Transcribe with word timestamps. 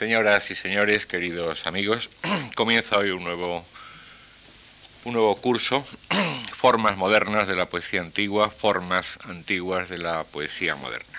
Señoras 0.00 0.50
y 0.50 0.54
señores, 0.54 1.04
queridos 1.04 1.66
amigos, 1.66 2.08
comienza 2.54 2.96
hoy 2.96 3.10
un 3.10 3.22
nuevo, 3.22 3.62
un 5.04 5.12
nuevo 5.12 5.36
curso, 5.36 5.84
Formas 6.56 6.96
modernas 6.96 7.46
de 7.46 7.54
la 7.54 7.68
poesía 7.68 8.00
antigua, 8.00 8.48
formas 8.48 9.18
antiguas 9.24 9.90
de 9.90 9.98
la 9.98 10.24
poesía 10.24 10.74
moderna. 10.74 11.18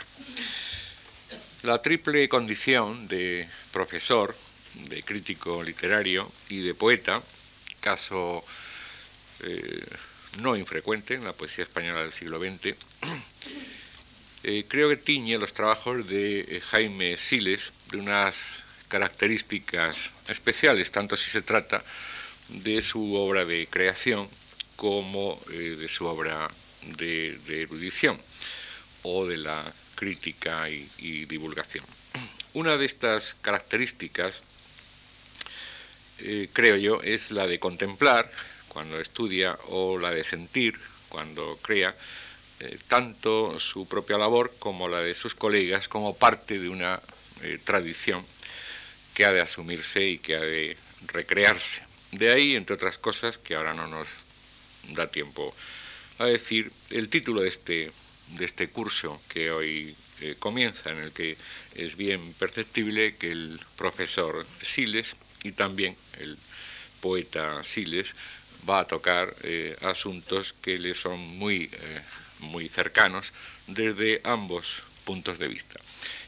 La 1.62 1.80
triple 1.84 2.28
condición 2.28 3.08
de 3.08 3.48
profesor, 3.72 4.36
de 4.90 5.04
crítico 5.04 5.62
literario 5.62 6.32
y 6.50 6.64
de 6.64 6.74
poeta, 6.74 7.22
caso 7.82 8.44
eh, 9.44 9.86
no 10.40 10.56
infrecuente 10.56 11.14
en 11.14 11.24
la 11.24 11.34
poesía 11.34 11.66
española 11.66 12.02
del 12.02 12.12
siglo 12.12 12.40
XX, 12.40 12.76
eh, 14.46 14.66
creo 14.68 14.90
que 14.90 14.98
tiñe 14.98 15.38
los 15.38 15.54
trabajos 15.54 16.08
de 16.08 16.40
eh, 16.40 16.62
Jaime 16.62 17.16
Siles 17.18 17.74
de 17.92 18.00
unas 18.00 18.64
características 18.92 20.12
especiales, 20.28 20.92
tanto 20.92 21.16
si 21.16 21.30
se 21.30 21.42
trata 21.42 21.82
de 22.50 22.82
su 22.82 23.16
obra 23.16 23.46
de 23.46 23.66
creación 23.72 24.28
como 24.76 25.40
eh, 25.54 25.78
de 25.80 25.88
su 25.88 26.06
obra 26.06 26.52
de, 26.98 27.40
erudición 27.48 28.20
o 29.04 29.26
de 29.26 29.38
la 29.38 29.64
crítica 29.96 30.70
y, 30.70 31.26
divulgación. 31.26 31.86
Una 32.54 32.76
de 32.76 32.86
estas 32.86 33.36
características, 33.42 34.44
creo 36.52 36.76
yo, 36.76 37.02
es 37.02 37.32
la 37.32 37.48
de 37.48 37.60
contemplar 37.60 38.30
cuando 38.68 39.00
estudia 39.00 39.58
o 39.70 39.98
la 39.98 40.12
de 40.12 40.26
sentir 40.26 40.78
cuando 41.08 41.58
crea 41.62 41.96
eh, 42.60 42.78
tanto 42.88 43.60
su 43.60 43.88
propia 43.88 44.18
labor 44.18 44.54
como 44.60 44.88
la 44.88 45.00
de 45.00 45.16
sus 45.16 45.34
colegas 45.34 45.88
como 45.88 46.16
parte 46.16 46.60
de 46.60 46.70
una 46.70 47.02
eh, 47.42 47.58
tradición 47.64 48.24
que 49.14 49.26
ha 49.26 49.32
de 49.32 49.42
asumirse 49.42 50.06
y 50.06 50.18
que 50.18 50.36
ha 50.36 50.42
de 50.42 50.78
recrearse. 51.08 51.82
De 52.12 52.32
ahí, 52.32 52.56
entre 52.56 52.76
otras 52.76 52.98
cosas, 52.98 53.38
que 53.38 53.56
ahora 53.56 53.74
no 53.74 53.88
nos 53.88 54.08
da 54.90 55.08
tiempo 55.08 55.54
a 56.20 56.26
decir, 56.26 56.72
el 56.92 57.10
título 57.10 57.42
de 57.42 57.50
este, 57.50 57.92
de 58.38 58.46
este 58.46 58.68
curso 58.70 59.20
que 59.30 59.52
hoy 59.52 59.96
eh, 60.22 60.36
comienza, 60.40 60.92
en 60.92 61.00
el 61.00 61.12
que 61.12 61.36
es 61.76 61.96
bien 61.98 62.34
perceptible 62.34 63.16
que 63.16 63.32
el 63.32 63.60
profesor 63.78 64.46
Siles 64.62 65.16
y 65.44 65.54
también 65.54 65.96
el 66.20 66.38
poeta 67.00 67.64
Siles 67.64 68.14
va 68.70 68.82
a 68.82 68.88
tocar 68.88 69.34
asuntos 69.82 70.54
que 70.54 70.78
le 70.78 70.94
son 70.94 71.20
muy 71.20 71.72
muy 72.42 72.70
cercanos 72.70 73.34
desde 73.68 74.22
ambos 74.24 74.84
puntos 75.02 75.40
de 75.40 75.48
vista. 75.48 75.80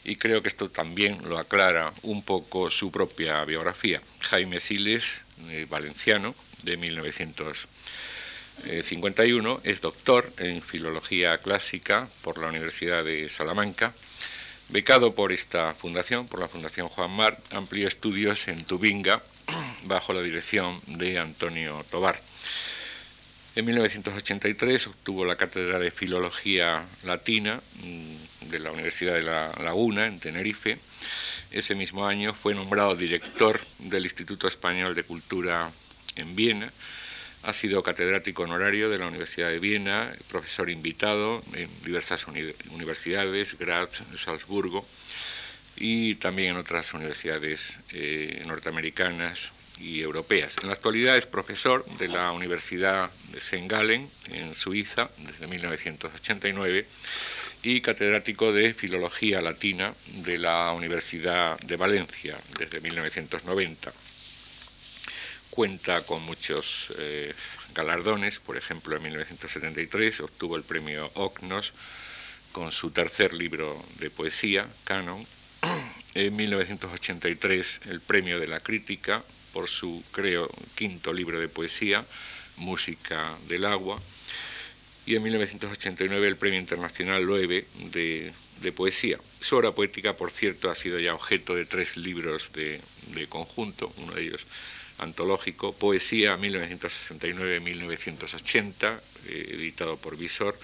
Y 0.04 0.18
creo 0.18 0.42
que 0.42 0.50
esto 0.50 0.70
también 0.70 1.18
lo 1.30 1.38
aclara 1.38 1.94
un 2.02 2.24
poco 2.24 2.70
su 2.70 2.92
propia 2.92 3.46
biografía. 3.46 4.02
Jaime 4.22 4.60
Siles, 4.60 5.24
eh, 5.50 5.66
valenciano, 5.70 6.36
de 6.64 6.78
1951, 6.78 9.62
es 9.64 9.82
doctor 9.82 10.32
en 10.38 10.62
Filología 10.62 11.38
Clásica 11.38 12.08
por 12.22 12.40
la 12.40 12.48
Universidad 12.48 13.04
de 13.04 13.30
Salamanca. 13.30 13.94
Becado 14.70 15.14
por 15.14 15.32
esta 15.32 15.74
fundación, 15.74 16.28
por 16.28 16.40
la 16.40 16.48
Fundación 16.48 16.88
Juan 16.88 17.12
Mar, 17.12 17.38
amplió 17.52 17.88
estudios 17.88 18.48
en 18.48 18.66
Tubinga 18.66 19.22
bajo 19.84 20.14
la 20.14 20.22
dirección 20.22 20.80
de 20.88 21.20
Antonio 21.20 21.86
Tobar. 21.92 22.20
En 23.56 23.66
1983 23.66 24.88
obtuvo 24.88 25.26
la 25.26 25.36
cátedra 25.36 25.78
de 25.78 25.92
Filología 25.92 26.84
Latina 27.04 27.62
mm, 27.84 28.50
de 28.50 28.60
la 28.60 28.72
Universidad 28.72 29.14
de 29.14 29.22
La 29.22 29.52
Laguna, 29.64 30.08
en 30.08 30.20
Tenerife. 30.20 30.80
Ese 31.52 31.76
mismo 31.76 32.08
año 32.08 32.34
fue 32.34 32.56
nombrado 32.56 32.96
director 32.96 33.62
del 33.78 34.06
Instituto 34.06 34.48
Español 34.48 34.96
de 34.96 35.04
Cultura 35.04 35.70
en 36.16 36.36
Viena. 36.36 36.68
Ha 37.44 37.54
sido 37.54 37.84
catedrático 37.84 38.42
honorario 38.42 38.90
de 38.90 38.98
la 38.98 39.08
Universidad 39.08 39.50
de 39.50 39.60
Viena, 39.60 40.12
profesor 40.30 40.72
invitado 40.72 41.44
en 41.54 41.70
diversas 41.84 42.26
universidades, 42.72 43.56
Graz, 43.60 44.02
Salzburgo 44.16 44.84
y 45.76 46.16
también 46.16 46.54
en 46.54 46.58
otras 46.58 46.92
universidades 46.96 47.82
eh, 47.92 48.42
norteamericanas, 48.48 49.52
y 49.80 50.02
europeas. 50.02 50.58
En 50.62 50.68
la 50.68 50.74
actualidad 50.74 51.18
es 51.18 51.26
profesor 51.26 51.86
de 51.98 52.08
la 52.08 52.32
Universidad 52.32 53.10
de 53.32 53.40
St. 53.40 53.68
Gallen, 53.68 54.10
en 54.30 54.56
Suiza, 54.56 55.10
desde 55.18 55.48
1989, 55.48 56.86
y 57.64 57.80
catedrático 57.82 58.52
de 58.52 58.74
Filología 58.74 59.42
Latina 59.42 59.94
de 60.26 60.38
la 60.38 60.74
Universidad 60.74 61.58
de 61.60 61.78
Valencia, 61.78 62.38
desde 62.60 62.82
1990. 62.82 63.94
Cuenta 65.50 66.02
con 66.02 66.24
muchos 66.24 66.94
eh, 66.98 67.34
galardones, 67.74 68.40
por 68.40 68.58
ejemplo, 68.58 68.98
en 68.98 69.04
1973 69.04 70.22
obtuvo 70.22 70.58
el 70.58 70.64
premio 70.64 71.10
Ocnos 71.16 71.74
con 72.52 72.72
su 72.72 72.92
tercer 72.92 73.34
libro 73.34 73.84
de 74.00 74.10
poesía, 74.10 74.68
Canon. 74.84 75.26
En 76.16 76.36
1983 76.36 77.82
el 77.88 78.00
premio 78.00 78.40
de 78.40 78.46
la 78.46 78.60
crítica 78.60 79.24
por 79.54 79.70
su, 79.70 80.04
creo, 80.12 80.50
quinto 80.76 81.14
libro 81.14 81.40
de 81.40 81.48
poesía, 81.48 82.04
Música 82.58 83.36
del 83.48 83.66
Agua, 83.66 84.00
y 85.06 85.16
en 85.16 85.24
1989 85.24 86.28
el 86.28 86.36
Premio 86.38 86.60
Internacional 86.60 87.24
Loewe 87.24 87.66
de, 87.92 88.34
Poesía. 88.76 89.20
Su 89.42 89.58
obra 89.58 89.74
poética, 89.74 90.16
por 90.16 90.32
cierto, 90.32 90.72
ha 90.72 90.76
sido 90.76 90.98
ya 90.98 91.14
objeto 91.14 91.54
de 91.54 91.66
tres 91.66 91.98
libros 91.98 92.54
de, 92.54 92.80
conjunto, 93.28 93.92
uno 93.98 94.14
de 94.14 94.22
ellos 94.24 94.48
antológico, 95.00 95.74
Poesía 95.74 96.38
1969-1980, 96.38 99.02
eh, 99.28 99.50
editado 99.56 99.98
por 99.98 100.16
Visor, 100.18 100.58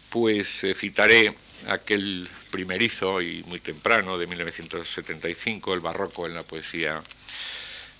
pues 0.09 0.63
eh, 0.63 0.73
citaré 0.73 1.33
aquel 1.67 2.27
primerizo 2.51 3.21
y 3.21 3.43
muy 3.47 3.59
temprano 3.59 4.17
de 4.17 4.27
1975, 4.27 5.73
el 5.73 5.79
barroco 5.79 6.27
en 6.27 6.35
la 6.35 6.43
poesía 6.43 7.01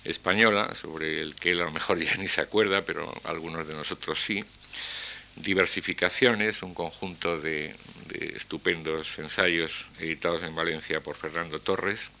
española, 0.04 0.74
sobre 0.74 1.20
el 1.20 1.34
que 1.34 1.52
él 1.52 1.60
a 1.60 1.64
lo 1.64 1.72
mejor 1.72 1.98
ya 1.98 2.14
ni 2.16 2.28
se 2.28 2.42
acuerda, 2.42 2.82
pero 2.82 3.10
algunos 3.24 3.66
de 3.66 3.74
nosotros 3.74 4.20
sí, 4.20 4.44
Diversificaciones, 5.36 6.62
un 6.62 6.74
conjunto 6.74 7.40
de, 7.40 7.74
estupendos 8.36 9.18
ensayos 9.18 9.90
editados 9.98 10.42
en 10.42 10.54
Valencia 10.54 11.00
por 11.00 11.16
Fernando 11.16 11.58
Torres 11.58 12.12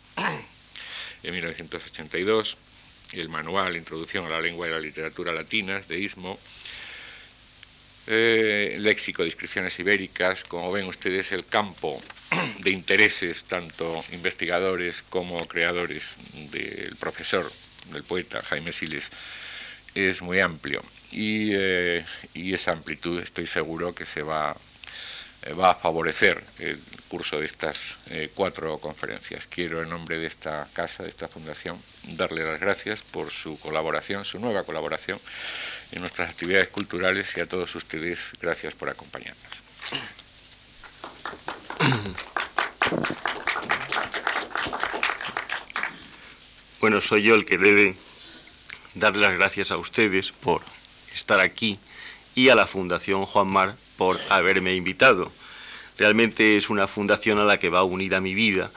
en 1.22 1.32
1982, 1.32 2.56
el 3.12 3.28
manual 3.28 3.76
Introducción 3.76 4.26
a 4.26 4.30
la 4.30 4.40
lengua 4.40 4.66
y 4.66 4.70
la 4.70 4.80
literatura 4.80 5.32
latinas 5.32 5.88
de 5.88 5.98
Ismo, 5.98 6.38
eh, 8.06 8.76
léxico 8.80 9.22
de 9.22 9.34
ibéricas, 9.78 10.44
como 10.44 10.70
ven 10.70 10.86
ustedes 10.86 11.32
el 11.32 11.46
campo 11.46 12.02
de 12.58 12.70
intereses 12.70 13.44
tanto 13.44 14.04
investigadores 14.12 15.02
como 15.02 15.38
creadores 15.46 16.18
del 16.50 16.94
profesor, 16.96 17.50
del 17.92 18.02
poeta 18.02 18.42
Jaime 18.42 18.72
Siles, 18.72 19.10
es 19.94 20.20
muy 20.20 20.40
amplio. 20.40 20.82
Eh, 21.16 22.04
y, 22.34 22.54
esa 22.54 22.72
amplitud 22.72 23.20
estoy 23.20 23.46
seguro 23.46 23.94
que 23.94 24.04
se 24.04 24.22
va, 24.22 24.56
eh, 25.42 25.52
va 25.52 25.70
a 25.70 25.74
favorecer 25.74 26.42
el 26.58 26.80
curso 27.08 27.38
de 27.38 27.46
estas 27.46 27.98
eh, 28.10 28.30
cuatro 28.34 28.78
conferencias. 28.78 29.46
Quiero 29.46 29.82
en 29.82 29.90
nombre 29.90 30.18
de 30.18 30.26
esta 30.26 30.66
casa, 30.72 31.04
de 31.04 31.08
esta 31.08 31.28
fundación, 31.28 31.78
darle 32.16 32.42
las 32.44 32.60
gracias 32.60 33.02
por 33.02 33.30
su 33.30 33.58
colaboración, 33.60 34.24
su 34.24 34.38
nueva 34.40 34.64
colaboración 34.64 35.18
en 35.92 36.00
nuestras 36.00 36.30
actividades 36.30 36.68
culturales 36.70 37.36
y 37.36 37.40
a 37.40 37.46
todos 37.46 37.74
ustedes 37.74 38.34
gracias 38.40 38.74
por 38.74 38.90
acompañarnos. 38.90 39.62
Bueno, 46.80 47.00
soy 47.00 47.22
yo 47.22 47.34
el 47.34 47.44
que 47.44 47.56
debe 47.56 47.96
dar 48.94 49.16
las 49.16 49.36
gracias 49.38 49.70
a 49.70 49.78
ustedes 49.78 50.32
por 50.32 50.60
estar 51.14 51.40
aquí 51.40 51.78
y 52.34 52.48
a 52.48 52.54
la 52.54 52.66
Fundación 52.66 53.24
Juan 53.24 53.48
Mar 53.48 53.76
por 53.96 54.20
haberme 54.28 54.74
invitado. 54.74 55.30
Realmente 55.98 56.56
es 56.56 56.70
una 56.70 56.86
fundación 56.86 57.38
a 57.38 57.44
la 57.44 57.58
que 57.58 57.68
va 57.68 57.84
unida 57.84 58.20
mi 58.20 58.34
vida, 58.34 58.70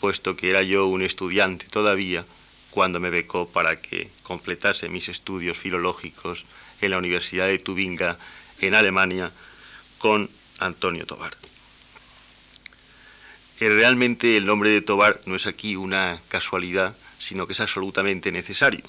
puesto 0.00 0.36
que 0.36 0.50
era 0.50 0.62
yo 0.62 0.86
un 0.86 1.02
estudiante 1.02 1.66
todavía 1.68 2.24
cuando 2.70 3.00
me 3.00 3.10
becó 3.10 3.48
para 3.48 3.76
que 3.76 4.10
completase 4.22 4.88
mis 4.88 5.08
estudios 5.08 5.56
filológicos 5.56 6.44
en 6.80 6.90
la 6.90 6.98
Universidad 6.98 7.46
de 7.46 7.58
Tubinga, 7.58 8.18
en 8.60 8.74
Alemania, 8.74 9.30
con 9.98 10.28
Antonio 10.58 11.06
Tobar. 11.06 11.36
Eh, 13.60 13.68
realmente 13.68 14.36
el 14.36 14.46
nombre 14.46 14.70
de 14.70 14.80
Tobar 14.80 15.20
no 15.26 15.36
es 15.36 15.46
aquí 15.46 15.76
una 15.76 16.20
casualidad, 16.28 16.96
sino 17.18 17.46
que 17.46 17.52
es 17.52 17.60
absolutamente 17.60 18.32
necesario. 18.32 18.82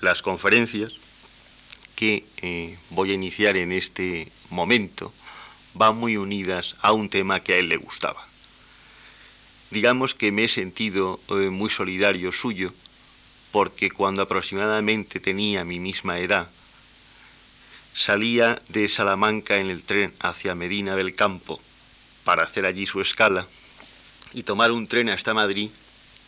Las 0.00 0.22
conferencias 0.22 0.94
que 1.98 2.24
eh, 2.42 2.78
voy 2.90 3.10
a 3.10 3.14
iniciar 3.14 3.56
en 3.56 3.72
este 3.72 4.30
momento 4.50 5.12
van 5.74 5.96
muy 5.96 6.16
unidas 6.16 6.76
a 6.80 6.92
un 6.92 7.08
tema 7.08 7.40
que 7.40 7.54
a 7.54 7.56
él 7.56 7.68
le 7.68 7.76
gustaba. 7.76 8.24
Digamos 9.72 10.14
que 10.14 10.30
me 10.30 10.44
he 10.44 10.48
sentido 10.48 11.18
eh, 11.30 11.50
muy 11.50 11.68
solidario 11.70 12.30
suyo 12.30 12.72
porque 13.50 13.90
cuando 13.90 14.22
aproximadamente 14.22 15.18
tenía 15.18 15.64
mi 15.64 15.80
misma 15.80 16.20
edad, 16.20 16.48
salía 17.94 18.62
de 18.68 18.88
Salamanca 18.88 19.56
en 19.56 19.68
el 19.68 19.82
tren 19.82 20.14
hacia 20.20 20.54
Medina 20.54 20.94
del 20.94 21.14
Campo 21.14 21.60
para 22.22 22.44
hacer 22.44 22.64
allí 22.64 22.86
su 22.86 23.00
escala 23.00 23.44
y 24.32 24.44
tomar 24.44 24.70
un 24.70 24.86
tren 24.86 25.08
hasta 25.08 25.34
Madrid 25.34 25.70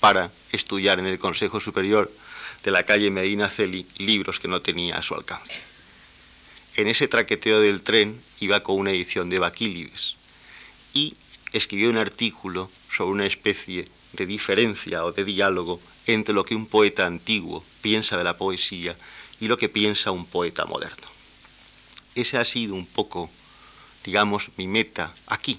para 0.01 0.33
estudiar 0.51 0.99
en 0.99 1.07
el 1.07 1.21
Consejo 1.21 1.61
Superior 1.61 2.11
de 2.65 2.71
la 2.71 2.85
calle 2.85 3.11
Medina 3.11 3.49
Celi 3.49 3.87
libros 3.99 4.39
que 4.39 4.49
no 4.49 4.61
tenía 4.61 4.99
a 4.99 5.03
su 5.03 5.15
alcance. 5.15 5.57
En 6.77 6.89
ese 6.89 7.09
traqueteo 7.09 7.61
del 7.61 7.83
tren 7.83 8.21
iba 8.41 8.63
con 8.63 8.79
una 8.79 8.91
edición 8.91 9.31
de 9.31 9.39
Baquílides 9.39 10.17
y 10.95 11.15
escribió 11.53 11.91
un 11.91 11.97
artículo 11.97 12.71
sobre 12.89 13.13
una 13.13 13.27
especie 13.27 13.85
de 14.13 14.27
diferencia 14.27 15.05
o 15.05 15.13
de 15.13 15.25
diálogo 15.25 15.81
entre 16.07 16.35
lo 16.35 16.45
que 16.45 16.55
un 16.55 16.67
poeta 16.67 17.07
antiguo 17.07 17.65
piensa 17.83 18.17
de 18.17 18.25
la 18.25 18.37
poesía 18.37 18.97
y 19.41 19.49
lo 19.49 19.57
que 19.57 19.69
piensa 19.69 20.11
un 20.11 20.27
poeta 20.27 20.65
moderno. 20.65 21.07
Ese 22.15 22.39
ha 22.39 22.45
sido 22.45 22.75
un 22.75 22.87
poco, 22.87 23.31
digamos, 24.05 24.51
mi 24.57 24.67
meta 24.67 25.15
aquí. 25.27 25.59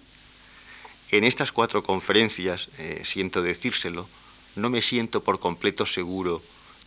En 1.10 1.24
estas 1.24 1.52
cuatro 1.52 1.84
conferencias, 1.84 2.70
eh, 2.78 3.02
siento 3.04 3.42
decírselo, 3.42 4.08
no 4.56 4.70
me 4.70 4.82
siento 4.82 5.24
por 5.24 5.40
completo 5.40 5.86
seguro 5.86 6.42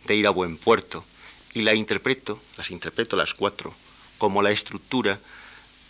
de 0.07 0.15
ir 0.15 0.27
a 0.27 0.31
buen 0.31 0.57
puerto 0.57 1.03
y 1.53 1.61
la 1.61 1.73
interpreto, 1.73 2.39
las 2.57 2.71
interpreto 2.71 3.15
las 3.15 3.33
cuatro, 3.33 3.73
como 4.17 4.41
la 4.41 4.51
estructura 4.51 5.19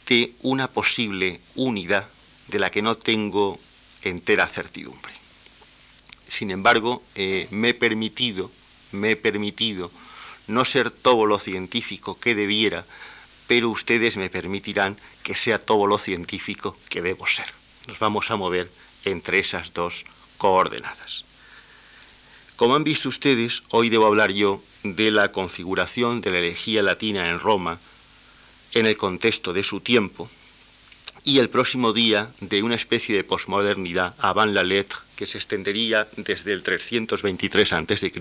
de 0.08 0.34
una 0.42 0.68
posible 0.68 1.40
unidad 1.56 2.08
de 2.48 2.60
la 2.60 2.70
que 2.70 2.82
no 2.82 2.96
tengo 2.96 3.60
entera 4.04 4.48
certidumbre. 4.48 5.14
Sin 6.28 6.52
embargo, 6.52 7.04
eh, 7.16 7.48
me 7.52 7.70
he 7.70 7.74
permitido, 7.74 8.52
me 8.92 9.12
he 9.12 9.16
permitido 9.16 9.92
no 10.48 10.66
ser 10.66 10.92
todo 10.92 11.26
lo 11.26 11.40
científico 11.40 12.20
que 12.20 12.36
debiera, 12.36 12.86
pero 13.48 13.70
ustedes 13.70 14.18
me 14.18 14.30
permitirán 14.30 14.98
que 15.24 15.36
sea 15.36 15.60
todo 15.60 15.88
lo 15.88 15.98
científico 15.98 16.78
que 16.90 17.02
debo 17.02 17.26
ser. 17.26 17.52
Nos 17.88 18.00
vamos 18.00 18.30
a 18.32 18.36
mover 18.36 18.70
entre 19.06 19.40
esas 19.40 19.74
dos 19.74 20.06
coordenadas. 20.38 21.25
Como 22.56 22.76
han 22.76 22.86
visto 22.86 23.10
ustedes, 23.10 23.64
hoy 23.70 23.90
debo 23.90 24.06
hablar 24.06 24.32
yo 24.32 24.62
de 24.84 25.12
la 25.12 25.32
configuración 25.32 26.22
de 26.22 26.32
la 26.32 26.40
elegía 26.40 26.82
latina 26.82 27.30
en 27.30 27.40
Roma 27.40 27.80
en 28.74 28.86
el 28.86 28.96
contexto 28.96 29.52
de 29.52 29.64
su 29.64 29.82
tiempo, 29.82 30.30
y 31.26 31.40
el 31.40 31.50
próximo 31.50 31.92
día 31.92 32.30
de 32.40 32.64
una 32.64 32.76
especie 32.76 33.16
de 33.16 33.24
posmodernidad 33.24 34.14
avant 34.20 34.54
la 34.54 34.64
lettre 34.64 35.00
que 35.16 35.26
se 35.26 35.38
extendería 35.38 36.08
desde 36.16 36.54
el 36.54 36.62
323 36.62 37.74
a.C. 37.74 38.12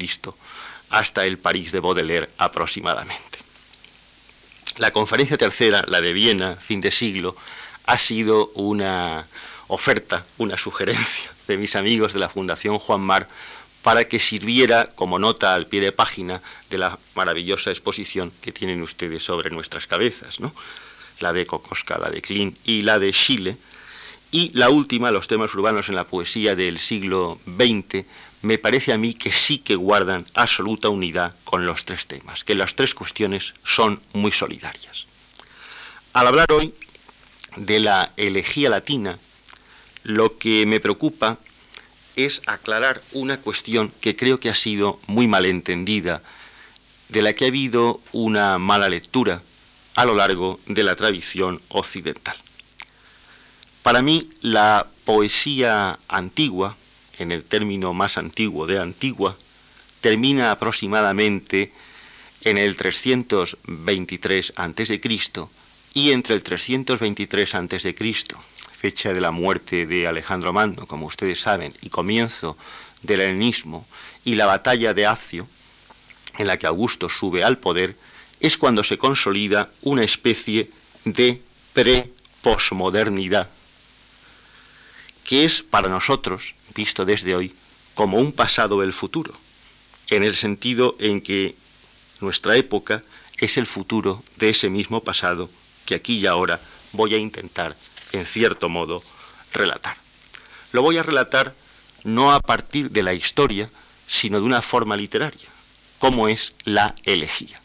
hasta 0.90 1.26
el 1.26 1.38
París 1.38 1.70
de 1.70 1.81
Baudelaire 1.81 2.31
aproximadamente. 2.38 3.38
La 4.78 4.90
conferencia 4.90 5.36
tercera, 5.36 5.84
la 5.86 6.00
de 6.00 6.12
Viena, 6.12 6.56
fin 6.56 6.81
de 6.81 6.90
siglo, 6.90 7.36
ha 7.84 7.98
sido 7.98 8.50
una 8.54 9.26
oferta, 9.69 10.25
una 10.38 10.56
sugerencia 10.56 11.31
de 11.46 11.58
mis 11.58 11.76
amigos 11.76 12.14
de 12.14 12.20
la 12.20 12.28
Fundación 12.28 12.78
Juan 12.78 13.02
Mar 13.02 13.28
para 13.84 14.08
que 14.08 14.19
sirviera 14.19 14.88
como 14.96 15.19
nota 15.19 15.54
al 15.54 15.66
pie 15.66 15.82
de 15.82 15.92
página 15.92 16.40
de 16.70 16.78
la 16.78 16.98
maravillosa 17.14 17.70
exposición 17.70 18.32
que 18.40 18.50
tienen 18.50 18.81
ustedes 18.81 19.22
sobre 19.22 19.50
nuestras 19.50 19.86
cabezas, 19.86 20.40
¿no? 20.40 20.52
la 21.20 21.34
de 21.34 21.44
Kokoska, 21.44 21.98
la 21.98 22.08
de 22.08 22.22
Klein 22.22 22.56
y 22.64 22.81
la 22.81 22.98
de 22.98 23.12
Chile. 23.12 23.58
Y 24.31 24.50
la 24.54 24.70
última, 24.70 25.10
los 25.10 25.28
temas 25.28 25.54
urbanos 25.54 25.90
en 25.90 25.96
la 25.96 26.04
poesía 26.04 26.56
del 26.56 26.78
siglo 26.78 27.38
XX, 27.44 28.06
me 28.40 28.56
parece 28.56 28.94
a 28.94 28.98
mí 28.98 29.12
que 29.12 29.31
sí 29.31 29.58
que 29.58 29.76
guardan 29.76 30.25
absoluta 30.32 30.88
unidad 30.88 31.36
con 31.44 31.66
los 31.66 31.84
tres 31.84 32.06
temas, 32.06 32.42
que 32.42 32.54
las 32.54 32.75
tres 32.75 32.94
cuestiones 32.94 33.52
son 33.64 34.00
muy 34.14 34.32
solidarias. 34.32 35.06
Al 36.14 36.26
hablar 36.26 36.50
hoy 36.52 36.72
de 37.56 37.81
la 37.81 38.12
elegía 38.16 38.70
latina, 38.70 39.19
lo 40.04 40.38
que 40.38 40.64
me 40.64 40.81
preocupa 40.81 41.38
es 42.16 42.43
aclarar 42.46 43.02
una 43.12 43.38
cuestión 43.38 43.93
que 44.00 44.16
creo 44.16 44.38
que 44.38 44.50
ha 44.50 44.55
sido 44.55 45.00
muy 45.06 45.26
mal 45.26 45.46
entendida, 45.46 46.22
de 47.08 47.22
la 47.22 47.32
que 47.32 47.44
ha 47.44 47.49
habido 47.49 48.00
una 48.12 48.58
mala 48.58 48.88
lectura 48.88 49.43
a 49.94 50.05
lo 50.05 50.14
largo 50.14 50.61
de 50.66 50.82
la 50.82 50.96
tradición 50.96 51.61
occidental. 51.69 52.37
Para 53.82 54.02
mí, 54.02 54.31
la 54.40 54.87
poesía 55.05 55.99
antigua, 56.08 56.76
en 57.19 57.32
el 57.32 57.44
término 57.44 57.93
más 57.93 58.17
antiguo 58.17 58.67
de 58.67 58.81
antigua, 58.81 59.37
termina 60.00 60.50
aproximadamente 60.50 61.72
en 62.43 62.58
el 62.58 62.76
323 62.76 64.52
a.C. 64.56 65.00
y 65.94 66.10
entre 66.10 66.34
el 66.34 66.43
323 66.43 67.55
a.C., 67.55 67.94
fecha 68.84 69.14
de 69.14 69.20
la 69.22 69.31
muerte 69.31 69.86
de 69.86 70.06
Alejandro 70.06 70.52
Magno, 70.52 70.84
como 70.86 71.06
ustedes 71.06 71.40
saben, 71.40 71.72
y 71.81 71.88
comienzo 71.88 72.54
del 73.00 73.22
helenismo, 73.22 73.86
y 74.26 74.34
la 74.34 74.44
batalla 74.44 74.92
de 74.92 75.06
Acio, 75.06 75.48
en 76.36 76.46
la 76.46 76.58
que 76.58 76.66
Augusto 76.66 77.08
sube 77.08 77.42
al 77.42 77.56
poder, 77.56 77.96
es 78.41 78.58
cuando 78.58 78.84
se 78.84 78.98
consolida 78.98 79.70
una 79.81 80.05
especie 80.05 80.69
de 81.06 81.41
pre-posmodernidad, 81.72 83.48
que 85.24 85.46
es 85.46 85.62
para 85.62 85.88
nosotros, 85.88 86.55
visto 86.74 87.06
desde 87.06 87.34
hoy, 87.34 87.55
como 87.94 88.19
un 88.19 88.32
pasado 88.32 88.82
del 88.82 88.93
futuro, 88.93 89.32
en 90.10 90.24
el 90.24 90.36
sentido 90.36 90.94
en 91.00 91.22
que 91.22 91.55
nuestra 92.20 92.55
época 92.58 93.03
es 93.38 93.56
el 93.56 93.64
futuro 93.64 94.22
de 94.36 94.50
ese 94.50 94.69
mismo 94.69 95.03
pasado 95.03 95.48
que 95.86 95.94
aquí 95.94 96.19
y 96.19 96.26
ahora 96.26 96.60
voy 96.93 97.14
a 97.14 97.19
intentar, 97.19 97.74
en 98.15 98.27
cierto 98.27 98.69
modo, 98.69 99.03
relatar. 99.53 99.97
Lo 100.73 100.83
voy 100.83 100.97
a 100.99 101.03
relatar 101.03 101.55
no 102.05 102.33
a 102.33 102.41
partir 102.41 102.91
de 102.91 103.03
la 103.03 103.13
historia, 103.15 103.69
sino 104.06 104.39
de 104.39 104.47
una 104.47 104.63
forma 104.63 104.97
literaria, 104.97 105.49
como 105.99 106.29
es 106.29 106.55
la 106.65 106.94
elegía. 107.05 107.61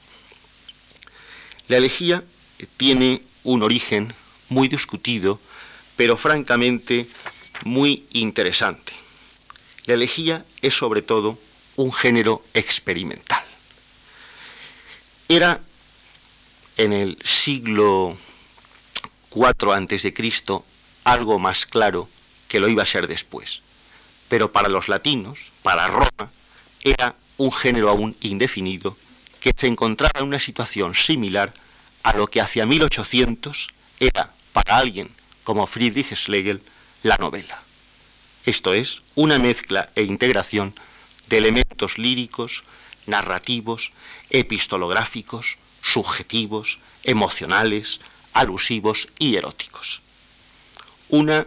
La 1.68 1.78
elegía 1.78 2.24
tiene 2.78 3.22
un 3.44 3.62
origen 3.64 4.14
muy 4.50 4.68
discutido, 4.68 5.40
pero 5.96 6.18
francamente 6.18 7.08
muy 7.64 8.06
interesante. 8.14 8.94
La 9.86 9.94
elegía 9.94 10.46
es 10.62 10.74
sobre 10.74 11.02
todo 11.02 11.38
un 11.76 11.94
género 11.94 12.44
experimental. 12.54 13.44
Era 15.28 15.62
en 16.78 16.94
el 16.94 17.18
siglo 17.24 18.18
IV 19.34 19.72
a.C. 19.74 20.14
algo 21.04 21.40
más 21.40 21.66
claro 21.66 22.10
que 22.48 22.60
lo 22.60 22.68
iba 22.68 22.84
a 22.84 22.88
ser 22.88 23.08
después. 23.08 23.62
Pero 24.28 24.52
para 24.52 24.70
los 24.70 24.90
latinos, 24.90 25.40
para 25.64 25.88
Roma, 25.88 26.32
era 26.82 27.16
un 27.38 27.52
género 27.52 27.90
aún 27.90 28.16
indefinido 28.22 28.98
que 29.40 29.54
se 29.56 29.68
encontraba 29.68 30.20
en 30.20 30.26
una 30.26 30.40
situación 30.40 30.94
similar 30.94 31.54
a 32.04 32.14
lo 32.14 32.28
que 32.28 32.42
hacia 32.42 32.66
1800 32.66 33.68
era 34.00 34.32
para 34.54 34.78
alguien 34.78 35.10
como 35.44 35.68
Friedrich 35.68 36.14
Schlegel 36.16 36.62
la 37.04 37.18
novela. 37.18 37.62
Esto 38.46 38.74
es, 38.74 39.02
una 39.16 39.40
mezcla 39.40 39.90
e 39.96 40.04
integración 40.04 40.74
de 41.28 41.38
elementos 41.38 41.98
líricos, 41.98 42.64
narrativos, 43.06 43.92
epistolográficos, 44.30 45.58
subjetivos, 45.82 46.80
emocionales, 47.04 48.00
alusivos 48.34 49.08
y 49.18 49.36
eróticos. 49.36 50.02
Una 51.10 51.46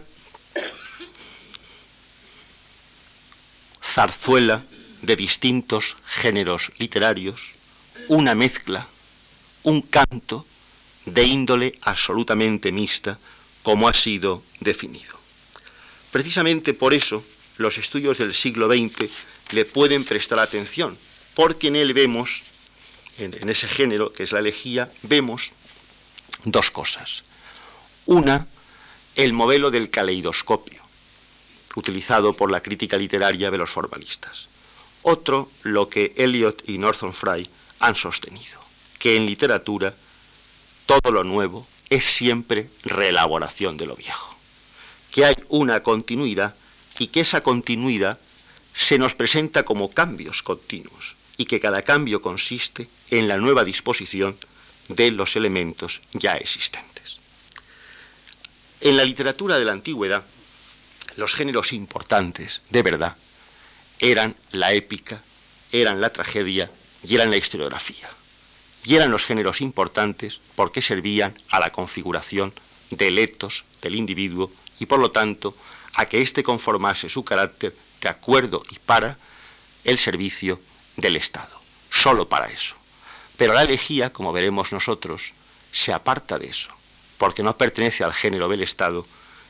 zarzuela 3.83 4.63
de 5.01 5.15
distintos 5.15 5.97
géneros 6.05 6.71
literarios, 6.79 7.41
una 8.07 8.33
mezcla, 8.35 8.87
un 9.63 9.81
canto 9.81 10.45
de 11.05 11.23
índole 11.23 11.77
absolutamente 11.81 12.71
mixta, 12.71 13.19
como 13.61 13.87
ha 13.87 13.93
sido 13.93 14.43
definido. 14.59 15.19
Precisamente 16.11 16.73
por 16.73 16.93
eso 16.93 17.23
los 17.57 17.77
estudios 17.77 18.17
del 18.17 18.33
siglo 18.33 18.67
XX 18.67 19.09
le 19.51 19.65
pueden 19.65 20.03
prestar 20.05 20.39
atención, 20.39 20.97
porque 21.35 21.67
en 21.67 21.75
él 21.75 21.93
vemos, 21.93 22.43
en, 23.17 23.49
ese 23.49 23.67
género 23.67 24.11
que 24.11 24.23
es 24.23 24.31
la 24.31 24.39
elegía, 24.39 24.91
vemos 25.03 25.51
dos 26.43 26.71
cosas. 26.71 27.23
Una, 28.05 28.47
el 29.15 29.33
modelo 29.33 29.71
del 29.71 29.89
caleidoscopio, 29.89 30.81
utilizado 31.75 32.33
por 32.33 32.51
la 32.51 32.61
crítica 32.61 32.97
literaria 32.97 33.51
de 33.51 33.57
los 33.57 33.69
formalistas. 33.69 34.47
Otro, 35.03 35.49
lo 35.63 35.89
que 35.89 36.13
Eliot 36.15 36.69
y 36.69 36.77
Northern 36.77 37.13
Fry 37.13 37.49
han 37.79 37.95
sostenido, 37.95 38.63
que 38.99 39.15
en 39.17 39.25
literatura 39.25 39.93
todo 40.85 41.11
lo 41.11 41.23
nuevo 41.23 41.67
es 41.89 42.05
siempre 42.05 42.69
reelaboración 42.83 43.77
de 43.77 43.85
lo 43.85 43.95
viejo, 43.95 44.35
que 45.11 45.25
hay 45.25 45.35
una 45.49 45.83
continuidad 45.83 46.55
y 46.99 47.07
que 47.07 47.21
esa 47.21 47.41
continuidad 47.41 48.19
se 48.73 48.97
nos 48.97 49.15
presenta 49.15 49.63
como 49.63 49.91
cambios 49.91 50.41
continuos 50.41 51.15
y 51.37 51.45
que 51.45 51.59
cada 51.59 51.81
cambio 51.81 52.21
consiste 52.21 52.87
en 53.11 53.27
la 53.27 53.37
nueva 53.37 53.63
disposición 53.63 54.35
de 54.87 55.11
los 55.11 55.35
elementos 55.35 56.01
ya 56.13 56.35
existentes. 56.37 57.17
En 58.81 58.97
la 58.97 59.05
literatura 59.05 59.57
de 59.57 59.65
la 59.65 59.71
antigüedad, 59.71 60.23
los 61.15 61.33
géneros 61.33 61.73
importantes, 61.73 62.61
de 62.69 62.83
verdad, 62.83 63.15
eran 63.99 64.35
la 64.51 64.73
épica, 64.73 65.21
eran 65.71 66.01
la 66.01 66.11
tragedia 66.11 66.69
y 67.03 67.15
eran 67.15 67.31
la 67.31 67.37
historiografía. 67.37 68.09
Y 68.83 68.95
eran 68.95 69.11
los 69.11 69.25
géneros 69.25 69.61
importantes 69.61 70.39
porque 70.55 70.81
servían 70.81 71.33
a 71.49 71.59
la 71.59 71.69
configuración 71.69 72.53
del 72.89 73.17
etos 73.17 73.63
del 73.81 73.95
individuo 73.95 74.51
y 74.79 74.85
por 74.85 74.99
lo 74.99 75.11
tanto 75.11 75.55
a 75.93 76.05
que 76.05 76.21
éste 76.21 76.43
conformase 76.43 77.09
su 77.09 77.23
carácter 77.23 77.73
de 78.01 78.09
acuerdo 78.09 78.61
y 78.71 78.79
para 78.79 79.17
el 79.83 79.97
servicio 79.97 80.59
del 80.97 81.15
Estado. 81.15 81.61
Solo 81.89 82.27
para 82.27 82.47
eso. 82.47 82.75
Pero 83.37 83.53
la 83.53 83.63
elegía, 83.63 84.11
como 84.11 84.33
veremos 84.33 84.71
nosotros, 84.71 85.33
se 85.71 85.91
aparta 85.91 86.37
de 86.37 86.47
eso, 86.47 86.69
porque 87.17 87.43
no 87.43 87.57
pertenece 87.57 88.03
al 88.03 88.13
género 88.13 88.47
del 88.47 88.61
Estado, 88.61 89.05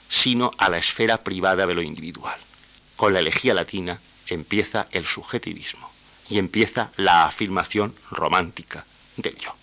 sino 0.10 0.52
a 0.58 0.70
la 0.70 0.78
esfera 0.78 1.24
privada 1.24 1.66
de 1.66 1.74
lo 1.74 1.82
individual. 1.82 2.40
Con 2.96 3.14
la 3.14 3.20
elegía 3.20 3.54
latina 3.54 4.00
empieza 4.28 4.88
el 4.92 5.06
subjetivismo 5.06 5.92
y 6.30 6.38
empieza 6.38 6.92
la 6.98 7.26
afirmación 7.26 7.94
romántica 8.12 8.86
del 9.18 9.36
yo. 9.36 9.54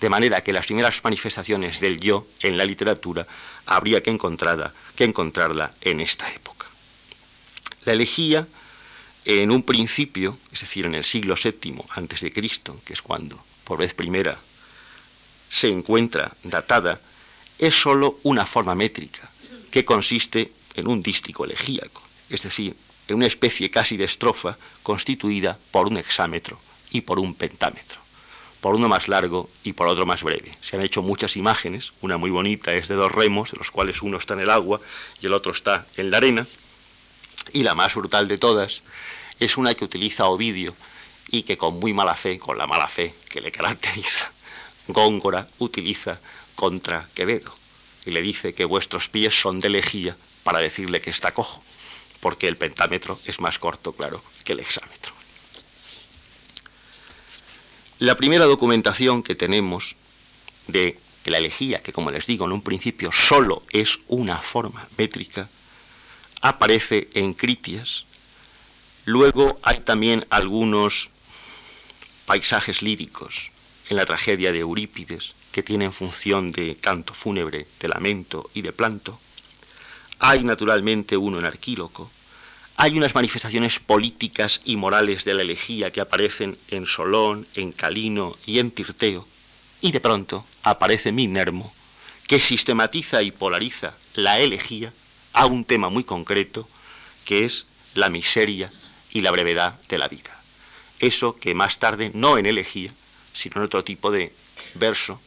De 0.00 0.10
manera 0.10 0.42
que 0.42 0.52
las 0.52 0.66
primeras 0.66 1.02
manifestaciones 1.02 1.80
del 1.80 2.00
yo 2.00 2.26
en 2.40 2.58
la 2.58 2.64
literatura 2.64 3.26
habría 3.64 4.02
que 4.02 4.10
encontrarla, 4.10 4.72
que 4.96 5.04
encontrarla 5.04 5.72
en 5.80 6.00
esta 6.00 6.30
época. 6.32 6.66
La 7.84 7.92
elegía, 7.92 8.46
en 9.24 9.50
un 9.50 9.62
principio, 9.62 10.38
es 10.52 10.60
decir, 10.60 10.86
en 10.86 10.94
el 10.94 11.04
siglo 11.04 11.34
VII 11.42 11.82
antes 11.90 12.20
de 12.20 12.32
Cristo, 12.32 12.80
que 12.84 12.92
es 12.92 13.02
cuando 13.02 13.42
por 13.64 13.78
vez 13.78 13.94
primera 13.94 14.38
se 15.48 15.70
encuentra 15.70 16.32
datada, 16.42 17.00
es 17.58 17.74
sólo 17.74 18.18
una 18.24 18.44
forma 18.44 18.74
métrica 18.74 19.30
que 19.70 19.84
consiste 19.84 20.52
en 20.74 20.88
un 20.88 21.02
dístico 21.02 21.44
elegíaco, 21.44 22.02
es 22.28 22.42
decir, 22.42 22.76
en 23.08 23.16
una 23.16 23.26
especie 23.26 23.70
casi 23.70 23.96
de 23.96 24.04
estrofa 24.04 24.56
constituida 24.82 25.58
por 25.70 25.88
un 25.88 25.96
hexámetro 25.96 26.58
y 26.90 27.02
por 27.02 27.18
un 27.18 27.34
pentámetro, 27.34 28.00
por 28.60 28.74
uno 28.74 28.88
más 28.88 29.08
largo 29.08 29.48
y 29.62 29.72
por 29.72 29.86
otro 29.86 30.06
más 30.06 30.22
breve. 30.22 30.56
Se 30.60 30.76
han 30.76 30.82
hecho 30.82 31.02
muchas 31.02 31.36
imágenes, 31.36 31.92
una 32.00 32.16
muy 32.16 32.30
bonita 32.30 32.74
es 32.74 32.88
de 32.88 32.94
dos 32.94 33.12
remos, 33.12 33.52
de 33.52 33.58
los 33.58 33.70
cuales 33.70 34.02
uno 34.02 34.16
está 34.16 34.34
en 34.34 34.40
el 34.40 34.50
agua 34.50 34.80
y 35.20 35.26
el 35.26 35.34
otro 35.34 35.52
está 35.52 35.86
en 35.96 36.10
la 36.10 36.18
arena, 36.18 36.46
y 37.52 37.62
la 37.62 37.74
más 37.74 37.94
brutal 37.94 38.28
de 38.28 38.38
todas 38.38 38.82
es 39.40 39.56
una 39.56 39.74
que 39.74 39.84
utiliza 39.84 40.26
Ovidio 40.26 40.74
y 41.28 41.42
que 41.42 41.56
con 41.56 41.78
muy 41.78 41.92
mala 41.92 42.14
fe, 42.14 42.38
con 42.38 42.58
la 42.58 42.66
mala 42.66 42.88
fe 42.88 43.14
que 43.28 43.40
le 43.40 43.52
caracteriza, 43.52 44.30
Góngora 44.88 45.46
utiliza 45.58 46.20
contra 46.54 47.08
Quevedo 47.14 47.54
y 48.06 48.10
le 48.10 48.22
dice 48.22 48.54
que 48.54 48.64
vuestros 48.64 49.08
pies 49.08 49.38
son 49.40 49.60
de 49.60 49.70
lejía 49.70 50.16
para 50.42 50.60
decirle 50.60 51.00
que 51.00 51.10
está 51.10 51.32
cojo 51.32 51.62
porque 52.24 52.48
el 52.48 52.56
pentámetro 52.56 53.20
es 53.26 53.38
más 53.38 53.58
corto, 53.58 53.92
claro, 53.92 54.24
que 54.44 54.54
el 54.54 54.60
hexámetro. 54.60 55.12
La 57.98 58.16
primera 58.16 58.46
documentación 58.46 59.22
que 59.22 59.34
tenemos 59.34 59.94
de 60.66 60.98
la 61.26 61.36
elegía, 61.36 61.82
que 61.82 61.92
como 61.92 62.10
les 62.10 62.26
digo 62.26 62.46
en 62.46 62.52
un 62.52 62.62
principio 62.62 63.12
solo 63.12 63.62
es 63.68 63.98
una 64.06 64.38
forma 64.40 64.88
métrica, 64.96 65.50
aparece 66.44 67.08
en 67.14 67.32
Critias. 67.32 68.04
Luego 69.06 69.58
hay 69.62 69.78
también 69.80 70.26
algunos 70.28 71.10
paisajes 72.26 72.82
líricos 72.82 73.50
en 73.88 73.96
la 73.96 74.04
tragedia 74.04 74.52
de 74.52 74.58
Eurípides 74.58 75.32
que 75.52 75.62
tienen 75.62 75.90
función 75.90 76.52
de 76.52 76.76
canto 76.76 77.14
fúnebre, 77.14 77.66
de 77.80 77.88
lamento 77.88 78.50
y 78.52 78.60
de 78.60 78.74
planto. 78.74 79.18
Hay 80.18 80.44
naturalmente 80.44 81.16
uno 81.16 81.38
en 81.38 81.46
Arquíloco. 81.46 82.10
Hay 82.76 82.98
unas 82.98 83.14
manifestaciones 83.14 83.80
políticas 83.80 84.60
y 84.64 84.76
morales 84.76 85.24
de 85.24 85.32
la 85.32 85.42
elegía 85.42 85.92
que 85.92 86.02
aparecen 86.02 86.58
en 86.68 86.84
Solón, 86.84 87.46
en 87.54 87.72
Calino 87.72 88.36
y 88.44 88.58
en 88.58 88.70
Tirteo. 88.70 89.26
Y 89.80 89.92
de 89.92 90.00
pronto 90.00 90.44
aparece 90.62 91.10
Minermo, 91.10 91.72
que 92.26 92.38
sistematiza 92.38 93.22
y 93.22 93.30
polariza 93.30 93.94
la 94.14 94.40
elegía 94.40 94.92
a 95.34 95.46
un 95.46 95.64
tema 95.64 95.90
muy 95.90 96.04
concreto, 96.04 96.66
que 97.24 97.44
es 97.44 97.66
la 97.94 98.08
miseria 98.08 98.72
y 99.10 99.20
la 99.20 99.30
brevedad 99.30 99.78
de 99.88 99.98
la 99.98 100.08
vida. 100.08 100.34
Eso 101.00 101.36
que 101.36 101.54
más 101.54 101.78
tarde, 101.78 102.10
no 102.14 102.38
en 102.38 102.46
elegía, 102.46 102.92
sino 103.32 103.56
en 103.56 103.64
otro 103.64 103.84
tipo 103.84 104.10
de 104.10 104.32
verso, 104.74 105.20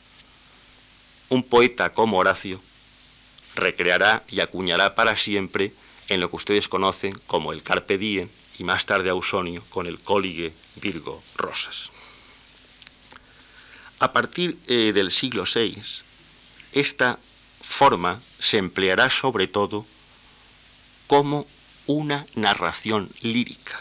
un 1.30 1.44
poeta 1.44 1.92
como 1.94 2.18
Horacio 2.18 2.60
recreará 3.56 4.24
y 4.30 4.40
acuñará 4.40 4.96
para 4.96 5.18
siempre 5.18 5.74
en 6.08 6.22
lo 6.22 6.30
que 6.30 6.38
ustedes 6.38 6.68
conocen 6.68 7.14
como 7.28 7.52
el 7.52 7.64
Carpe 7.64 7.98
Diem 7.98 8.30
y 8.60 8.64
más 8.64 8.86
tarde 8.86 9.10
Ausonio 9.10 9.64
con 9.70 9.88
el 9.88 10.00
Cólige 10.00 10.54
Virgo 10.78 11.22
Rosas. 11.36 11.92
A 14.00 14.14
partir 14.14 14.58
eh, 14.68 14.92
del 14.94 15.12
siglo 15.12 15.44
VI, 15.44 15.82
esta 16.74 17.20
forma 17.62 18.20
se 18.40 18.58
empleará 18.58 19.10
sobre 19.10 19.48
todo 19.48 19.86
como 21.08 21.48
una 21.88 22.26
narración 22.36 23.10
lírica. 23.22 23.80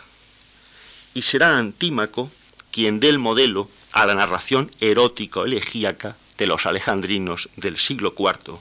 Y 1.14 1.23
será 1.23 1.59
Antímaco 1.59 2.30
quien 2.71 3.00
dé 3.00 3.09
el 3.09 3.18
modelo 3.18 3.68
a 3.92 4.06
la 4.06 4.14
narración 4.14 4.71
erótico-elegíaca 4.80 6.16
de 6.38 6.47
los 6.47 6.66
alejandrinos 6.66 7.49
del 7.56 7.76
siglo 7.76 8.14
IV 8.16 8.59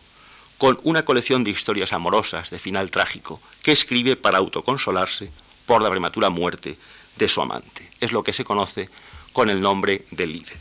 con 0.57 0.79
una 0.83 1.03
colección 1.03 1.43
de 1.43 1.51
historias 1.51 1.93
amorosas 1.93 2.49
de 2.49 2.59
final 2.59 2.89
trágico 2.89 3.41
que 3.61 3.71
escribe 3.71 4.15
para 4.15 4.37
autoconsolarse 4.37 5.29
por 5.65 5.81
la 5.81 5.89
prematura 5.89 6.29
muerte 6.29 6.77
de 7.17 7.27
su 7.27 7.41
amante. 7.41 7.89
Es 7.99 8.11
lo 8.11 8.23
que 8.23 8.33
se 8.33 8.45
conoce 8.45 8.89
con 9.33 9.49
el 9.49 9.59
nombre 9.59 10.05
de 10.11 10.27
Lide. 10.27 10.57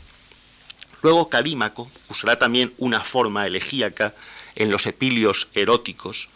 Luego 1.01 1.29
Calímaco 1.29 1.89
usará 2.09 2.37
también 2.37 2.73
una 2.77 3.01
forma 3.01 3.45
elegíaca 3.45 4.13
en 4.55 4.71
los 4.71 4.85
epilios 4.85 5.47
eróticos, 5.53 6.29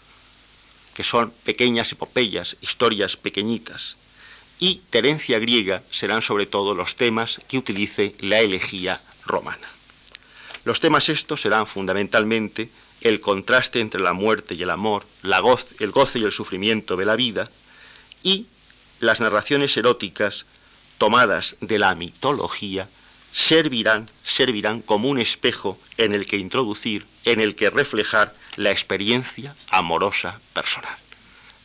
que 0.99 1.05
son 1.05 1.31
pequeñas 1.45 1.93
epopeyas, 1.93 2.57
historias 2.59 3.15
pequeñitas, 3.15 3.95
y 4.59 4.81
Terencia 4.89 5.39
griega 5.39 5.81
serán 5.89 6.21
sobre 6.21 6.45
todo 6.45 6.75
los 6.75 6.95
temas 6.95 7.39
que 7.47 7.57
utilice 7.57 8.11
la 8.19 8.41
elegía 8.41 8.99
romana. 9.25 9.69
Los 10.65 10.81
temas 10.81 11.07
estos 11.07 11.39
serán 11.39 11.67
fundamentalmente 11.67 12.69
el 12.99 13.21
contraste 13.21 13.79
entre 13.79 14.01
la 14.01 14.11
muerte 14.11 14.55
y 14.55 14.63
el 14.63 14.69
amor, 14.71 15.05
la 15.23 15.41
el 15.79 15.91
goce 15.91 16.19
y 16.19 16.23
el 16.23 16.33
sufrimiento 16.33 16.97
de 16.97 17.05
la 17.05 17.15
vida, 17.15 17.49
y 18.21 18.47
las 18.99 19.21
narraciones 19.21 19.77
eróticas 19.77 20.45
tomadas 20.97 21.55
de 21.61 21.79
la 21.79 21.95
mitología 21.95 22.89
servirán, 23.33 24.05
servirán 24.25 24.81
como 24.81 25.07
un 25.07 25.19
espejo 25.19 25.79
en 25.95 26.13
el 26.13 26.25
que 26.25 26.35
introducir, 26.35 27.05
en 27.23 27.39
el 27.39 27.55
que 27.55 27.69
reflejar 27.69 28.35
la 28.59 28.71
experiencia 28.71 29.55
amorosa 29.69 30.37
personal. 30.53 30.97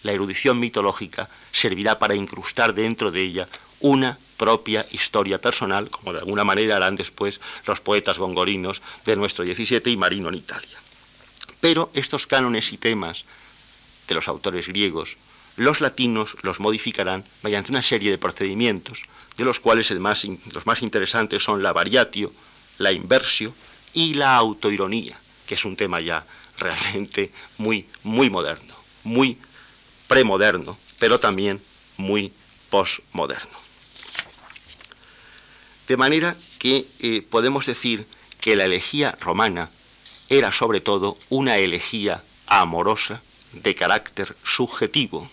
La 0.05 0.13
erudición 0.13 0.61
mitológica 0.61 1.29
servirá 1.51 1.99
para 1.99 2.15
incrustar 2.15 2.73
dentro 2.73 3.11
de 3.11 3.21
ella 3.21 3.49
una 3.81 4.17
propia 4.37 4.87
historia 4.93 5.41
personal, 5.41 5.91
como 5.91 6.13
de 6.13 6.21
alguna 6.21 6.45
manera 6.45 6.77
harán 6.77 6.95
después 6.95 7.41
los 7.67 7.81
poetas 7.81 8.21
gongorinos 8.21 8.81
de 9.07 9.17
nuestro 9.17 9.45
17 9.45 9.91
y 9.91 9.97
Marino 9.97 10.29
en 10.29 10.37
Italia. 10.37 10.79
Pero 11.61 11.91
estos 11.95 12.29
cánones 12.29 12.73
y 12.73 12.79
temas 12.79 13.25
de 14.07 14.15
los 14.15 14.29
autores 14.29 14.69
griegos 14.69 15.17
los 15.57 15.81
latinos 15.81 16.37
los 16.43 16.61
modificarán 16.61 17.25
mediante 17.43 17.73
una 17.73 17.83
serie 17.83 18.11
de 18.11 18.19
procedimientos, 18.19 19.03
de 19.37 19.45
los 19.45 19.59
cuales 19.59 19.91
los 19.91 20.67
más 20.67 20.83
interesantes 20.83 21.43
son 21.43 21.63
la 21.63 21.73
variatio, 21.73 22.33
la 22.79 22.93
inversio 22.93 23.53
y 23.93 24.15
la 24.15 24.37
autoironía, 24.37 25.19
que 25.47 25.55
es 25.55 25.65
un 25.65 25.77
tema 25.77 26.01
ya 26.01 26.25
realmente 26.59 27.31
muy, 27.59 27.87
muy 28.03 28.31
moderno, 28.31 28.75
muy 29.03 29.39
premoderno, 30.09 30.77
pero 30.99 31.19
también 31.19 31.61
muy 31.97 32.33
postmoderno. 32.71 33.59
De 35.89 35.97
manera 35.97 36.37
que 36.59 36.87
eh, 37.01 37.23
podemos 37.29 37.67
decir 37.67 38.07
que 38.41 38.57
la 38.57 38.65
elegía 38.65 39.17
romana 39.21 39.71
era 40.29 40.53
sobre 40.53 40.81
todo 40.81 41.17
una 41.29 41.59
elegía 41.59 42.23
amorosa 42.47 43.23
de 43.53 43.75
carácter 43.75 44.35
subjetivo, 44.45 45.29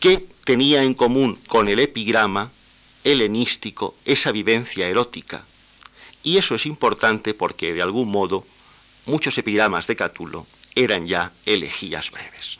que 0.00 0.26
tenía 0.44 0.82
en 0.82 0.94
común 0.94 1.38
con 1.46 1.68
el 1.68 1.78
epigrama 1.78 2.50
helenístico 3.04 3.94
esa 4.04 4.32
vivencia 4.32 4.88
erótica. 4.88 5.44
Y 6.22 6.38
eso 6.38 6.54
es 6.54 6.66
importante 6.66 7.34
porque 7.34 7.72
de 7.72 7.82
algún 7.82 8.10
modo 8.10 8.46
muchos 9.06 9.36
epigramas 9.38 9.86
de 9.86 9.96
Catulo 9.96 10.46
eran 10.74 11.06
ya 11.06 11.32
elegías 11.46 12.10
breves. 12.10 12.58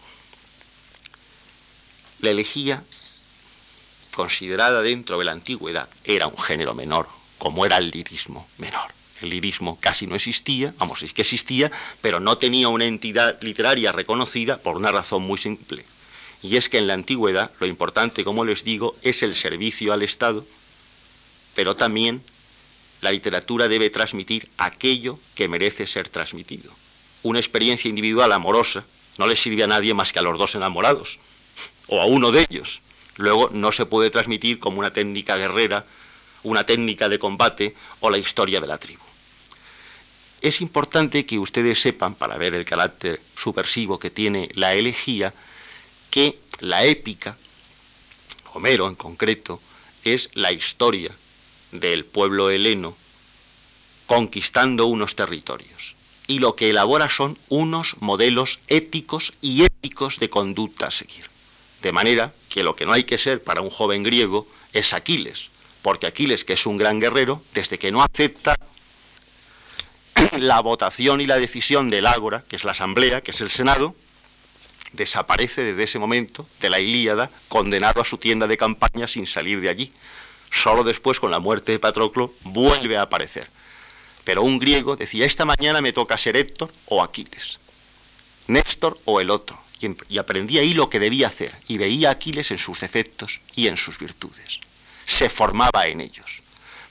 La 2.20 2.30
elegía, 2.30 2.82
considerada 4.14 4.82
dentro 4.82 5.18
de 5.18 5.24
la 5.24 5.32
antigüedad, 5.32 5.88
era 6.04 6.26
un 6.26 6.38
género 6.38 6.74
menor, 6.74 7.08
como 7.38 7.66
era 7.66 7.78
el 7.78 7.90
lirismo 7.90 8.46
menor. 8.58 8.92
El 9.20 9.30
lirismo 9.30 9.78
casi 9.80 10.06
no 10.06 10.16
existía, 10.16 10.74
vamos, 10.78 11.02
es 11.02 11.12
que 11.12 11.22
existía, 11.22 11.70
pero 12.00 12.20
no 12.20 12.38
tenía 12.38 12.68
una 12.68 12.86
entidad 12.86 13.40
literaria 13.40 13.92
reconocida 13.92 14.58
por 14.58 14.76
una 14.76 14.92
razón 14.92 15.22
muy 15.22 15.38
simple. 15.38 15.84
Y 16.42 16.56
es 16.56 16.68
que 16.68 16.78
en 16.78 16.88
la 16.88 16.94
antigüedad 16.94 17.50
lo 17.60 17.66
importante, 17.66 18.24
como 18.24 18.44
les 18.44 18.64
digo, 18.64 18.96
es 19.02 19.22
el 19.22 19.36
servicio 19.36 19.92
al 19.92 20.02
Estado, 20.02 20.44
pero 21.54 21.76
también 21.76 22.22
la 23.02 23.10
literatura 23.10 23.68
debe 23.68 23.90
transmitir 23.90 24.48
aquello 24.56 25.18
que 25.34 25.48
merece 25.48 25.86
ser 25.86 26.08
transmitido. 26.08 26.72
Una 27.24 27.40
experiencia 27.40 27.88
individual 27.88 28.32
amorosa 28.32 28.84
no 29.18 29.26
le 29.26 29.36
sirve 29.36 29.64
a 29.64 29.66
nadie 29.66 29.92
más 29.92 30.12
que 30.12 30.20
a 30.20 30.22
los 30.22 30.38
dos 30.38 30.54
enamorados, 30.54 31.18
o 31.88 32.00
a 32.00 32.06
uno 32.06 32.30
de 32.30 32.46
ellos. 32.48 32.80
Luego 33.16 33.50
no 33.52 33.72
se 33.72 33.86
puede 33.86 34.08
transmitir 34.08 34.60
como 34.60 34.78
una 34.78 34.92
técnica 34.92 35.36
guerrera, 35.36 35.84
una 36.44 36.64
técnica 36.64 37.08
de 37.08 37.18
combate 37.18 37.74
o 38.00 38.08
la 38.08 38.18
historia 38.18 38.60
de 38.60 38.68
la 38.68 38.78
tribu. 38.78 39.02
Es 40.40 40.60
importante 40.60 41.26
que 41.26 41.38
ustedes 41.40 41.80
sepan, 41.80 42.14
para 42.14 42.36
ver 42.36 42.54
el 42.54 42.64
carácter 42.64 43.20
subversivo 43.36 43.98
que 43.98 44.10
tiene 44.10 44.48
la 44.54 44.74
elegía, 44.74 45.34
que 46.10 46.38
la 46.60 46.84
épica, 46.84 47.36
Homero 48.54 48.88
en 48.88 48.94
concreto, 48.94 49.60
es 50.04 50.30
la 50.34 50.52
historia 50.52 51.10
del 51.72 52.04
pueblo 52.04 52.50
heleno 52.50 52.96
conquistando 54.06 54.86
unos 54.86 55.16
territorios. 55.16 55.94
Y 56.26 56.38
lo 56.38 56.54
que 56.54 56.70
elabora 56.70 57.08
son 57.08 57.38
unos 57.48 57.96
modelos 58.00 58.60
éticos 58.68 59.32
y 59.40 59.64
éticos 59.64 60.18
de 60.18 60.28
conducta 60.28 60.88
a 60.88 60.90
seguir. 60.90 61.30
De 61.80 61.92
manera 61.92 62.32
que 62.48 62.62
lo 62.62 62.76
que 62.76 62.86
no 62.86 62.92
hay 62.92 63.04
que 63.04 63.18
ser 63.18 63.42
para 63.42 63.60
un 63.60 63.70
joven 63.70 64.02
griego 64.02 64.46
es 64.72 64.92
Aquiles, 64.92 65.48
porque 65.82 66.06
Aquiles, 66.06 66.44
que 66.44 66.52
es 66.52 66.66
un 66.66 66.76
gran 66.76 67.00
guerrero, 67.00 67.42
desde 67.54 67.78
que 67.78 67.90
no 67.90 68.02
acepta 68.02 68.54
la 70.38 70.60
votación 70.60 71.20
y 71.20 71.26
la 71.26 71.38
decisión 71.38 71.88
del 71.88 72.06
Ágora, 72.06 72.44
que 72.46 72.56
es 72.56 72.64
la 72.64 72.72
Asamblea, 72.72 73.22
que 73.22 73.32
es 73.32 73.40
el 73.40 73.50
Senado, 73.50 73.94
desaparece 74.92 75.64
desde 75.64 75.84
ese 75.84 75.98
momento 75.98 76.46
de 76.60 76.70
la 76.70 76.80
Ilíada, 76.80 77.30
condenado 77.48 78.00
a 78.00 78.04
su 78.04 78.18
tienda 78.18 78.46
de 78.46 78.56
campaña 78.56 79.08
sin 79.08 79.26
salir 79.26 79.60
de 79.60 79.70
allí. 79.70 79.92
Solo 80.52 80.84
después, 80.84 81.18
con 81.18 81.30
la 81.30 81.38
muerte 81.38 81.72
de 81.72 81.78
Patroclo, 81.78 82.32
vuelve 82.42 82.98
a 82.98 83.02
aparecer. 83.02 83.48
Pero 84.22 84.42
un 84.42 84.58
griego 84.58 84.96
decía, 84.96 85.24
esta 85.24 85.44
mañana 85.44 85.80
me 85.80 85.92
toca 85.92 86.18
ser 86.18 86.36
Héctor 86.36 86.70
o 86.86 87.02
Aquiles, 87.02 87.58
Néstor 88.46 88.98
o 89.06 89.20
el 89.20 89.30
otro. 89.30 89.58
Y 90.08 90.18
aprendía 90.18 90.60
ahí 90.60 90.74
lo 90.74 90.88
que 90.88 91.00
debía 91.00 91.26
hacer, 91.26 91.52
y 91.66 91.76
veía 91.76 92.10
a 92.10 92.12
Aquiles 92.12 92.52
en 92.52 92.58
sus 92.58 92.80
defectos 92.80 93.40
y 93.56 93.66
en 93.66 93.76
sus 93.76 93.98
virtudes. 93.98 94.60
Se 95.06 95.28
formaba 95.28 95.88
en 95.88 96.00
ellos. 96.00 96.42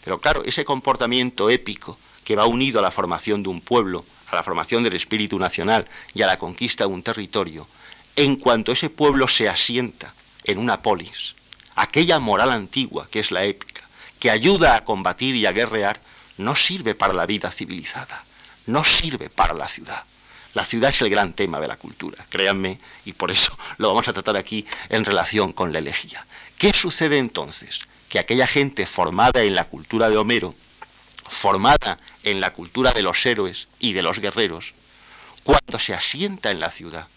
Pero 0.04 0.20
claro, 0.20 0.44
ese 0.44 0.66
comportamiento 0.66 1.50
épico 1.50 1.98
que 2.26 2.36
va 2.36 2.48
unido 2.48 2.80
a 2.80 2.82
la 2.82 2.92
formación 2.92 3.44
de 3.44 3.50
un 3.50 3.62
pueblo, 3.62 4.04
a 4.30 4.36
la 4.36 4.44
formación 4.44 4.84
del 4.84 4.94
espíritu 4.94 5.40
nacional 5.40 5.88
y 6.14 6.24
a 6.24 6.28
la 6.28 6.38
conquista 6.38 6.86
de 6.86 6.90
un 6.90 7.04
territorio, 7.04 7.66
en 8.18 8.36
cuanto 8.36 8.74
ese 8.74 8.90
pueblo 8.90 9.28
se 9.30 9.48
asienta 9.48 10.14
en 10.44 10.58
una 10.58 10.82
polis, 10.82 11.36
aquella 11.82 12.20
moral 12.20 12.52
antigua 12.52 13.08
que 13.10 13.20
es 13.20 13.32
la 13.32 13.44
épica, 13.44 13.82
que 14.20 14.30
ayuda 14.30 14.76
a 14.76 14.86
combatir 14.86 15.36
y 15.36 15.48
a 15.48 15.52
guerrear, 15.52 16.00
no 16.38 16.56
sirve 16.56 16.94
para 16.94 17.14
la 17.14 17.26
vida 17.26 17.52
civilizada, 17.52 18.24
no 18.68 18.84
sirve 18.84 19.30
para 19.30 19.56
la 19.56 19.68
ciudad. 19.68 20.04
La 20.54 20.64
ciudad 20.64 20.92
es 20.92 21.02
el 21.02 21.10
gran 21.10 21.34
tema 21.34 21.60
de 21.60 21.68
la 21.68 21.78
cultura, 21.78 22.24
créanme, 22.30 22.78
y 23.06 23.14
por 23.14 23.32
eso 23.32 23.58
lo 23.78 23.88
vamos 23.88 24.08
a 24.08 24.14
tratar 24.14 24.38
aquí 24.38 24.66
en 24.90 25.06
relación 25.06 25.54
con 25.54 25.74
la 25.74 25.80
elegía. 25.80 26.24
¿Qué 26.60 26.72
sucede 26.72 27.18
entonces? 27.18 27.80
Que 28.10 28.20
aquella 28.20 28.46
gente 28.46 28.86
formada 28.86 29.42
en 29.42 29.56
la 29.56 29.64
cultura 29.64 30.10
de 30.10 30.18
Homero, 30.18 30.54
formada 31.28 31.98
en 32.24 32.42
la 32.42 32.54
cultura 32.54 32.92
de 32.92 33.02
los 33.02 33.26
héroes 33.26 33.70
y 33.80 33.94
de 33.94 34.04
los 34.04 34.20
guerreros, 34.20 34.76
cuando 35.44 35.80
se 35.80 35.96
asienta 35.96 36.52
en 36.52 36.60
la 36.60 36.70
ciudad, 36.70 37.08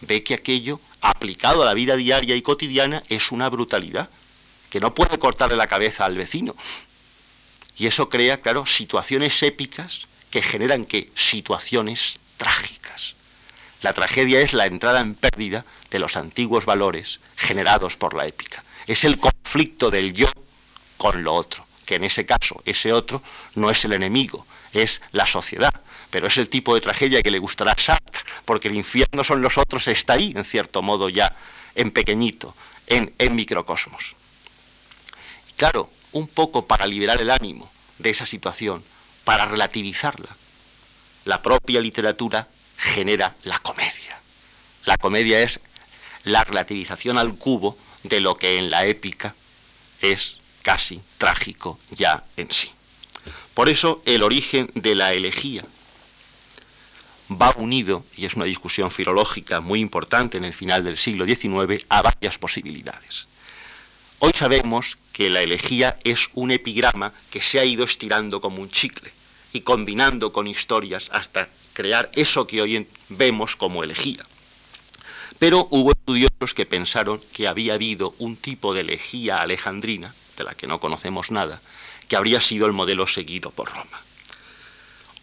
ve 0.00 0.22
que 0.22 0.34
aquello, 0.34 0.80
aplicado 1.00 1.62
a 1.62 1.66
la 1.66 1.74
vida 1.74 1.96
diaria 1.96 2.36
y 2.36 2.42
cotidiana, 2.42 3.02
es 3.08 3.32
una 3.32 3.48
brutalidad, 3.48 4.08
que 4.68 4.80
no 4.80 4.94
puede 4.94 5.18
cortarle 5.18 5.56
la 5.56 5.66
cabeza 5.66 6.04
al 6.04 6.16
vecino. 6.16 6.54
Y 7.76 7.86
eso 7.86 8.08
crea, 8.08 8.40
claro, 8.40 8.66
situaciones 8.66 9.42
épicas 9.42 10.02
que 10.30 10.42
generan 10.42 10.84
que 10.84 11.10
situaciones 11.14 12.18
trágicas. 12.36 13.14
La 13.82 13.92
tragedia 13.92 14.40
es 14.40 14.52
la 14.52 14.66
entrada 14.66 15.00
en 15.00 15.14
pérdida 15.14 15.64
de 15.90 15.98
los 15.98 16.16
antiguos 16.16 16.66
valores 16.66 17.20
generados 17.36 17.96
por 17.96 18.14
la 18.14 18.26
épica. 18.26 18.62
Es 18.86 19.04
el 19.04 19.18
conflicto 19.18 19.90
del 19.90 20.12
yo 20.12 20.30
con 20.96 21.24
lo 21.24 21.34
otro 21.34 21.64
que 21.90 21.96
en 21.96 22.04
ese 22.04 22.24
caso 22.24 22.62
ese 22.66 22.92
otro 22.92 23.20
no 23.56 23.68
es 23.68 23.84
el 23.84 23.92
enemigo, 23.92 24.46
es 24.72 25.02
la 25.10 25.26
sociedad. 25.26 25.74
Pero 26.10 26.26
es 26.26 26.36
el 26.38 26.48
tipo 26.48 26.74
de 26.74 26.80
tragedia 26.80 27.22
que 27.22 27.30
le 27.30 27.38
gustará 27.38 27.72
a 27.72 27.78
Sartre, 27.78 28.22
porque 28.44 28.68
el 28.68 28.74
infierno 28.74 29.24
son 29.24 29.42
los 29.42 29.58
otros, 29.58 29.86
está 29.88 30.14
ahí, 30.14 30.32
en 30.34 30.44
cierto 30.44 30.82
modo, 30.82 31.08
ya 31.08 31.36
en 31.74 31.90
pequeñito, 31.90 32.54
en, 32.86 33.12
microcosmos. 33.34 34.16
Y 35.48 35.52
claro, 35.52 35.90
un 36.12 36.26
poco 36.26 36.66
para 36.66 36.86
liberar 36.86 37.20
el 37.20 37.30
ánimo 37.30 37.70
de 37.98 38.10
esa 38.10 38.26
situación, 38.26 38.82
para 39.24 39.46
relativizarla, 39.46 40.28
la 41.24 41.42
propia 41.42 41.80
literatura 41.80 42.48
genera 42.76 43.36
la 43.44 43.58
comedia. 43.60 44.18
La 44.86 44.96
comedia 44.96 45.40
es 45.42 45.60
la 46.24 46.42
relativización 46.42 47.18
al 47.18 47.34
cubo 47.34 47.78
de 48.02 48.20
lo 48.20 48.36
que 48.36 48.58
en 48.58 48.70
la 48.70 48.86
épica 48.86 49.34
es 50.00 50.38
casi 50.62 51.00
trágico 51.18 51.78
ya 51.90 52.24
en 52.36 52.50
sí. 52.50 52.72
Por 53.54 53.68
eso 53.68 54.02
el 54.06 54.22
origen 54.22 54.70
de 54.74 54.94
la 54.94 55.12
elegía 55.12 55.64
va 57.30 57.54
unido, 57.56 58.04
y 58.16 58.26
es 58.26 58.34
una 58.34 58.44
discusión 58.44 58.90
filológica 58.90 59.60
muy 59.60 59.80
importante 59.80 60.38
en 60.38 60.44
el 60.44 60.52
final 60.52 60.84
del 60.84 60.96
siglo 60.96 61.24
XIX, 61.24 61.84
a 61.88 62.02
varias 62.02 62.38
posibilidades. 62.38 63.28
Hoy 64.18 64.32
sabemos 64.34 64.98
que 65.12 65.30
la 65.30 65.40
elegía 65.40 65.98
es 66.04 66.28
un 66.34 66.50
epigrama 66.50 67.12
que 67.30 67.40
se 67.40 67.58
ha 67.58 67.64
ido 67.64 67.84
estirando 67.84 68.40
como 68.40 68.60
un 68.60 68.70
chicle 68.70 69.10
y 69.52 69.60
combinando 69.60 70.32
con 70.32 70.46
historias 70.46 71.08
hasta 71.12 71.48
crear 71.72 72.10
eso 72.14 72.46
que 72.46 72.60
hoy 72.60 72.86
vemos 73.08 73.56
como 73.56 73.82
elegía. 73.82 74.24
Pero 75.38 75.68
hubo 75.70 75.92
estudiosos 75.92 76.52
que 76.54 76.66
pensaron 76.66 77.20
que 77.32 77.48
había 77.48 77.74
habido 77.74 78.14
un 78.18 78.36
tipo 78.36 78.74
de 78.74 78.82
elegía 78.82 79.40
alejandrina 79.40 80.14
de 80.36 80.44
la 80.44 80.54
que 80.54 80.66
no 80.66 80.80
conocemos 80.80 81.30
nada, 81.30 81.60
que 82.08 82.16
habría 82.16 82.40
sido 82.40 82.66
el 82.66 82.72
modelo 82.72 83.06
seguido 83.06 83.50
por 83.50 83.70
Roma. 83.70 84.00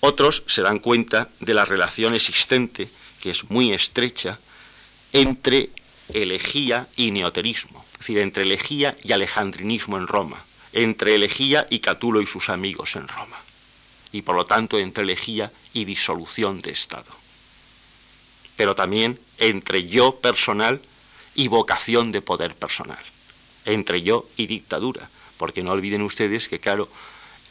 Otros 0.07 0.43
se 0.47 0.61
dan 0.61 0.79
cuenta 0.79 1.27
de 1.41 1.53
la 1.53 1.65
relación 1.65 2.15
existente, 2.15 2.87
que 3.19 3.29
es 3.29 3.51
muy 3.51 3.73
estrecha, 3.73 4.39
entre 5.11 5.69
elegía 6.13 6.87
y 6.95 7.11
neoterismo, 7.11 7.85
es 7.91 7.97
decir, 7.97 8.19
entre 8.19 8.43
elegía 8.43 8.95
y 9.03 9.11
alejandrinismo 9.11 9.97
en 9.97 10.07
Roma, 10.07 10.41
entre 10.71 11.13
elegía 11.15 11.67
y 11.69 11.79
Catulo 11.79 12.21
y 12.21 12.25
sus 12.25 12.47
amigos 12.47 12.95
en 12.95 13.05
Roma, 13.05 13.35
y 14.13 14.21
por 14.21 14.37
lo 14.37 14.45
tanto 14.45 14.79
entre 14.79 15.03
elegía 15.03 15.51
y 15.73 15.83
disolución 15.83 16.61
de 16.61 16.71
Estado, 16.71 17.13
pero 18.55 18.75
también 18.75 19.19
entre 19.39 19.87
yo 19.87 20.21
personal 20.21 20.79
y 21.35 21.49
vocación 21.49 22.13
de 22.13 22.21
poder 22.21 22.55
personal 22.55 23.03
entre 23.65 24.03
yo 24.03 24.25
y 24.37 24.47
dictadura, 24.47 25.09
porque 25.35 25.63
no 25.63 25.71
olviden 25.71 26.01
ustedes 26.01 26.47
que, 26.47 26.61
claro, 26.61 26.87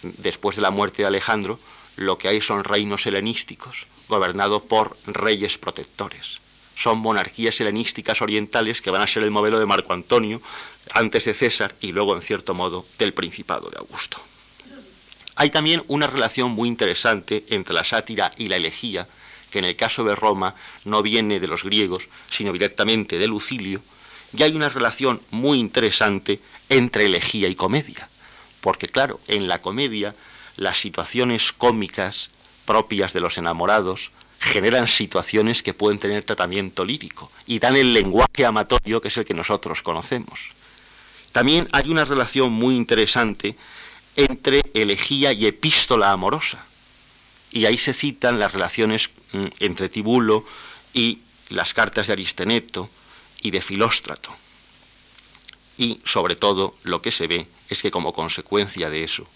después 0.00 0.56
de 0.56 0.62
la 0.62 0.70
muerte 0.70 1.02
de 1.02 1.08
Alejandro, 1.08 1.60
lo 1.96 2.18
que 2.18 2.28
hay 2.28 2.40
son 2.40 2.64
reinos 2.64 3.06
helenísticos, 3.06 3.87
gobernados 4.09 4.62
por 4.62 4.96
reyes 5.06 5.59
protectores. 5.59 6.40
son 6.76 6.98
monarquías 6.98 7.59
helenísticas 7.61 8.20
orientales 8.20 8.82
que 8.82 8.90
van 8.90 9.00
a 9.00 9.06
ser 9.06 9.22
el 9.22 9.30
modelo 9.30 9.59
de 9.59 9.64
Marco 9.64 9.94
Antonio, 9.94 10.42
antes 10.92 11.24
de 11.24 11.32
César 11.32 11.74
y 11.80 11.92
luego, 11.92 12.14
en 12.14 12.20
cierto 12.20 12.52
modo, 12.52 12.85
del 12.98 13.14
Principado 13.14 13.70
de 13.70 13.78
Augusto. 13.78 14.20
Hay 15.37 15.50
también 15.50 15.82
una 15.88 16.06
relación 16.06 16.50
muy 16.52 16.68
interesante 16.68 17.44
entre 17.48 17.74
la 17.74 17.82
sátira 17.82 18.32
y 18.37 18.48
la 18.48 18.56
elegía, 18.56 19.09
que 19.50 19.59
en 19.59 19.64
el 19.64 19.76
caso 19.76 20.04
de 20.04 20.14
Roma 20.14 20.54
no 20.85 21.02
viene 21.02 21.40
de 21.40 21.46
los 21.46 21.64
griegos, 21.64 22.09
sino 22.30 22.52
directamente 22.52 23.18
de 23.18 23.26
Lucilio, 23.26 23.80
y 24.37 24.42
hay 24.42 24.54
una 24.54 24.68
relación 24.68 25.20
muy 25.30 25.59
interesante 25.59 26.40
entre 26.68 27.06
elegía 27.06 27.48
y 27.48 27.54
comedia, 27.54 28.09
porque 28.61 28.88
claro, 28.88 29.20
en 29.28 29.48
la 29.48 29.62
comedia 29.62 30.14
las 30.56 30.80
situaciones 30.80 31.52
cómicas 31.52 32.30
propias 32.64 33.12
de 33.12 33.20
los 33.20 33.38
enamorados 33.38 34.10
generan 34.38 34.86
situaciones 34.86 35.62
que 35.62 35.74
pueden 35.74 35.98
tener 35.98 36.24
tratamiento 36.24 36.84
lírico 36.84 37.30
y 37.46 37.58
dan 37.58 37.76
el 37.76 37.94
lenguaje 37.94 38.44
amatorio 38.44 39.00
que 39.00 39.08
es 39.08 39.16
el 39.16 39.24
que 39.24 39.34
nosotros 39.34 39.82
conocemos. 39.82 40.50
También 41.32 41.68
hay 41.72 41.90
una 41.90 42.04
relación 42.04 42.52
muy 42.52 42.76
interesante 42.76 43.56
entre 44.16 44.62
elegía 44.74 45.32
y 45.32 45.46
epístola 45.46 46.10
amorosa. 46.10 46.64
Y 47.52 47.66
ahí 47.66 47.78
se 47.78 47.94
citan 47.94 48.38
las 48.38 48.52
relaciones 48.52 49.10
mm, 49.32 49.46
entre 49.60 49.88
Tibulo 49.88 50.44
y 50.94 51.20
las 51.50 51.74
cartas 51.74 52.06
de 52.06 52.14
Aristeneto 52.14 52.88
y 53.42 53.50
de 53.50 53.60
Filóstrato. 53.60 54.34
Y 55.76 56.00
sobre 56.04 56.36
todo 56.36 56.74
lo 56.84 57.02
que 57.02 57.12
se 57.12 57.26
ve 57.26 57.46
es 57.68 57.82
que 57.82 57.90
como 57.90 58.14
consecuencia 58.14 58.88
de 58.88 59.04
eso, 59.04 59.26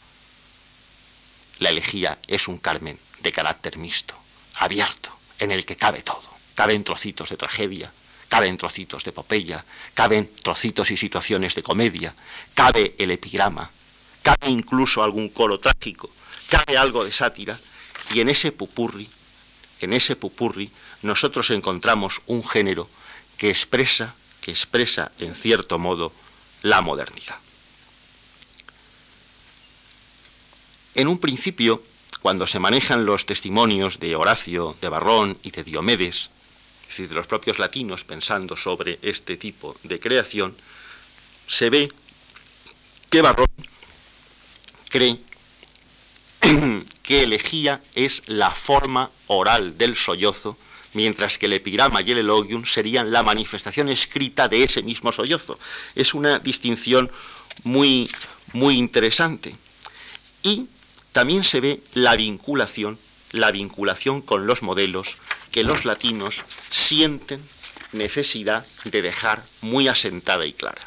la 1.61 1.69
elegía 1.69 2.19
es 2.27 2.49
un 2.49 2.59
Carmen 2.59 2.99
de 3.21 3.33
carácter 3.33 3.77
mixto, 3.77 4.17
abierto, 4.57 5.17
en 5.39 5.53
el 5.53 5.65
que 5.65 5.77
cabe 5.77 6.03
todo. 6.03 6.29
Caben 6.55 6.85
trocitos 6.85 7.29
de 7.29 7.37
tragedia, 7.37 7.93
caben 8.29 8.57
trocitos 8.57 9.05
de 9.05 9.11
epopeya, 9.11 9.65
caben 9.95 10.29
trocitos 10.43 10.91
y 10.91 10.97
situaciones 10.97 11.55
de 11.55 11.63
comedia, 11.63 12.15
cabe 12.55 12.95
el 12.99 13.11
epigrama, 13.11 13.71
cabe 14.23 14.49
incluso 14.49 15.03
algún 15.03 15.29
coro 15.29 15.61
trágico, 15.61 16.11
cabe 16.49 16.77
algo 16.77 17.05
de 17.05 17.13
sátira, 17.13 17.59
y 18.13 18.21
en 18.21 18.31
ese 18.31 18.53
pupurri, 18.53 19.09
en 19.81 19.93
ese 19.93 20.17
pupurri, 20.17 20.71
nosotros 21.03 21.51
encontramos 21.51 22.21
un 22.27 22.47
género 22.47 22.89
que 23.37 23.51
expresa, 23.51 24.15
que 24.41 24.51
expresa 24.51 25.13
en 25.19 25.35
cierto 25.35 25.79
modo 25.79 26.13
la 26.63 26.81
modernidad. 26.81 27.37
En 30.95 31.09
un 31.09 31.19
principio, 31.19 31.83
cuando 32.21 32.47
se 32.47 32.59
manejan 32.59 33.07
los 33.07 33.25
testimonios 33.25 34.01
de 34.01 34.17
Horacio, 34.17 34.77
de 34.81 34.89
Barrón 34.89 35.39
y 35.43 35.51
de 35.53 35.63
Diomedes, 35.63 36.31
es 36.83 36.89
decir, 36.89 37.09
de 37.09 37.15
los 37.15 37.27
propios 37.27 37.59
latinos 37.59 38.05
pensando 38.05 38.57
sobre 38.57 38.99
este 39.03 39.37
tipo 39.37 39.77
de 39.85 40.01
creación, 40.01 40.55
se 41.47 41.71
ve 41.71 41.93
que 43.09 43.23
Barrón 43.23 43.47
cree 44.89 45.21
que 47.03 47.23
elegía 47.23 47.81
es 47.95 48.23
la 48.27 48.51
forma 48.51 49.11
oral 49.29 49.79
del 49.79 49.95
sollozo 49.95 50.57
mientras 50.95 51.39
que 51.39 51.47
el 51.47 51.53
epigrama 51.53 52.03
y 52.03 52.11
el 52.11 52.19
elogium 52.19 52.65
serían 52.65 53.13
la 53.13 53.23
manifestación 53.23 53.89
escrita 53.89 54.49
de 54.49 54.65
ese 54.65 54.83
mismo 54.83 55.13
sollozo. 55.13 55.59
Es 55.95 56.15
una 56.15 56.41
distinción 56.41 57.09
muy, 57.63 58.11
muy 58.53 58.77
interesante. 58.77 59.55
Y 60.43 60.67
también 61.13 61.45
se 61.45 61.61
ve 61.61 61.81
la 61.95 62.17
vinculación, 62.17 62.99
la 63.33 63.51
vinculación 63.51 64.21
con 64.21 64.47
los 64.47 64.63
modelos 64.63 65.17
que 65.51 65.65
los 65.65 65.85
latinos 65.85 66.43
sienten 66.71 67.43
necesidad 67.93 68.65
de 68.85 69.03
dejar 69.03 69.43
muy 69.63 69.89
asentada 69.89 70.47
y 70.47 70.53
clara. 70.53 70.83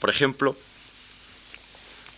Por 0.00 0.10
ejemplo, 0.10 0.56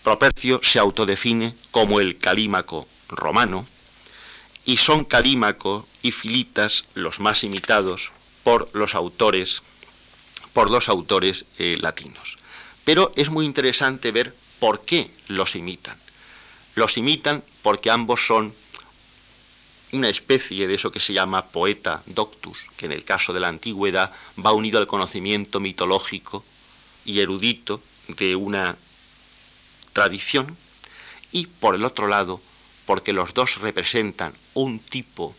Propercio 0.03 0.61
se 0.65 0.79
autodefine 0.79 1.55
como 1.71 2.01
el 2.01 2.19
calímaco 2.19 2.89
romano, 3.09 3.67
y 4.65 4.77
son 4.77 5.05
Calímaco 5.05 5.87
y 6.03 6.13
Filitas 6.13 6.85
los 6.95 7.21
más 7.21 7.45
imitados 7.45 8.13
por 8.43 8.69
los 8.75 8.95
autores, 8.95 9.63
por 10.53 10.71
los 10.71 10.89
autores 10.89 11.45
eh, 11.59 11.77
latinos. 11.81 12.37
Pero 12.85 13.13
es 13.17 13.31
muy 13.31 13.45
interesante 13.45 14.13
ver 14.13 14.35
por 14.59 14.85
qué 14.85 15.11
los 15.29 15.57
imitan. 15.57 15.97
Los 16.75 16.97
imitan 16.97 17.45
porque 17.63 17.91
ambos 17.91 18.27
son 18.27 18.55
una 19.93 20.09
especie 20.09 20.67
de 20.67 20.75
eso 20.75 20.91
que 20.91 21.01
se 21.01 21.13
llama 21.13 21.47
poeta 21.47 22.03
doctus, 22.07 22.59
que 22.77 22.87
en 22.87 22.93
el 22.93 23.05
caso 23.05 23.33
de 23.33 23.41
la 23.41 23.49
antigüedad 23.49 24.13
va 24.45 24.53
unido 24.53 24.79
al 24.79 24.87
conocimiento 24.87 25.61
mitológico 25.61 26.45
y 27.05 27.21
erudito 27.21 27.83
de 28.09 28.37
una 28.37 28.77
tradición, 29.93 30.57
y 31.31 31.47
por 31.47 31.75
el 31.75 31.85
otro 31.85 32.09
lado 32.09 32.41
porque 32.87 33.13
los 33.13 33.35
dos 33.35 33.61
representan 33.61 34.33
un 34.55 34.79
tipo 34.79 35.35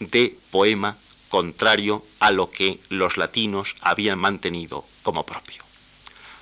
de 0.00 0.36
poema 0.50 0.96
contrario 1.28 2.04
a 2.20 2.30
lo 2.30 2.50
que 2.50 2.78
los 2.88 3.16
latinos 3.16 3.76
habían 3.80 4.18
mantenido 4.18 4.84
como 5.02 5.24
propio. 5.24 5.65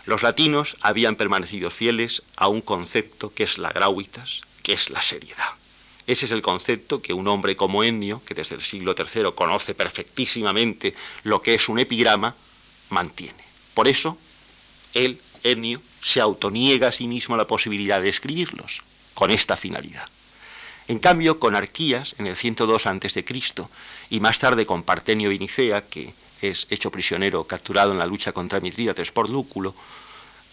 Los 0.06 0.22
latinos 0.22 0.76
habían 0.80 1.16
permanecido 1.16 1.70
fieles 1.70 2.22
a 2.36 2.48
un 2.48 2.60
concepto 2.60 3.32
que 3.32 3.44
es 3.44 3.56
la 3.58 3.70
grauitas, 3.70 4.42
que 4.62 4.74
es 4.74 4.90
la 4.90 5.00
seriedad. 5.00 5.54
Ese 6.06 6.26
es 6.26 6.32
el 6.32 6.42
concepto 6.42 7.00
que 7.00 7.14
un 7.14 7.26
hombre 7.28 7.56
como 7.56 7.82
Ennio, 7.82 8.22
que 8.26 8.34
desde 8.34 8.56
el 8.56 8.60
siglo 8.60 8.94
III 8.98 9.32
conoce 9.34 9.74
perfectísimamente 9.74 10.94
lo 11.22 11.40
que 11.40 11.54
es 11.54 11.70
un 11.70 11.78
epigrama, 11.78 12.34
mantiene. 12.90 13.42
Por 13.72 13.88
eso, 13.88 14.18
él, 14.92 15.18
Ennio, 15.42 15.80
se 16.02 16.20
autoniega 16.20 16.88
a 16.88 16.92
sí 16.92 17.08
mismo 17.08 17.38
la 17.38 17.46
posibilidad 17.46 18.02
de 18.02 18.10
escribirlos, 18.10 18.82
con 19.14 19.30
esta 19.30 19.56
finalidad. 19.56 20.06
En 20.86 20.98
cambio, 20.98 21.38
con 21.38 21.56
Arquías, 21.56 22.14
en 22.18 22.26
el 22.26 22.36
102 22.36 22.86
a.C., 22.86 23.24
y 24.10 24.20
más 24.20 24.38
tarde 24.38 24.66
con 24.66 24.82
Partenio 24.82 25.30
Vinicea, 25.30 25.86
que 25.86 26.12
es 26.50 26.66
hecho 26.70 26.90
prisionero, 26.90 27.44
capturado 27.44 27.92
en 27.92 27.98
la 27.98 28.06
lucha 28.06 28.32
contra 28.32 28.60
Mitrídates 28.60 29.12
por 29.12 29.30
Lúculo, 29.30 29.74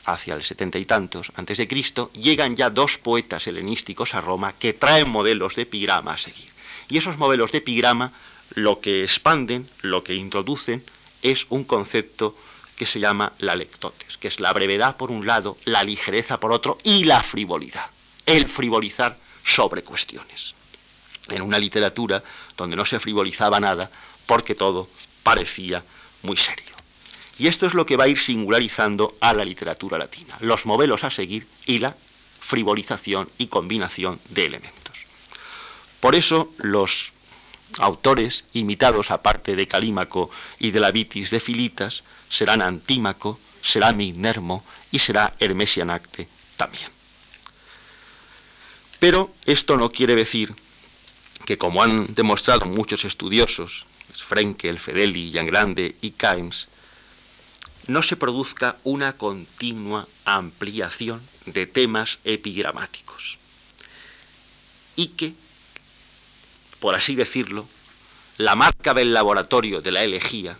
hacia 0.06 0.34
el 0.34 0.44
setenta 0.44 0.80
y 0.80 0.86
tantos 0.86 1.32
antes 1.36 1.58
de 1.58 1.68
Cristo, 1.68 2.12
llegan 2.14 2.56
ya 2.56 2.70
dos 2.70 2.98
poetas 2.98 3.48
helenísticos 3.48 4.16
a 4.16 4.22
Roma 4.22 4.54
que 4.54 4.74
traen 4.74 5.10
modelos 5.10 5.56
de 5.56 5.64
epigrama 5.64 6.14
a 6.14 6.18
seguir. 6.18 6.50
Y 6.90 6.98
esos 6.98 7.18
modelos 7.18 7.52
de 7.52 7.60
epigrama 7.60 8.12
lo 8.56 8.80
que 8.80 9.04
expanden, 9.04 9.70
lo 9.82 10.04
que 10.04 10.16
introducen, 10.16 10.84
es 11.22 11.46
un 11.50 11.64
concepto 11.64 12.36
que 12.76 12.86
se 12.86 13.00
llama 13.00 13.32
la 13.40 13.56
lectotes, 13.56 14.18
que 14.18 14.28
es 14.28 14.40
la 14.40 14.52
brevedad 14.54 14.98
por 14.98 15.12
un 15.12 15.26
lado, 15.28 15.58
la 15.66 15.84
ligereza 15.84 16.40
por 16.40 16.52
otro 16.52 16.78
y 16.84 17.06
la 17.06 17.22
frivolidad. 17.22 17.90
El 18.26 18.48
frivolizar 18.48 19.18
sobre 19.44 19.84
cuestiones. 19.84 20.56
En 21.30 21.44
una 21.44 21.60
literatura 21.60 22.24
donde 22.58 22.76
no 22.76 22.86
se 22.86 23.00
frivolizaba 23.00 23.60
nada 23.60 23.90
porque 24.26 24.56
todo 24.56 24.90
parecía 25.24 25.84
muy 26.24 26.38
serio. 26.38 26.76
Y 27.38 27.48
esto 27.48 27.66
es 27.66 27.74
lo 27.74 27.86
que 27.86 27.98
va 27.98 28.04
a 28.04 28.08
ir 28.08 28.20
singularizando 28.20 29.16
a 29.20 29.34
la 29.34 29.46
literatura 29.46 29.98
latina, 29.98 30.38
los 30.42 30.66
modelos 30.66 31.04
a 31.04 31.10
seguir 31.10 31.48
y 31.66 31.80
la 31.80 31.96
frivolización 32.40 33.30
y 33.38 33.48
combinación 33.48 34.20
de 34.30 34.46
elementos. 34.46 35.06
Por 36.00 36.16
eso 36.16 36.52
los 36.58 37.14
autores 37.80 38.46
imitados, 38.54 39.12
aparte 39.12 39.56
de 39.56 39.68
Calímaco 39.68 40.30
y 40.60 40.72
de 40.72 40.80
la 40.80 40.92
Vitis 40.92 41.32
de 41.32 41.40
Filitas, 41.40 42.04
serán 42.30 42.62
Antímaco, 42.62 43.40
será 43.62 43.92
Mignermo 43.92 44.64
y 44.92 45.00
será 45.00 45.34
Hermesianacte 45.40 46.28
también. 46.58 46.90
Pero 49.00 49.34
esto 49.46 49.78
no 49.78 49.90
quiere 49.90 50.16
decir 50.16 50.54
que, 51.46 51.58
como 51.58 51.82
han 51.82 52.14
demostrado 52.14 52.66
muchos 52.66 53.04
estudiosos, 53.04 53.86
Frenkel, 54.32 54.80
Fedeli, 54.80 55.30
Grande 55.34 55.94
y 56.00 56.12
Keynes, 56.12 56.70
no 57.88 58.02
se 58.02 58.15
produzca 58.15 58.78
una 58.86 59.12
continua 59.12 60.08
ampliación 60.24 61.22
de 61.48 61.67
temas 61.67 62.20
epigramáticos 62.24 63.39
y 64.96 65.08
que, 65.08 65.34
por 66.80 66.96
así 66.96 67.13
decirlo, 67.15 67.67
la 68.38 68.56
marca 68.56 68.94
del 68.94 69.13
laboratorio 69.13 69.82
de 69.82 69.91
la 69.91 70.06
elegía 70.06 70.58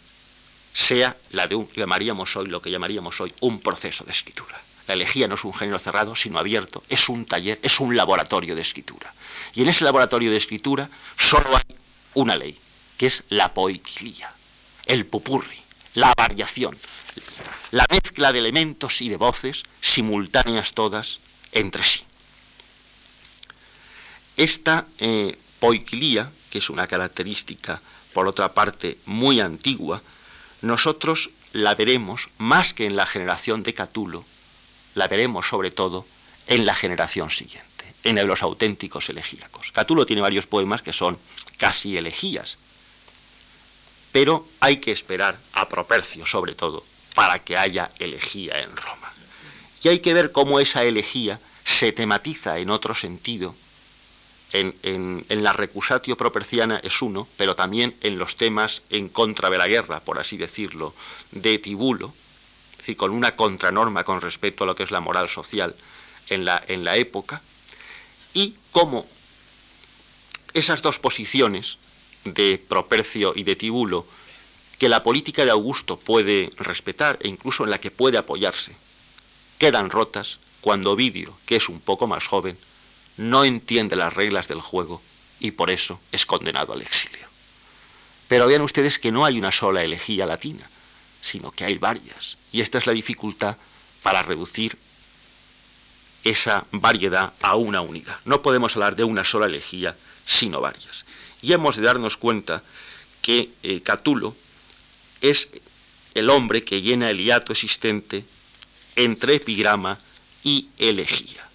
sea 0.74 1.16
la 1.30 1.48
de 1.48 1.56
un, 1.56 1.72
llamaríamos 1.72 2.36
hoy, 2.36 2.48
lo 2.48 2.62
que 2.62 2.72
llamaríamos 2.72 3.22
hoy 3.22 3.32
un 3.40 3.62
proceso 3.62 4.04
de 4.04 4.12
escritura. 4.12 4.62
La 4.88 4.96
elegía 4.96 5.30
no 5.30 5.36
es 5.36 5.46
un 5.46 5.54
género 5.54 5.80
cerrado, 5.80 6.14
sino 6.14 6.40
abierto, 6.40 6.84
es 6.90 7.08
un 7.08 7.24
taller, 7.24 7.58
es 7.64 7.80
un 7.80 7.96
laboratorio 7.96 8.54
de 8.54 8.64
escritura. 8.64 9.14
Y 9.54 9.62
en 9.62 9.70
ese 9.70 9.86
laboratorio 9.86 10.30
de 10.30 10.36
escritura 10.36 10.90
solo 11.18 11.56
hay 11.56 11.76
una 12.16 12.36
ley, 12.36 12.60
que 13.02 13.08
es 13.08 13.24
la 13.30 13.52
poiquilía, 13.52 14.32
el 14.86 15.08
pupurri, 15.08 15.58
la 15.96 16.14
variación, 16.16 16.78
la 17.72 17.88
mezcla 17.90 18.32
de 18.32 18.38
elementos 18.38 19.02
y 19.02 19.10
de 19.10 19.18
voces 19.18 19.64
simultáneas 19.82 20.76
todas 20.76 21.20
entre 21.52 21.82
sí. 21.82 22.04
Esta 24.38 24.86
eh, 25.00 25.36
poiquilía, 25.60 26.32
que 26.52 26.60
es 26.60 26.70
una 26.70 26.86
característica 26.86 27.82
por 28.14 28.28
otra 28.28 28.54
parte, 28.54 29.00
muy 29.08 29.40
antigua, 29.40 30.00
nosotros 30.62 31.32
la 31.54 31.74
veremos 31.74 32.30
más 32.38 32.76
que 32.76 32.86
en 32.86 32.96
la 32.96 33.08
generación 33.08 33.64
de 33.64 33.74
Catulo, 33.74 34.24
la 34.94 35.08
veremos 35.08 35.48
sobre 35.48 35.72
todo 35.72 36.06
en 36.46 36.68
la 36.68 36.76
generación 36.76 37.32
siguiente, 37.32 37.96
en 38.04 38.28
los 38.28 38.44
auténticos 38.44 39.10
elegíacos. 39.10 39.72
Catulo 39.72 40.06
tiene 40.06 40.22
varios 40.22 40.46
poemas 40.46 40.84
que 40.84 40.94
son 40.94 41.18
casi 41.58 41.98
elegías, 41.98 42.60
pero 44.12 44.48
hay 44.60 44.78
que 44.78 44.92
esperar 44.92 45.38
a 45.54 45.70
Propercio, 45.70 46.26
sobre 46.26 46.54
todo, 46.54 46.84
para 47.16 47.40
que 47.40 47.58
haya 47.58 47.92
elegía 48.00 48.62
en 48.62 48.76
Roma. 48.76 49.12
Y 49.84 49.90
hay 49.90 50.00
que 50.00 50.14
ver 50.14 50.32
cómo 50.32 50.60
esa 50.60 50.84
elegía 50.84 51.40
se 51.66 51.92
tematiza 51.92 52.60
en 52.60 52.70
otro 52.70 52.94
sentido. 52.94 53.56
En, 54.54 55.26
la 55.30 55.54
recusatio 55.54 56.18
properciana 56.18 56.82
es 56.84 57.02
uno, 57.02 57.26
pero 57.38 57.56
también 57.56 57.96
en 58.02 58.18
los 58.18 58.36
temas 58.36 58.84
en 58.90 59.08
contra 59.08 59.50
de 59.50 59.58
la 59.58 59.70
guerra, 59.70 60.02
por 60.02 60.20
así 60.20 60.36
decirlo, 60.36 60.94
de 61.32 61.58
Tibulo, 61.58 62.14
es 62.74 62.78
decir, 62.80 62.98
con 62.98 63.12
una 63.12 63.36
contranorma 63.38 64.04
con 64.04 64.20
respecto 64.20 64.66
a 64.66 64.68
lo 64.68 64.76
que 64.76 64.84
es 64.84 64.92
la 64.92 65.00
moral 65.00 65.30
social 65.30 65.74
en 66.28 66.44
la, 66.44 66.62
en 66.68 66.84
la 66.84 66.98
época, 66.98 67.42
y 68.34 68.56
cómo 68.72 69.08
esas 70.54 70.82
dos 70.82 71.00
posiciones 71.00 71.78
de 72.26 72.64
Propercio 72.68 73.34
y 73.36 73.44
de 73.44 73.56
Tibulo, 73.56 74.06
que 74.78 74.90
la 74.90 75.04
política 75.04 75.46
de 75.46 75.52
Augusto 75.52 75.98
puede 75.98 76.50
respetar 76.58 77.20
e 77.22 77.28
incluso 77.28 77.64
en 77.64 77.70
la 77.70 77.80
que 77.80 77.92
puede 77.92 78.18
apoyarse, 78.18 78.76
quedan 79.58 79.90
rotas 79.90 80.40
cuando 80.62 80.92
Ovidio, 80.92 81.38
que 81.46 81.56
es 81.56 81.70
un 81.70 81.80
poco 81.80 82.08
más 82.08 82.28
joven, 82.28 82.58
no 83.18 83.44
entiende 83.44 83.96
las 83.96 84.14
reglas 84.14 84.48
del 84.48 84.62
juego 84.62 85.02
y 85.40 85.52
por 85.52 85.70
eso 85.70 86.00
es 86.12 86.26
condenado 86.26 86.74
al 86.74 86.82
exilio. 86.82 87.28
Pero 88.28 88.48
vean 88.48 88.62
ustedes 88.62 88.98
que 88.98 89.12
no 89.12 89.26
hay 89.26 89.38
una 89.38 89.52
sola 89.52 89.84
elegía 89.84 90.26
latina, 90.26 90.68
sino 91.22 91.52
que 91.52 91.66
hay 91.66 91.78
varias. 91.78 92.38
Y 92.52 92.62
esta 92.62 92.78
es 92.78 92.88
la 92.88 92.94
dificultad 92.94 93.58
para 94.02 94.24
reducir 94.24 94.78
esa 96.24 96.66
variedad 96.72 97.34
a 97.42 97.56
una 97.56 97.82
unidad. 97.82 98.18
No 98.26 98.42
podemos 98.42 98.76
hablar 98.76 98.96
de 98.96 99.04
una 99.04 99.26
sola 99.26 99.48
elegía, 99.48 99.96
sino 100.26 100.62
varias. 100.62 101.06
Y 101.42 101.54
hemos 101.54 101.76
de 101.76 101.84
darnos 101.84 102.18
cuenta 102.18 102.64
que 103.22 103.50
eh, 103.64 103.82
Catulo 103.82 104.36
es 105.22 105.50
el 106.14 106.30
hombre 106.30 106.64
que 106.64 106.82
llena 106.82 107.10
el 107.10 107.20
hiato 107.20 107.54
existente 107.54 108.26
entre 108.96 109.36
epigrama 109.36 109.98
y 110.44 110.68
elegía, 110.78 111.48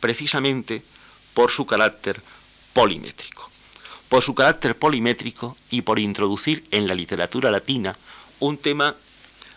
precisamente 0.00 0.82
por 1.32 1.50
su 1.50 1.66
carácter 1.66 2.20
polimétrico. 2.72 3.50
Por 4.08 4.22
su 4.22 4.34
carácter 4.34 4.76
polimétrico 4.76 5.56
y 5.70 5.82
por 5.82 5.98
introducir 5.98 6.64
en 6.70 6.86
la 6.86 6.94
literatura 6.94 7.50
latina 7.50 7.96
un 8.38 8.58
tema 8.58 8.94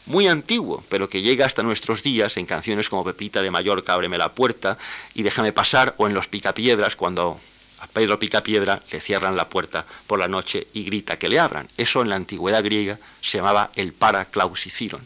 muy 0.07 0.27
antiguo, 0.27 0.83
pero 0.89 1.09
que 1.09 1.21
llega 1.21 1.45
hasta 1.45 1.63
nuestros 1.63 2.01
días 2.01 2.37
en 2.37 2.45
canciones 2.45 2.89
como 2.89 3.03
Pepita 3.03 3.41
de 3.41 3.51
Mallorca, 3.51 3.93
Ábreme 3.93 4.17
la 4.17 4.33
puerta 4.33 4.77
y 5.13 5.23
Déjame 5.23 5.51
pasar, 5.51 5.93
o 5.97 6.07
en 6.07 6.13
Los 6.13 6.27
Picapiedras, 6.27 6.95
cuando 6.95 7.39
a 7.79 7.87
Pedro 7.87 8.19
Picapiedra 8.19 8.81
le 8.91 8.99
cierran 8.99 9.35
la 9.35 9.49
puerta 9.49 9.85
por 10.07 10.19
la 10.19 10.27
noche 10.27 10.67
y 10.73 10.83
grita 10.83 11.19
que 11.19 11.29
le 11.29 11.39
abran. 11.39 11.69
Eso 11.77 12.01
en 12.01 12.09
la 12.09 12.15
antigüedad 12.15 12.63
griega 12.63 12.97
se 13.21 13.37
llamaba 13.37 13.71
el 13.75 13.93
paraclausiciron 13.93 15.05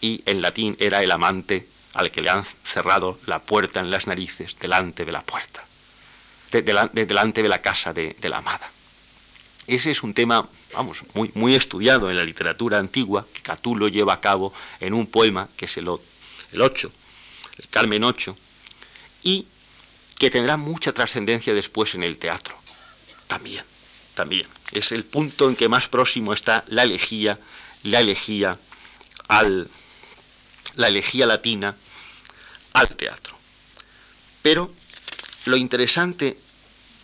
y 0.00 0.22
en 0.26 0.40
latín 0.40 0.76
era 0.80 1.02
el 1.02 1.10
amante 1.10 1.66
al 1.94 2.10
que 2.10 2.22
le 2.22 2.30
han 2.30 2.44
cerrado 2.44 3.18
la 3.26 3.40
puerta 3.40 3.80
en 3.80 3.90
las 3.90 4.06
narices 4.06 4.56
delante 4.58 5.04
de 5.04 5.12
la 5.12 5.22
puerta, 5.22 5.64
delante 6.52 7.42
de 7.42 7.48
la 7.48 7.60
casa 7.60 7.92
de, 7.92 8.16
la 8.22 8.38
amada. 8.38 8.70
Ese 9.66 9.90
es 9.90 10.02
un 10.02 10.14
tema, 10.14 10.48
vamos, 10.72 11.02
muy, 11.14 11.30
muy 11.34 11.54
estudiado 11.54 12.10
en 12.10 12.16
la 12.16 12.24
literatura 12.24 12.78
antigua, 12.78 13.26
que 13.32 13.42
Catulo 13.42 13.88
lleva 13.88 14.14
a 14.14 14.20
cabo 14.20 14.52
en 14.80 14.94
un 14.94 15.06
poema, 15.06 15.48
que 15.56 15.66
es 15.66 15.76
el, 15.76 15.88
el 16.52 16.62
8, 16.62 16.90
el 17.58 17.68
Carmen 17.68 18.04
8, 18.04 18.36
y 19.22 19.46
que 20.20 20.30
tendrá 20.30 20.58
mucha 20.58 20.92
trascendencia 20.92 21.54
después 21.54 21.94
en 21.94 22.02
el 22.02 22.18
teatro. 22.18 22.54
También, 23.26 23.64
también. 24.14 24.46
Es 24.70 24.92
el 24.92 25.04
punto 25.04 25.48
en 25.48 25.56
que 25.56 25.70
más 25.70 25.88
próximo 25.88 26.34
está 26.34 26.62
la 26.68 26.82
elegía, 26.82 27.38
la 27.84 28.00
elegía 28.00 28.58
al, 29.28 29.70
la 30.74 30.88
elegía 30.88 31.24
latina 31.24 31.74
al 32.74 32.94
teatro. 32.96 33.34
Pero 34.42 34.70
lo 35.46 35.56
interesante 35.56 36.38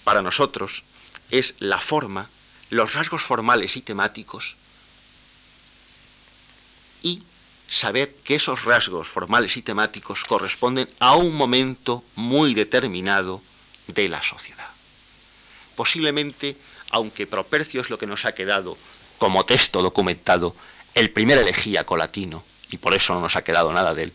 para 0.04 0.20
nosotros 0.20 0.84
es 1.30 1.54
la 1.58 1.80
forma, 1.80 2.28
los 2.68 2.92
rasgos 2.92 3.22
formales 3.22 3.78
y 3.78 3.80
temáticos 3.80 4.56
y 7.02 7.22
saber 7.68 8.14
que 8.24 8.36
esos 8.36 8.64
rasgos 8.64 9.08
formales 9.08 9.56
y 9.56 9.62
temáticos 9.62 10.24
corresponden 10.24 10.88
a 11.00 11.16
un 11.16 11.34
momento 11.34 12.04
muy 12.14 12.54
determinado 12.54 13.42
de 13.88 14.08
la 14.08 14.22
sociedad. 14.22 14.68
Posiblemente, 15.74 16.56
aunque 16.90 17.26
Propercio 17.26 17.80
es 17.80 17.90
lo 17.90 17.98
que 17.98 18.06
nos 18.06 18.24
ha 18.24 18.32
quedado 18.32 18.76
como 19.18 19.44
texto 19.44 19.82
documentado, 19.82 20.54
el 20.94 21.10
primer 21.10 21.38
elegíaco 21.38 21.96
latino, 21.96 22.44
y 22.70 22.78
por 22.78 22.94
eso 22.94 23.14
no 23.14 23.20
nos 23.20 23.36
ha 23.36 23.44
quedado 23.44 23.72
nada 23.72 23.94
de 23.94 24.04
él, 24.04 24.12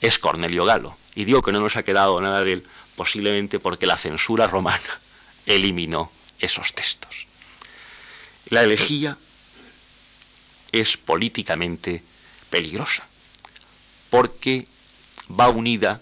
es 0.00 0.18
Cornelio 0.18 0.64
Galo. 0.64 0.96
Y 1.14 1.24
digo 1.24 1.42
que 1.42 1.52
no 1.52 1.60
nos 1.60 1.76
ha 1.76 1.82
quedado 1.82 2.20
nada 2.20 2.44
de 2.44 2.54
él 2.54 2.66
posiblemente 2.96 3.58
porque 3.58 3.86
la 3.86 3.98
censura 3.98 4.46
romana 4.46 5.00
eliminó 5.46 6.10
esos 6.38 6.72
textos. 6.74 7.26
La 8.48 8.62
elegía 8.62 9.16
es 10.72 10.96
políticamente 10.96 12.02
peligrosa, 12.50 13.04
porque 14.10 14.66
va 15.28 15.48
unida 15.48 16.00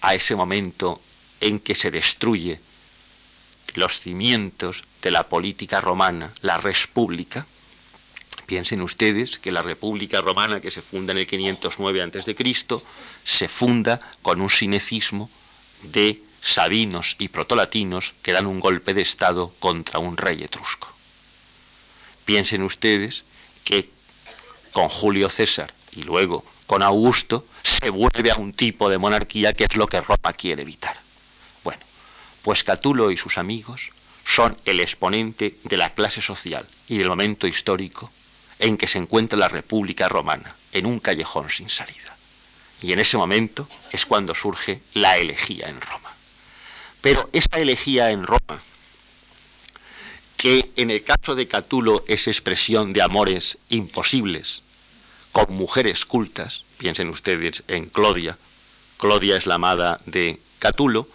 a 0.00 0.14
ese 0.14 0.34
momento 0.34 1.00
en 1.40 1.60
que 1.60 1.74
se 1.74 1.90
destruye 1.90 2.60
los 3.74 4.00
cimientos 4.00 4.84
de 5.02 5.10
la 5.10 5.28
política 5.28 5.80
romana, 5.80 6.32
la 6.42 6.58
república, 6.58 7.46
Piensen 8.46 8.80
ustedes 8.80 9.40
que 9.40 9.50
la 9.50 9.62
República 9.62 10.20
Romana 10.20 10.60
que 10.60 10.70
se 10.70 10.80
funda 10.80 11.12
en 11.12 11.18
el 11.18 11.26
509 11.26 12.02
a.C. 12.02 12.36
se 13.24 13.48
funda 13.48 13.98
con 14.22 14.40
un 14.40 14.50
sinecismo 14.50 15.28
de 15.82 16.22
sabinos 16.40 17.16
y 17.18 17.26
protolatinos 17.26 18.14
que 18.22 18.30
dan 18.30 18.46
un 18.46 18.60
golpe 18.60 18.94
de 18.94 19.02
Estado 19.02 19.52
contra 19.58 19.98
un 19.98 20.16
rey 20.16 20.44
etrusco. 20.44 20.88
Piensen 22.24 22.62
ustedes 22.62 23.24
que 23.64 23.90
con 24.76 24.90
Julio 24.90 25.30
César 25.30 25.72
y 25.92 26.02
luego 26.02 26.44
con 26.66 26.82
Augusto 26.82 27.46
se 27.62 27.88
vuelve 27.88 28.30
a 28.30 28.34
un 28.34 28.52
tipo 28.52 28.90
de 28.90 28.98
monarquía 28.98 29.54
que 29.54 29.64
es 29.64 29.74
lo 29.74 29.86
que 29.86 30.02
Roma 30.02 30.34
quiere 30.36 30.60
evitar. 30.60 31.00
Bueno, 31.64 31.80
pues 32.42 32.62
Catulo 32.62 33.10
y 33.10 33.16
sus 33.16 33.38
amigos 33.38 33.88
son 34.26 34.54
el 34.66 34.80
exponente 34.80 35.56
de 35.64 35.78
la 35.78 35.94
clase 35.94 36.20
social 36.20 36.68
y 36.88 36.98
del 36.98 37.08
momento 37.08 37.46
histórico 37.46 38.12
en 38.58 38.76
que 38.76 38.86
se 38.86 38.98
encuentra 38.98 39.38
la 39.38 39.48
República 39.48 40.10
Romana, 40.10 40.54
en 40.72 40.84
un 40.84 41.00
callejón 41.00 41.48
sin 41.48 41.70
salida. 41.70 42.14
Y 42.82 42.92
en 42.92 42.98
ese 42.98 43.16
momento 43.16 43.66
es 43.92 44.04
cuando 44.04 44.34
surge 44.34 44.82
la 44.92 45.16
elegía 45.16 45.70
en 45.70 45.80
Roma. 45.80 46.12
Pero 47.00 47.30
esa 47.32 47.58
elegía 47.58 48.10
en 48.10 48.26
Roma, 48.26 48.60
que 50.36 50.70
en 50.76 50.90
el 50.90 51.02
caso 51.02 51.34
de 51.34 51.48
Catulo 51.48 52.04
es 52.08 52.28
expresión 52.28 52.92
de 52.92 53.00
amores 53.00 53.56
imposibles, 53.70 54.60
con 55.36 55.54
mujeres 55.54 56.06
cultas, 56.06 56.64
piensen 56.78 57.10
ustedes 57.10 57.62
en 57.68 57.90
Clodia, 57.90 58.38
Clodia 58.96 59.36
es 59.36 59.44
la 59.44 59.56
amada 59.56 60.00
de 60.06 60.40
Catulo, 60.58 61.06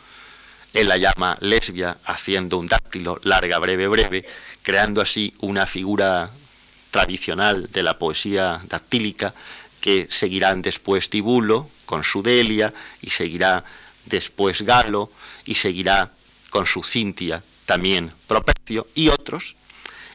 él 0.76 0.90
la 0.90 0.98
llama 0.98 1.40
lesbia, 1.42 1.98
haciendo 2.06 2.60
un 2.60 2.68
dáctilo, 2.68 3.20
larga, 3.24 3.58
breve, 3.58 3.88
breve, 3.88 4.24
creando 4.62 5.02
así 5.02 5.34
una 5.40 5.66
figura 5.66 6.30
tradicional 6.92 7.72
de 7.72 7.82
la 7.82 7.98
poesía 7.98 8.62
dactílica 8.66 9.34
que 9.80 10.08
seguirán 10.12 10.62
después 10.62 11.10
Tibulo 11.10 11.68
con 11.88 12.04
su 12.04 12.22
Delia 12.22 12.72
y 13.02 13.10
seguirá 13.10 13.64
después 14.06 14.62
Galo 14.62 15.12
y 15.46 15.56
seguirá 15.56 16.12
con 16.52 16.68
su 16.68 16.84
Cintia 16.84 17.42
también 17.66 18.12
Propercio 18.28 18.86
y 18.94 19.10
otros. 19.10 19.56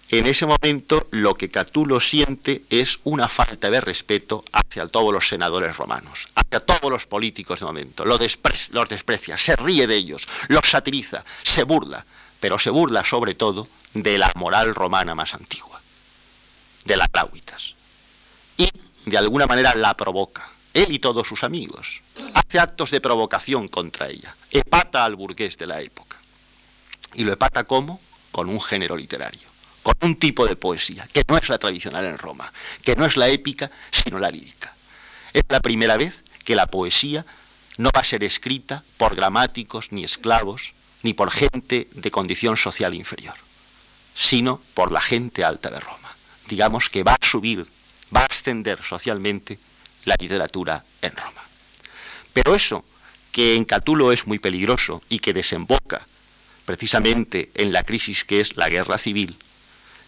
En 0.09 0.27
ese 0.27 0.47
momento 0.47 1.09
lo 1.11 1.35
que 1.35 1.49
Catulo 1.49 1.99
siente 1.99 2.63
es 2.71 3.01
una 3.03 3.29
falta 3.29 3.71
de 3.71 3.81
respeto 3.81 4.45
hacia 4.53 4.87
todos 4.87 5.13
los 5.13 5.29
senadores 5.29 5.77
romanos, 5.77 6.29
hacia 6.37 6.61
todos 6.61 6.91
los 6.91 7.07
políticos 7.07 7.59
de 7.61 7.67
momento. 7.67 8.05
Los, 8.05 8.21
desprecia, 8.89 9.37
se 9.37 9.57
ríe 9.57 9.87
de 9.89 9.97
ellos, 9.97 10.29
los 10.49 10.71
satiriza, 10.71 11.25
se 11.43 11.65
burla, 11.65 12.07
pero 12.39 12.57
se 12.59 12.71
burla 12.71 13.03
sobre 13.03 13.35
todo 13.35 13.67
de 13.95 14.17
la 14.19 14.31
moral 14.37 14.75
romana 14.75 15.15
más 15.17 15.35
antigua 15.35 15.81
de 16.85 16.97
las 16.97 17.09
Cláuitas. 17.09 17.75
Y 18.57 18.71
de 19.05 19.19
alguna 19.19 19.47
manera 19.47 19.75
la 19.75 19.97
provoca, 19.97 20.49
él 20.73 20.93
y 20.93 20.99
todos 20.99 21.27
sus 21.27 21.43
amigos. 21.43 22.01
Hace 22.35 22.59
actos 22.59 22.91
de 22.91 23.01
provocación 23.01 23.69
contra 23.69 24.09
ella. 24.09 24.35
Epata 24.51 25.05
al 25.05 25.17
burgués 25.17 25.59
de 25.59 25.67
la 25.67 25.81
época. 25.81 26.17
¿Y 27.15 27.25
lo 27.25 27.33
epata 27.33 27.65
cómo? 27.65 28.01
Con 28.31 28.49
un 28.49 28.61
género 28.61 28.97
literario, 28.97 29.49
con 29.87 29.95
un 30.01 30.17
tipo 30.17 30.49
de 30.49 30.57
poesía 30.57 31.09
que 31.13 31.23
no 31.29 31.39
es 31.39 31.49
la 31.49 31.59
tradicional 31.59 32.05
en 32.07 32.19
Roma, 32.19 32.53
que 32.83 32.97
no 32.97 33.07
es 33.07 33.17
la 33.17 33.29
épica, 33.29 33.71
sino 33.93 34.19
la 34.19 34.33
lírica. 34.33 34.75
Es 35.33 35.45
la 35.49 35.61
primera 35.61 35.97
vez 35.97 36.25
que 36.45 36.57
la 36.57 36.67
poesía 36.67 37.25
no 37.79 37.91
va 37.95 38.01
a 38.01 38.05
ser 38.05 38.25
escrita 38.25 38.83
por 38.97 39.15
gramáticos, 39.15 39.93
ni 39.93 40.03
esclavos, 40.03 40.73
ni 41.05 41.15
por 41.15 41.31
gente 41.31 41.87
de 41.93 42.11
condición 42.11 42.57
social 42.57 42.95
inferior, 42.95 43.37
sino 44.17 44.61
por 44.75 44.91
la 44.91 45.01
gente 45.01 45.45
alta 45.45 45.71
de 45.71 45.79
Roma. 45.79 46.11
Digamos 46.49 46.89
que 46.89 47.05
va 47.05 47.13
a 47.13 47.25
subir, 47.25 47.65
va 48.13 48.23
a 48.23 48.27
ascender 48.27 48.83
socialmente 48.83 49.57
la 50.05 50.17
literatura 50.19 50.85
en 51.01 51.15
Roma. 51.15 51.45
Pero 52.33 52.57
eso, 52.57 52.85
que 53.31 53.55
en 53.55 53.65
Catulo 53.65 54.11
es 54.11 54.27
muy 54.27 54.41
peligroso 54.41 55.01
y 55.09 55.21
que 55.21 55.33
desemboca 55.33 56.05
precisamente 56.65 57.53
en 57.55 57.73
la 57.73 57.85
crisis 57.85 58.25
que 58.25 58.41
es 58.41 58.57
la 58.57 58.69
guerra 58.69 58.99
civil, 58.99 59.37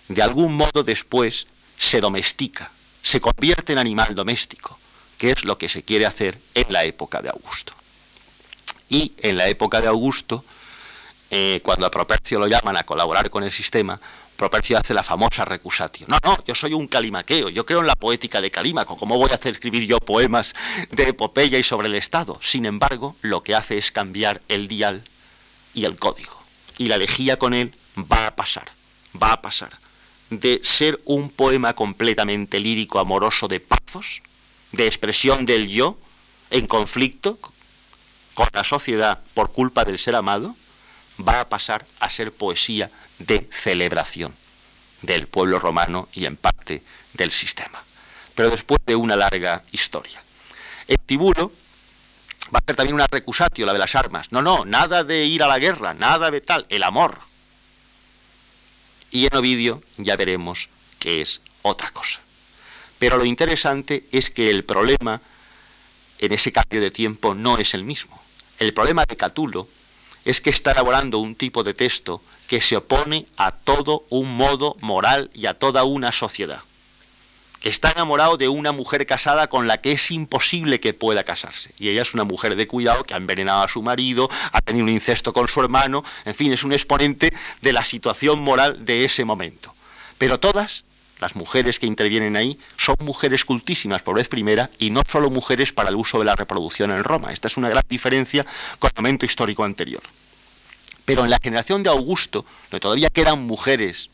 de 0.09 0.23
algún 0.23 0.57
modo 0.57 0.83
después 0.83 1.47
se 1.79 2.01
domestica, 2.01 2.71
se 3.03 3.21
convierte 3.21 3.73
en 3.73 3.79
animal 3.79 4.15
doméstico, 4.15 4.79
que 5.17 5.31
es 5.31 5.45
lo 5.45 5.59
que 5.59 5.69
se 5.69 5.83
quiere 5.83 6.07
hacer 6.07 6.39
en 6.55 6.73
la 6.73 6.85
época 6.85 7.23
de 7.23 7.29
Augusto. 7.29 7.75
Y 8.89 9.13
en 9.19 9.37
la 9.37 9.49
época 9.49 9.81
de 9.81 9.89
Augusto, 9.89 10.45
eh, 11.31 11.61
cuando 11.63 11.87
a 11.87 11.91
Propercio 11.91 12.39
lo 12.39 12.47
llaman 12.47 12.77
a 12.77 12.85
colaborar 12.85 13.29
con 13.31 13.45
el 13.45 13.51
sistema, 13.51 14.01
Propercio 14.37 14.79
hace 14.79 14.95
la 14.95 15.03
famosa 15.03 15.45
recusatio. 15.45 16.07
No, 16.09 16.19
no, 16.23 16.43
yo 16.45 16.55
soy 16.55 16.73
un 16.73 16.87
calimaqueo, 16.87 17.49
yo 17.51 17.67
creo 17.67 17.81
en 17.81 17.87
la 17.87 17.97
poética 17.97 18.41
de 18.41 18.51
Calímaco, 18.51 18.97
¿cómo 18.97 19.19
voy 19.19 19.31
a 19.31 19.35
hacer 19.35 19.53
escribir 19.53 19.85
yo 19.85 19.99
poemas 19.99 20.55
de 20.91 21.09
epopeya 21.09 21.59
y 21.59 21.65
sobre 21.65 21.89
el 21.89 21.97
Estado? 21.97 22.39
Sin 22.43 22.65
embargo, 22.65 23.17
lo 23.21 23.43
que 23.43 23.55
hace 23.55 23.77
es 23.77 23.91
cambiar 23.91 24.41
el 24.49 24.69
dial 24.69 25.03
y 25.75 25.85
el 25.85 25.99
código. 25.99 26.41
Y 26.79 26.87
la 26.87 26.95
elegía 26.95 27.37
con 27.37 27.53
él 27.53 27.75
va 27.99 28.29
a 28.29 28.37
pasar, 28.37 28.71
va 29.21 29.33
a 29.33 29.43
pasar 29.43 29.77
de 30.31 30.61
ser 30.63 31.01
un 31.05 31.31
poema 31.31 31.75
completamente 31.75 32.61
lírico, 32.61 32.99
amoroso 32.99 33.49
de 33.49 33.61
pazos, 33.61 34.23
de 34.73 34.87
expresión 34.87 35.47
del 35.47 35.69
yo 35.69 35.99
en 36.51 36.67
conflicto 36.67 37.39
con 38.35 38.49
la 38.53 38.65
sociedad 38.65 39.21
por 39.35 39.53
culpa 39.53 39.85
del 39.85 39.99
ser 39.99 40.15
amado, 40.15 40.55
va 41.27 41.41
a 41.41 41.49
pasar 41.49 41.85
a 42.01 42.11
ser 42.11 42.33
poesía 42.33 42.91
de 43.19 43.49
celebración 43.51 44.35
del 45.03 45.27
pueblo 45.27 45.59
romano 45.59 46.09
y 46.13 46.27
en 46.27 46.37
parte 46.37 46.83
del 47.15 47.33
sistema. 47.33 47.83
Pero 48.35 48.51
después 48.51 48.81
de 48.87 48.95
una 48.95 49.17
larga 49.17 49.63
historia. 49.73 50.23
El 50.87 50.99
Tibulo 50.99 51.53
va 52.55 52.61
a 52.61 52.65
ser 52.65 52.77
también 52.77 52.95
una 52.95 53.07
recusatio, 53.07 53.67
la 53.67 53.73
de 53.73 53.79
las 53.79 53.95
armas. 53.95 54.31
No, 54.31 54.43
no, 54.43 54.65
nada 54.65 55.05
de 55.05 55.25
ir 55.25 55.43
a 55.43 55.49
la 55.49 55.59
guerra, 55.59 55.95
nada 55.95 56.31
de 56.31 56.41
tal, 56.41 56.67
el 56.69 56.83
amor. 56.83 57.19
Y 59.11 59.27
en 59.27 59.37
Ovidio 59.37 59.83
ya 59.97 60.17
veremos 60.17 60.69
que 60.99 61.23
es 61.23 61.41
otra 61.63 61.91
cosa. 61.91 62.21
Pero 62.99 63.17
lo 63.17 63.25
interesante 63.25 64.05
es 64.13 64.31
que 64.31 64.51
el 64.51 64.65
problema 64.65 65.21
en 66.19 66.33
ese 66.33 66.53
cambio 66.53 66.81
de 66.81 66.91
tiempo 66.91 67.35
no 67.35 67.59
es 67.59 67.75
el 67.75 67.85
mismo. 67.85 68.21
El 68.59 68.75
problema 68.75 69.05
de 69.05 69.17
Catulo 69.17 69.69
es 70.25 70.41
que 70.41 70.51
está 70.51 70.73
elaborando 70.73 71.19
un 71.19 71.37
tipo 71.37 71.63
de 71.63 71.75
texto 71.75 72.23
que 72.49 72.61
se 72.61 72.77
opone 72.77 73.27
a 73.37 73.53
todo 73.53 74.05
un 74.11 74.37
modo 74.37 74.77
moral 74.81 75.31
y 75.33 75.47
a 75.47 75.55
toda 75.55 75.85
una 75.85 76.13
sociedad. 76.13 76.61
Que 77.61 77.69
está 77.69 77.91
enamorado 77.91 78.37
de 78.37 78.49
una 78.49 78.73
mujer 78.73 79.05
casada 79.07 79.49
con 79.49 79.67
la 79.67 79.81
que 79.81 79.93
es 79.93 80.11
imposible 80.11 80.81
que 80.81 80.95
pueda 80.95 81.25
casarse. 81.25 81.71
Y 81.79 81.89
ella 81.89 82.03
es 82.03 82.15
una 82.15 82.25
mujer 82.25 82.55
de 82.55 82.67
cuidado 82.67 83.03
que 83.03 83.15
ha 83.15 83.17
envenenado 83.17 83.63
a 83.63 83.69
su 83.69 83.83
marido, 83.83 84.31
ha 84.53 84.61
tenido 84.61 84.85
un 84.85 84.91
incesto 84.91 85.33
con 85.33 85.49
su 85.49 85.61
hermano, 85.61 86.05
en 86.25 86.35
fin, 86.35 86.53
es 86.53 86.63
un 86.63 86.73
exponente 86.73 87.33
de 87.61 87.73
la 87.73 87.85
situación 87.85 88.41
moral 88.41 88.85
de 88.85 89.05
ese 89.05 89.25
momento. 89.25 89.75
Pero 90.19 90.39
todas 90.39 90.85
las 91.21 91.35
mujeres 91.35 91.79
que 91.79 91.87
intervienen 91.87 92.37
ahí 92.37 92.59
son 92.77 92.97
mujeres 93.01 93.45
cultísimas 93.45 94.03
por 94.03 94.17
vez 94.17 94.29
primera 94.29 94.71
y 94.79 94.91
no 94.91 95.03
solo 95.11 95.31
mujeres 95.31 95.73
para 95.73 95.91
el 95.91 95.97
uso 95.97 96.19
de 96.19 96.25
la 96.25 96.37
reproducción 96.37 96.91
en 96.91 97.03
Roma. 97.03 97.33
Esta 97.33 97.49
es 97.49 97.57
una 97.57 97.69
gran 97.69 97.85
diferencia 97.89 98.47
con 98.79 98.91
el 98.95 99.03
momento 99.03 99.27
histórico 99.27 99.65
anterior. 99.65 100.03
Pero 101.05 101.25
en 101.25 101.31
la 101.31 101.39
generación 101.43 101.83
de 101.83 101.91
Augusto, 101.91 102.45
donde 102.71 102.81
todavía 102.81 103.11
quedan 103.11 103.43
mujeres 103.47 104.11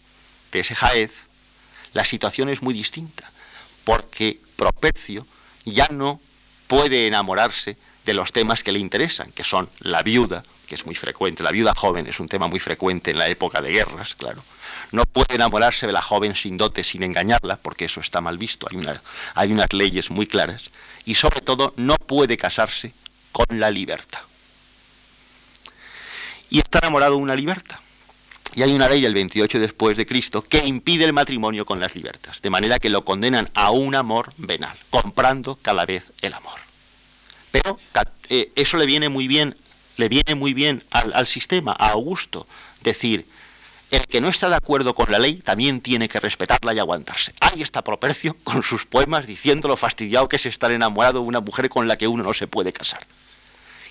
de 0.52 0.60
ese 0.60 0.74
jaez, 0.74 1.26
la 1.92 2.04
situación 2.04 2.48
es 2.48 2.62
muy 2.62 2.72
distinta, 2.72 3.30
porque 3.84 4.40
Propercio 4.56 5.26
ya 5.64 5.88
no 5.90 6.20
puede 6.66 7.06
enamorarse 7.06 7.76
de 8.04 8.14
los 8.14 8.32
temas 8.32 8.62
que 8.62 8.72
le 8.72 8.78
interesan, 8.78 9.30
que 9.32 9.44
son 9.44 9.68
la 9.80 10.02
viuda, 10.02 10.44
que 10.66 10.74
es 10.74 10.86
muy 10.86 10.94
frecuente, 10.94 11.42
la 11.42 11.50
viuda 11.50 11.74
joven 11.74 12.06
es 12.06 12.20
un 12.20 12.28
tema 12.28 12.48
muy 12.48 12.60
frecuente 12.60 13.10
en 13.10 13.18
la 13.18 13.28
época 13.28 13.60
de 13.60 13.72
guerras, 13.72 14.14
claro, 14.14 14.42
no 14.92 15.04
puede 15.04 15.34
enamorarse 15.34 15.86
de 15.86 15.92
la 15.92 16.02
joven 16.02 16.34
sin 16.34 16.56
dote 16.56 16.84
sin 16.84 17.02
engañarla, 17.02 17.56
porque 17.56 17.86
eso 17.86 18.00
está 18.00 18.20
mal 18.20 18.38
visto, 18.38 18.66
hay, 18.70 18.78
hay 19.34 19.52
unas 19.52 19.72
leyes 19.72 20.10
muy 20.10 20.26
claras, 20.26 20.70
y 21.04 21.14
sobre 21.14 21.40
todo 21.40 21.72
no 21.76 21.96
puede 21.96 22.36
casarse 22.36 22.92
con 23.32 23.46
la 23.50 23.70
libertad. 23.70 24.20
Y 26.50 26.58
está 26.58 26.78
enamorado 26.78 27.16
de 27.16 27.22
una 27.22 27.34
libertad. 27.34 27.78
Y 28.54 28.62
hay 28.62 28.72
una 28.72 28.88
ley 28.88 29.00
del 29.00 29.14
28 29.14 29.58
después 29.58 29.96
de 29.96 30.06
Cristo 30.06 30.42
que 30.42 30.64
impide 30.64 31.04
el 31.04 31.12
matrimonio 31.12 31.66
con 31.66 31.80
las 31.80 31.94
libertas, 31.94 32.40
de 32.40 32.50
manera 32.50 32.78
que 32.78 32.88
lo 32.88 33.04
condenan 33.04 33.50
a 33.54 33.70
un 33.70 33.94
amor 33.94 34.32
venal, 34.36 34.76
comprando 34.90 35.56
cada 35.56 35.84
vez 35.84 36.12
el 36.20 36.34
amor. 36.34 36.58
Pero 37.50 37.78
eh, 38.28 38.52
eso 38.54 38.76
le 38.76 38.86
viene 38.86 39.08
muy 39.08 39.26
bien, 39.26 39.56
le 39.96 40.08
viene 40.08 40.34
muy 40.36 40.54
bien 40.54 40.84
al, 40.90 41.12
al 41.14 41.26
sistema, 41.26 41.72
a 41.72 41.90
Augusto, 41.90 42.46
decir, 42.82 43.26
el 43.90 44.06
que 44.06 44.20
no 44.20 44.28
está 44.28 44.48
de 44.48 44.56
acuerdo 44.56 44.94
con 44.94 45.10
la 45.10 45.18
ley 45.18 45.36
también 45.36 45.80
tiene 45.80 46.08
que 46.08 46.20
respetarla 46.20 46.74
y 46.74 46.78
aguantarse. 46.78 47.32
Ahí 47.40 47.62
está 47.62 47.82
Propercio 47.82 48.36
con 48.44 48.62
sus 48.62 48.86
poemas 48.86 49.26
diciendo 49.26 49.68
lo 49.68 49.76
fastidiado 49.76 50.28
que 50.28 50.36
es 50.36 50.46
estar 50.46 50.72
enamorado 50.72 51.20
de 51.20 51.26
una 51.26 51.40
mujer 51.40 51.68
con 51.68 51.86
la 51.86 51.96
que 51.96 52.08
uno 52.08 52.22
no 52.22 52.34
se 52.34 52.46
puede 52.46 52.72
casar. 52.72 53.06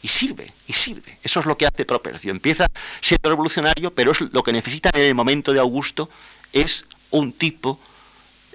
Y 0.03 0.09
sirve, 0.09 0.51
y 0.67 0.73
sirve. 0.73 1.17
Eso 1.23 1.39
es 1.39 1.45
lo 1.45 1.57
que 1.57 1.65
hace 1.65 1.85
Propercio. 1.85 2.29
Empieza 2.29 2.67
siendo 3.01 3.29
revolucionario, 3.29 3.95
pero 3.95 4.11
es 4.11 4.19
lo 4.19 4.43
que 4.43 4.51
necesita 4.51 4.91
en 4.93 5.01
el 5.01 5.15
momento 5.15 5.53
de 5.53 5.59
Augusto 5.59 6.09
es 6.51 6.85
un 7.09 7.31
tipo 7.33 7.79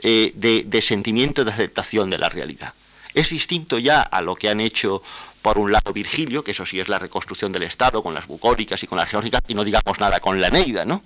eh, 0.02 0.32
de, 0.34 0.82
sentimiento 0.82 1.44
de 1.44 1.50
aceptación 1.50 2.10
de 2.10 2.18
la 2.18 2.28
realidad. 2.28 2.72
Es 3.14 3.30
distinto 3.30 3.78
ya 3.78 4.02
a 4.02 4.20
lo 4.20 4.36
que 4.36 4.48
han 4.48 4.60
hecho 4.60 5.02
por 5.42 5.58
un 5.58 5.72
lado 5.72 5.92
Virgilio, 5.92 6.44
que 6.44 6.52
eso 6.52 6.66
sí 6.66 6.78
es 6.78 6.88
la 6.88 6.98
reconstrucción 6.98 7.50
del 7.50 7.64
Estado 7.64 8.02
con 8.02 8.14
las 8.14 8.26
bucólicas 8.26 8.82
y 8.82 8.86
con 8.86 8.98
las 8.98 9.08
geórgicas, 9.08 9.42
y 9.48 9.54
no 9.54 9.64
digamos 9.64 9.98
nada 9.98 10.20
con 10.20 10.40
la 10.40 10.50
Neida, 10.50 10.84
¿no? 10.84 11.02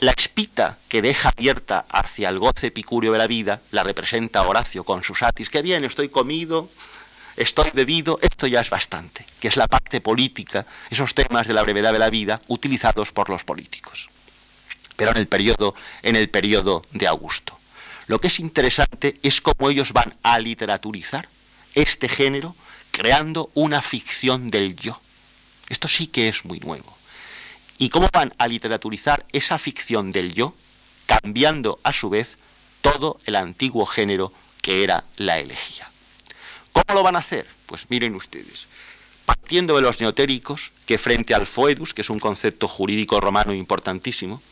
La 0.00 0.12
espita 0.12 0.78
que 0.88 1.02
deja 1.02 1.30
abierta 1.30 1.84
hacia 1.88 2.28
el 2.28 2.38
goce 2.38 2.68
epicúreo 2.68 3.12
de 3.12 3.18
la 3.18 3.26
vida 3.26 3.60
la 3.70 3.82
representa 3.82 4.42
Horacio 4.42 4.84
con 4.84 5.02
sus 5.02 5.22
atis. 5.22 5.50
Que 5.50 5.60
bien, 5.60 5.84
estoy 5.84 6.08
comido, 6.08 6.70
estoy 7.40 7.70
bebido, 7.72 8.18
esto 8.22 8.46
ya 8.46 8.60
es 8.60 8.70
bastante, 8.70 9.24
que 9.40 9.48
es 9.48 9.56
la 9.56 9.66
parte 9.66 10.00
política, 10.00 10.66
esos 10.90 11.14
temas 11.14 11.48
de 11.48 11.54
la 11.54 11.62
brevedad 11.62 11.92
de 11.92 11.98
la 11.98 12.10
vida 12.10 12.38
utilizados 12.48 13.12
por 13.12 13.30
los 13.30 13.44
políticos. 13.44 14.08
Pero 14.96 15.12
en 15.12 15.16
el 15.16 15.26
periodo, 15.26 15.74
en 16.02 16.16
el 16.16 16.28
periodo 16.28 16.84
de 16.92 17.06
Augusto. 17.06 17.58
Lo 18.06 18.20
que 18.20 18.28
es 18.28 18.40
interesante 18.40 19.18
es 19.22 19.40
cómo 19.40 19.70
ellos 19.70 19.92
van 19.92 20.14
a 20.22 20.38
literaturizar 20.38 21.28
este 21.74 22.08
género 22.08 22.54
creando 22.90 23.50
una 23.54 23.80
ficción 23.82 24.50
del 24.50 24.76
yo. 24.76 25.00
Esto 25.68 25.88
sí 25.88 26.08
que 26.08 26.28
es 26.28 26.44
muy 26.44 26.60
nuevo 26.60 26.96
y 27.78 27.88
cómo 27.88 28.08
van 28.12 28.34
a 28.36 28.46
literaturizar 28.46 29.24
esa 29.32 29.58
ficción 29.58 30.12
del 30.12 30.34
yo, 30.34 30.54
cambiando 31.06 31.80
a 31.82 31.94
su 31.94 32.10
vez 32.10 32.36
todo 32.82 33.18
el 33.24 33.36
antiguo 33.36 33.86
género 33.86 34.34
que 34.60 34.84
era 34.84 35.04
la 35.16 35.38
elegía. 35.38 35.89
¿Cómo 36.72 36.94
lo 36.94 37.02
van 37.02 37.16
a 37.16 37.20
hacer? 37.20 37.46
Pues 37.66 37.86
miren 37.88 38.14
ustedes, 38.14 38.68
partiendo 39.24 39.76
de 39.76 39.82
los 39.82 40.00
neotéricos, 40.00 40.72
que 40.86 40.98
frente 40.98 41.34
al 41.34 41.46
foedus, 41.46 41.94
que 41.94 42.02
es 42.02 42.10
un 42.10 42.20
concepto 42.20 42.68
jurídico 42.68 43.20
romano 43.20 43.54
importantísimo, 43.54 44.42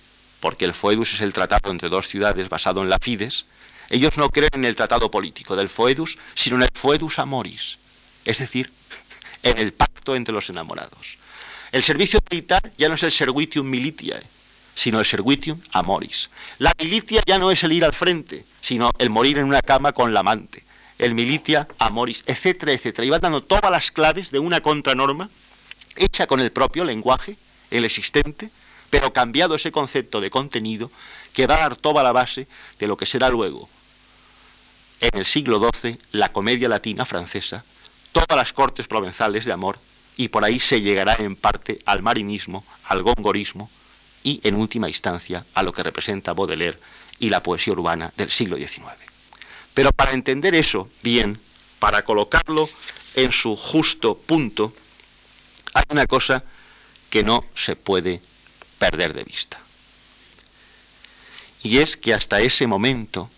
porque 0.41 0.65
el 0.65 0.75
foedus 0.75 1.15
es 1.15 1.21
el 1.21 1.33
tratado 1.33 1.71
entre 1.71 1.89
dos 1.89 2.09
ciudades 2.09 2.49
basado 2.49 2.83
en 2.83 2.91
la 2.91 2.99
fides, 2.99 3.47
ellos 3.91 4.17
no 4.17 4.29
creen 4.29 4.51
en 4.53 4.65
el 4.65 4.77
tratado 4.77 5.11
político 5.11 5.57
del 5.57 5.69
foedus, 5.69 6.19
sino 6.35 6.57
en 6.57 6.63
el 6.63 6.71
foedus 6.75 7.19
amoris, 7.19 7.79
es 8.25 8.39
decir, 8.39 8.71
en 9.43 9.59
el 9.59 9.73
pacto 9.73 10.15
entre 10.15 10.35
los 10.35 10.51
enamorados. 10.51 11.19
El 11.73 11.83
servicio 11.83 12.21
militar 12.31 12.63
ya 12.77 12.89
no 12.89 12.95
es 12.95 13.03
el 13.03 13.13
servitium 13.13 13.67
militiae, 13.67 14.23
sino 14.75 15.01
el 15.01 15.07
servitium 15.07 15.61
amoris. 15.73 16.31
La 16.59 16.73
militia 16.79 17.23
ya 17.27 17.39
no 17.39 17.51
es 17.51 17.63
el 17.65 17.73
ir 17.73 17.85
al 17.85 17.93
frente, 17.93 18.45
sino 18.61 18.93
el 18.99 19.11
morir 19.11 19.39
en 19.39 19.45
una 19.45 19.63
cama 19.63 19.93
con 19.93 20.15
la 20.15 20.21
amante. 20.21 20.65
El 20.99 21.15
militia 21.15 21.69
amoris, 21.79 22.25
etcétera, 22.27 22.73
etcétera. 22.73 23.07
Y 23.07 23.11
va 23.11 23.19
dando 23.19 23.43
todas 23.43 23.71
las 23.71 23.91
claves 23.91 24.31
de 24.31 24.39
una 24.39 24.61
contranorma 24.61 25.31
hecha 25.97 26.27
con 26.27 26.41
el 26.41 26.53
propio 26.53 26.85
lenguaje, 26.85 27.37
el 27.71 27.85
existente, 27.85 28.51
pero 28.91 29.13
cambiado 29.13 29.55
ese 29.55 29.71
concepto 29.71 30.21
de 30.21 30.31
contenido 30.31 30.91
que 31.33 31.47
va 31.47 31.57
a 31.57 31.61
dar 31.61 31.77
toda 31.77 32.03
la 32.03 32.13
base 32.13 32.49
de 32.79 32.87
lo 32.87 32.97
que 32.97 33.07
será 33.07 33.29
luego, 33.29 33.69
en 35.01 35.17
el 35.17 35.25
siglo 35.25 35.61
XII, 35.61 35.99
la 36.13 36.33
comedia 36.33 36.69
latina 36.69 37.05
francesa, 37.05 37.65
todas 38.13 38.37
las 38.37 38.53
cortes 38.53 38.89
provenzales 38.89 39.45
de 39.45 39.53
amor 39.53 39.79
y 40.17 40.29
por 40.29 40.45
ahí 40.45 40.59
se 40.59 40.81
llegará 40.81 41.15
en 41.15 41.37
parte 41.37 41.79
al 41.87 42.03
marinismo, 42.03 42.65
al 42.85 43.03
gongorismo 43.03 43.71
y, 44.25 44.41
en 44.43 44.57
última 44.57 44.89
instancia, 44.89 45.45
a 45.55 45.63
lo 45.63 45.73
que 45.73 45.85
representa 45.85 46.33
Baudelaire 46.33 46.79
y 47.21 47.31
la 47.31 47.43
poesía 47.43 47.75
urbana 47.75 48.13
del 48.17 48.31
siglo 48.31 48.57
XIX. 48.57 49.08
Pero 49.79 49.93
para 49.93 50.11
entender 50.11 50.57
eso 50.57 50.91
bien, 51.05 51.41
para 51.79 52.03
colocarlo 52.03 52.69
en 53.15 53.31
su 53.31 53.55
justo 53.55 54.19
punto, 54.19 54.75
hay 55.73 55.85
una 55.91 56.05
cosa 56.09 56.43
que 57.11 57.23
no 57.23 57.45
se 57.55 57.77
puede 57.77 58.21
perder 58.81 59.15
de 59.15 59.23
vista. 59.23 59.61
Y 61.63 61.79
es 61.79 61.97
que 61.97 62.13
hasta 62.13 62.41
ese 62.41 62.67
momento, 62.67 63.31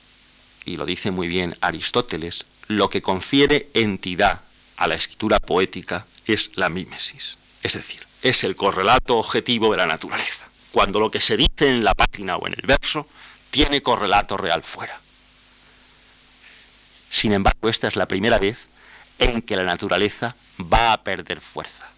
y 0.65 0.79
lo 0.79 0.87
dice 0.87 1.11
muy 1.11 1.29
bien 1.29 1.55
Aristóteles, 1.61 2.47
lo 2.69 2.89
que 2.89 3.03
confiere 3.03 3.69
entidad 3.75 4.41
a 4.79 4.87
la 4.87 4.95
escritura 4.95 5.41
poética 5.41 6.07
es 6.25 6.53
la 6.55 6.71
mímesis, 6.71 7.37
es 7.63 7.75
decir, 7.75 8.07
es 8.23 8.45
el 8.45 8.57
correlato 8.57 9.19
objetivo 9.19 9.71
de 9.73 9.77
la 9.77 9.87
naturaleza, 9.87 10.49
cuando 10.73 11.01
lo 11.01 11.11
que 11.11 11.21
se 11.21 11.37
dice 11.37 11.69
en 11.69 11.85
la 11.85 11.93
página 11.93 12.37
o 12.37 12.47
en 12.47 12.55
el 12.55 12.67
verso 12.67 13.07
tiene 13.51 13.83
correlato 13.83 14.39
real 14.39 14.65
fuera. 14.65 14.99
Sin 17.11 17.33
embargo, 17.33 17.69
esta 17.69 17.89
es 17.89 17.97
la 17.97 18.07
primera 18.07 18.39
vez 18.39 18.69
en 19.19 19.43
que 19.43 19.57
la 19.57 19.65
naturaleza 19.65 20.35
va 20.61 20.93
a 20.93 21.03
perder 21.03 21.41
fuerza, 21.41 21.91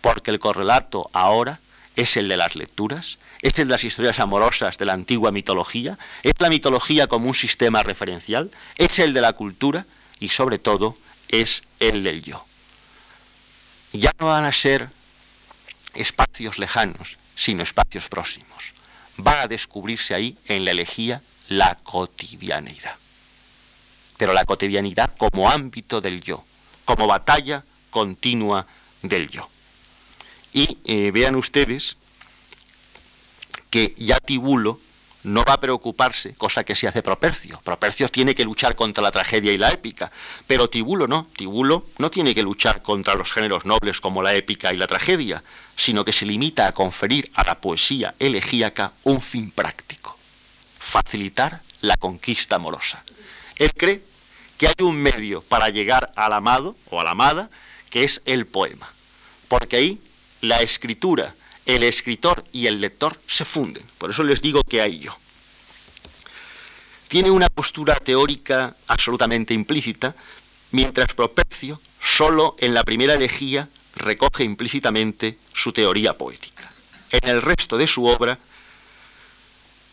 porque 0.00 0.30
el 0.30 0.38
correlato 0.38 1.10
ahora 1.12 1.60
es 1.96 2.16
el 2.16 2.28
de 2.28 2.36
las 2.36 2.54
lecturas, 2.54 3.18
es 3.42 3.58
el 3.58 3.68
de 3.68 3.72
las 3.72 3.84
historias 3.84 4.20
amorosas 4.20 4.78
de 4.78 4.86
la 4.86 4.94
antigua 4.94 5.32
mitología, 5.32 5.98
es 6.22 6.32
la 6.38 6.48
mitología 6.48 7.06
como 7.08 7.28
un 7.28 7.34
sistema 7.34 7.82
referencial, 7.82 8.50
es 8.76 8.98
el 8.98 9.12
de 9.12 9.20
la 9.20 9.34
cultura 9.34 9.84
y 10.20 10.28
sobre 10.28 10.58
todo 10.58 10.96
es 11.28 11.62
el 11.80 12.04
del 12.04 12.22
yo. 12.22 12.44
Ya 13.92 14.12
no 14.18 14.26
van 14.26 14.44
a 14.44 14.52
ser 14.52 14.88
espacios 15.94 16.58
lejanos, 16.58 17.18
sino 17.34 17.62
espacios 17.62 18.08
próximos. 18.08 18.72
Va 19.24 19.42
a 19.42 19.48
descubrirse 19.48 20.14
ahí 20.14 20.38
en 20.46 20.64
la 20.64 20.70
elegía 20.70 21.20
la 21.48 21.74
cotidianidad. 21.82 23.01
Pero 24.22 24.34
la 24.34 24.44
cotidianidad 24.44 25.10
como 25.18 25.50
ámbito 25.50 26.00
del 26.00 26.20
yo, 26.20 26.44
como 26.84 27.08
batalla 27.08 27.64
continua 27.90 28.68
del 29.02 29.28
yo. 29.28 29.48
Y 30.52 30.78
eh, 30.84 31.10
vean 31.10 31.34
ustedes 31.34 31.96
que 33.68 33.96
ya 33.98 34.20
Tibulo 34.20 34.78
no 35.24 35.42
va 35.42 35.54
a 35.54 35.60
preocuparse, 35.60 36.34
cosa 36.34 36.62
que 36.62 36.76
se 36.76 36.86
hace 36.86 37.02
Propercio. 37.02 37.60
Propercio 37.64 38.08
tiene 38.08 38.36
que 38.36 38.44
luchar 38.44 38.76
contra 38.76 39.02
la 39.02 39.10
tragedia 39.10 39.52
y 39.52 39.58
la 39.58 39.72
épica, 39.72 40.12
pero 40.46 40.70
Tibulo 40.70 41.08
no. 41.08 41.26
Tibulo 41.36 41.84
no 41.98 42.08
tiene 42.08 42.32
que 42.32 42.44
luchar 42.44 42.80
contra 42.80 43.16
los 43.16 43.32
géneros 43.32 43.64
nobles 43.64 44.00
como 44.00 44.22
la 44.22 44.36
épica 44.36 44.72
y 44.72 44.76
la 44.76 44.86
tragedia, 44.86 45.42
sino 45.76 46.04
que 46.04 46.12
se 46.12 46.26
limita 46.26 46.68
a 46.68 46.72
conferir 46.72 47.28
a 47.34 47.42
la 47.42 47.60
poesía 47.60 48.14
elegíaca 48.20 48.92
un 49.02 49.20
fin 49.20 49.50
práctico, 49.50 50.16
facilitar 50.78 51.60
la 51.80 51.96
conquista 51.96 52.54
amorosa. 52.54 53.02
Él 53.56 53.72
cree 53.74 54.11
que 54.62 54.68
hay 54.68 54.86
un 54.86 54.94
medio 54.94 55.40
para 55.40 55.70
llegar 55.70 56.12
al 56.14 56.32
amado 56.32 56.76
o 56.88 57.00
a 57.00 57.02
la 57.02 57.10
amada, 57.10 57.50
que 57.90 58.04
es 58.04 58.22
el 58.26 58.46
poema, 58.46 58.88
porque 59.48 59.74
ahí 59.74 60.00
la 60.40 60.62
escritura 60.62 61.34
el 61.66 61.82
escritor 61.82 62.44
y 62.52 62.68
el 62.68 62.80
lector 62.80 63.18
se 63.26 63.44
funden. 63.44 63.82
Por 63.98 64.10
eso 64.10 64.22
les 64.22 64.40
digo 64.40 64.62
que 64.62 64.80
hay 64.80 65.00
yo. 65.00 65.16
Tiene 67.08 67.32
una 67.32 67.48
postura 67.48 67.96
teórica 67.96 68.76
absolutamente 68.86 69.52
implícita, 69.52 70.14
mientras 70.70 71.12
Propercio 71.12 71.80
solo 72.00 72.54
en 72.60 72.72
la 72.72 72.84
primera 72.84 73.14
elegía 73.14 73.68
recoge 73.96 74.44
implícitamente 74.44 75.38
su 75.52 75.72
teoría 75.72 76.16
poética. 76.16 76.70
En 77.10 77.28
el 77.28 77.42
resto 77.42 77.76
de 77.76 77.88
su 77.88 78.04
obra 78.06 78.38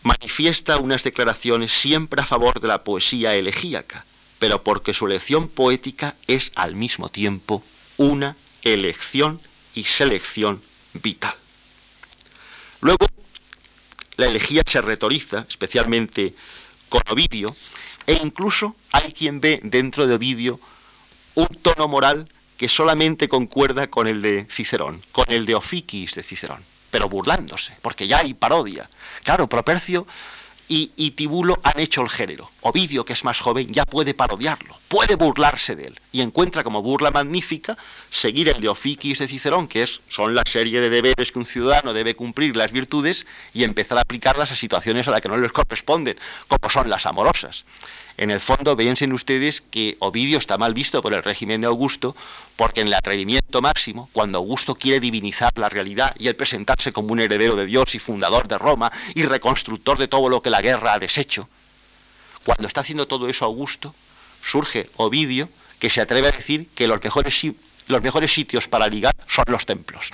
manifiesta 0.04 0.78
unas 0.78 1.04
declaraciones 1.04 1.72
siempre 1.72 2.22
a 2.22 2.26
favor 2.28 2.60
de 2.60 2.68
la 2.68 2.84
poesía 2.84 3.34
elegíaca, 3.34 4.06
pero 4.40 4.64
porque 4.64 4.94
su 4.94 5.06
elección 5.06 5.48
poética 5.50 6.16
es 6.28 6.52
al 6.56 6.76
mismo 6.76 7.10
tiempo 7.10 7.64
una 7.98 8.36
elección 8.64 9.40
y 9.76 9.84
selección 9.84 10.62
vital. 10.94 11.36
Luego, 12.82 13.06
la 14.16 14.28
elegía 14.28 14.64
se 14.66 14.82
retoriza, 14.82 15.46
especialmente 15.48 16.34
con 16.88 17.02
Ovidio, 17.10 17.56
e 18.08 18.14
incluso 18.14 18.76
hay 18.92 19.14
quien 19.14 19.40
ve 19.42 19.60
dentro 19.64 20.08
de 20.08 20.16
Ovidio 20.16 20.60
un 21.36 21.48
tono 21.48 21.88
moral 21.88 22.28
que 22.58 22.68
solamente 22.68 23.30
concuerda 23.30 23.88
con 23.88 24.08
el 24.08 24.22
de 24.22 24.48
Cicerón, 24.50 25.02
con 25.12 25.26
el 25.30 25.46
de 25.46 25.56
Ofiquis 25.56 26.16
de 26.16 26.24
Cicerón, 26.24 26.64
pero 26.92 27.08
burlándose, 27.08 27.78
porque 27.82 28.08
ya 28.08 28.20
hay 28.20 28.34
parodia. 28.34 28.90
Claro, 29.24 29.48
Propercio 29.48 30.08
y, 30.70 31.12
Tibulo 31.12 31.60
han 31.64 31.80
hecho 31.80 32.02
el 32.02 32.10
género. 32.10 32.52
Ovidio, 32.62 33.04
que 33.04 33.14
es 33.14 33.24
más 33.24 33.40
joven, 33.40 33.74
ya 33.74 33.86
puede 33.86 34.14
parodiarlo, 34.14 34.78
puede 34.88 35.16
burlarse 35.16 35.76
de 35.76 35.88
él 35.88 36.00
y 36.12 36.22
encuentra 36.22 36.64
como 36.64 36.84
burla 36.84 37.10
magnífica 37.10 37.76
seguir 38.12 38.50
el 38.50 38.62
de 38.62 38.70
Ofiquis 38.70 39.18
de 39.18 39.28
Cicerón, 39.28 39.68
que 39.68 39.82
es, 39.82 40.02
son 40.08 40.36
la 40.36 40.44
serie 40.46 40.80
de 40.80 40.92
deberes 40.92 41.32
que 41.32 41.40
un 41.40 41.46
ciudadano 41.46 41.94
debe 41.94 42.16
cumplir, 42.16 42.56
las 42.56 42.72
virtudes, 42.72 43.26
y 43.54 43.64
empezar 43.64 43.98
a 43.98 44.02
aplicarlas 44.02 44.52
a 44.52 44.56
situaciones 44.56 45.08
a 45.08 45.12
las 45.12 45.22
que 45.22 45.30
no 45.30 45.38
les 45.38 45.52
corresponden, 45.52 46.18
como 46.48 46.70
son 46.70 46.90
las 46.90 47.08
amorosas. 47.08 47.66
En 48.20 48.32
el 48.32 48.42
fondo, 48.42 48.76
véanse 48.76 49.08
ustedes 49.14 49.62
que 49.62 49.96
Ovidio 50.00 50.40
está 50.40 50.58
mal 50.58 50.74
visto 50.74 51.02
por 51.02 51.14
el 51.14 51.24
régimen 51.24 51.62
de 51.62 51.68
Augusto, 51.68 52.18
porque 52.58 52.82
en 52.82 52.88
el 52.88 52.94
atrevimiento 52.94 53.62
máximo, 53.62 54.10
cuando 54.12 54.40
Augusto 54.40 54.76
quiere 54.76 55.00
divinizar 55.00 55.58
la 55.58 55.70
realidad 55.70 56.14
y 56.20 56.28
el 56.28 56.36
presentarse 56.36 56.92
como 56.92 57.14
un 57.14 57.22
heredero 57.22 57.56
de 57.56 57.66
Dios 57.66 57.96
y 57.96 58.00
fundador 58.00 58.50
de 58.50 58.58
Roma 58.58 58.92
y 59.16 59.24
reconstructor 59.24 59.98
de 59.98 60.10
todo 60.10 60.28
lo 60.28 60.42
que 60.42 60.50
la 60.50 60.62
guerra 60.62 60.96
ha 60.96 61.00
deshecho, 61.00 61.48
cuando 62.44 62.68
está 62.68 62.82
haciendo 62.82 63.08
todo 63.08 63.30
eso 63.30 63.46
Augusto, 63.46 63.96
surge 64.44 64.90
Ovidio 64.98 65.48
que 65.80 65.90
se 65.90 66.02
atreve 66.02 66.28
a 66.28 66.32
decir 66.34 66.68
que 66.76 66.88
los 66.88 67.02
mejores, 67.02 67.42
los 67.88 68.02
mejores 68.02 68.34
sitios 68.34 68.68
para 68.68 68.90
ligar 68.90 69.16
son 69.30 69.46
los 69.48 69.66
templos 69.66 70.12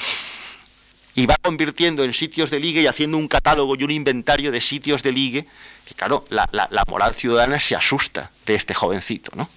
y 1.15 1.25
va 1.25 1.37
convirtiendo 1.41 2.03
en 2.03 2.13
sitios 2.13 2.51
de 2.51 2.59
ligue 2.59 2.81
y 2.81 2.87
haciendo 2.87 3.17
un 3.17 3.29
catálogo 3.29 3.75
y 3.75 3.83
un 3.83 3.91
inventario 3.91 4.51
de 4.51 4.59
sitios 4.59 5.01
de 5.01 5.13
ligue, 5.13 5.45
que 5.85 5.95
claro, 5.95 6.25
la, 6.29 6.83
moral 6.87 7.13
ciudadana 7.13 7.59
se 7.59 7.75
asusta 7.75 8.31
de 8.45 8.55
este 8.55 8.73
jovencito, 8.73 9.31
¿no? 9.35 9.49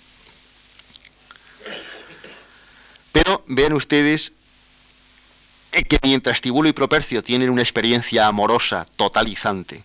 Pero 3.10 3.42
vean 3.48 3.72
ustedes 3.72 4.32
que 5.72 5.98
mientras 6.02 6.40
Tibulo 6.40 6.68
y 6.68 6.72
Propercio 6.72 7.22
tienen 7.22 7.50
una 7.50 7.62
experiencia 7.62 8.26
amorosa 8.26 8.86
totalizante, 8.96 9.82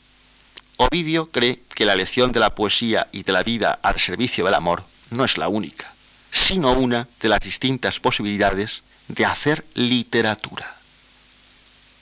Ovidio 0.77 1.27
cree 1.27 1.61
que 1.73 1.85
la 1.85 1.95
lección 1.95 2.31
de 2.31 2.39
la 2.39 2.53
poesía 2.53 3.07
y 3.11 3.23
de 3.23 3.31
la 3.31 3.43
vida 3.43 3.79
al 3.81 3.99
servicio 3.99 4.45
del 4.45 4.53
amor 4.53 4.83
no 5.09 5.25
es 5.25 5.37
la 5.37 5.47
única, 5.47 5.91
sino 6.31 6.71
una 6.73 7.07
de 7.19 7.29
las 7.29 7.39
distintas 7.39 7.99
posibilidades 7.99 8.83
de 9.07 9.25
hacer 9.25 9.65
literatura. 9.75 10.82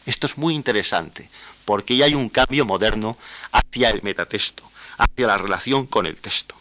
Esto 0.06 0.28
es 0.28 0.38
muy 0.38 0.56
interesante, 0.56 1.30
porque 1.66 1.96
ya 1.96 2.06
hay 2.06 2.16
un 2.16 2.30
cambio 2.30 2.66
moderno 2.66 3.18
hacia 3.52 3.90
el 3.90 4.02
metatexto, 4.02 4.64
hacia 4.98 5.28
la 5.28 5.38
relación 5.38 5.86
con 5.86 6.06
el 6.06 6.20
texto. 6.20 6.56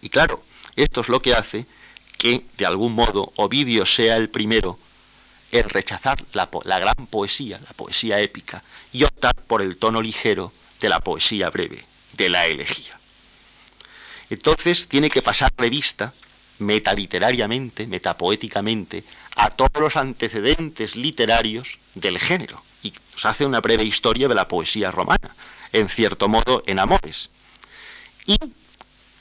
Y 0.00 0.08
claro, 0.08 0.42
esto 0.76 1.00
es 1.00 1.08
lo 1.08 1.20
que 1.20 1.34
hace 1.34 1.66
que, 2.18 2.44
de 2.56 2.66
algún 2.66 2.94
modo, 2.94 3.32
Ovidio 3.36 3.86
sea 3.86 4.16
el 4.16 4.28
primero 4.28 4.78
en 5.52 5.68
rechazar 5.68 6.24
la, 6.32 6.48
gran 6.78 7.06
poesía, 7.06 7.60
la 7.62 7.72
poesía 7.74 8.20
épica, 8.20 8.62
y 8.92 9.04
optar 9.04 9.34
por 9.34 9.62
el 9.62 9.76
tono 9.76 10.00
ligero 10.00 10.52
de 10.80 10.88
la 10.88 11.00
poesía 11.00 11.50
breve, 11.50 11.84
de 12.14 12.28
la 12.28 12.46
elegía. 12.46 12.98
Entonces 14.30 14.88
tiene 14.88 15.10
que 15.10 15.20
pasar 15.20 15.52
revista 15.56 16.12
metaliterariamente, 16.62 17.86
metapoéticamente, 17.86 19.04
a 19.36 19.50
todos 19.50 19.80
los 19.80 19.96
antecedentes 19.96 20.96
literarios 20.96 21.78
del 21.94 22.18
género 22.18 22.62
y 22.82 22.92
nos 23.12 23.26
hace 23.26 23.46
una 23.46 23.60
breve 23.60 23.84
historia 23.84 24.28
de 24.28 24.34
la 24.34 24.48
poesía 24.48 24.90
romana, 24.90 25.34
en 25.72 25.88
cierto 25.88 26.28
modo 26.28 26.62
en 26.66 26.78
Amores. 26.78 27.30
Y 28.26 28.36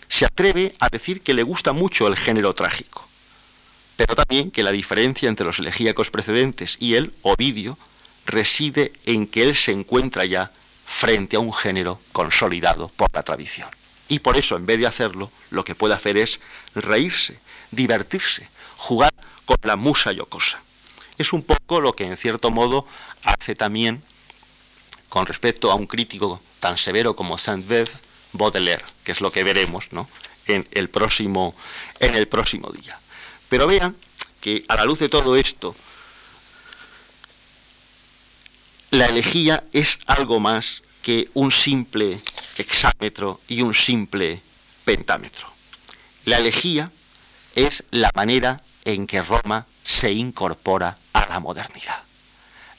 se 0.08 0.26
atreve 0.26 0.76
a 0.80 0.90
decir 0.90 1.22
que 1.22 1.34
le 1.34 1.44
gusta 1.44 1.72
mucho 1.74 2.08
el 2.08 2.16
género 2.16 2.54
trágico, 2.54 3.08
pero 3.96 4.16
también 4.16 4.52
que 4.52 4.64
la 4.64 4.72
diferencia 4.72 5.30
entre 5.30 5.46
los 5.46 5.60
elegíacos 5.60 6.12
precedentes 6.12 6.78
y 6.80 6.96
el 6.96 7.14
Ovidio 7.22 7.78
reside 8.26 8.94
en 9.06 9.28
que 9.28 9.44
él 9.44 9.56
se 9.56 9.72
encuentra 9.72 10.26
ya 10.26 10.52
frente 10.86 11.36
a 11.38 11.40
un 11.40 11.54
género 11.54 12.00
consolidado 12.12 12.90
por 12.96 13.10
la 13.14 13.24
tradición. 13.24 13.70
Y 14.12 14.20
por 14.20 14.36
eso, 14.36 14.58
en 14.58 14.66
vez 14.66 14.78
de 14.78 14.88
hacerlo, 14.88 15.32
lo 15.52 15.64
que 15.64 15.74
puede 15.74 15.94
hacer 15.94 16.18
es 16.18 16.42
reírse, 16.76 17.40
divertirse, 17.72 18.46
jugar 18.76 19.14
con 19.46 19.56
la 19.64 19.78
musa 19.78 20.12
yocosa. 20.12 20.60
Es 21.18 21.32
un 21.32 21.44
poco 21.44 21.80
lo 21.80 21.94
que 21.94 22.04
en 22.04 22.18
cierto 22.18 22.52
modo 22.52 22.86
hace 23.24 23.56
también 23.56 24.04
con 25.08 25.26
respecto 25.28 25.72
a 25.72 25.76
un 25.76 25.88
crítico 25.88 26.42
tan 26.60 26.78
severo 26.78 27.16
como 27.16 27.38
Saint-Beuve, 27.38 27.90
Baudelaire, 28.34 28.84
que 29.06 29.14
es 29.14 29.22
lo 29.22 29.32
que 29.32 29.46
veremos 29.46 29.94
¿no? 29.94 30.10
en, 30.46 30.68
el 30.72 30.90
próximo, 30.90 31.56
en 32.02 32.14
el 32.14 32.28
próximo 32.28 32.70
día. 32.70 33.00
Pero 33.48 33.66
vean 33.66 33.96
que 34.42 34.66
a 34.68 34.76
la 34.76 34.84
luz 34.84 35.00
de 35.00 35.08
todo 35.08 35.38
esto, 35.38 35.74
la 38.90 39.06
elegía 39.06 39.64
es 39.72 40.00
algo 40.06 40.42
más 40.42 40.84
que 41.02 41.30
un 41.34 41.52
simple 41.52 42.20
hexámetro 42.58 43.42
y 43.48 43.62
un 43.62 43.74
simple 43.74 44.42
pentámetro. 44.86 45.48
La 46.26 46.38
elegía 46.38 46.92
es 47.56 47.84
la 47.92 48.12
manera 48.16 48.62
en 48.86 49.08
que 49.08 49.22
Roma 49.22 49.66
se 49.84 50.12
incorpora 50.12 50.98
a 51.14 51.28
la 51.28 51.40
modernidad. 51.40 52.04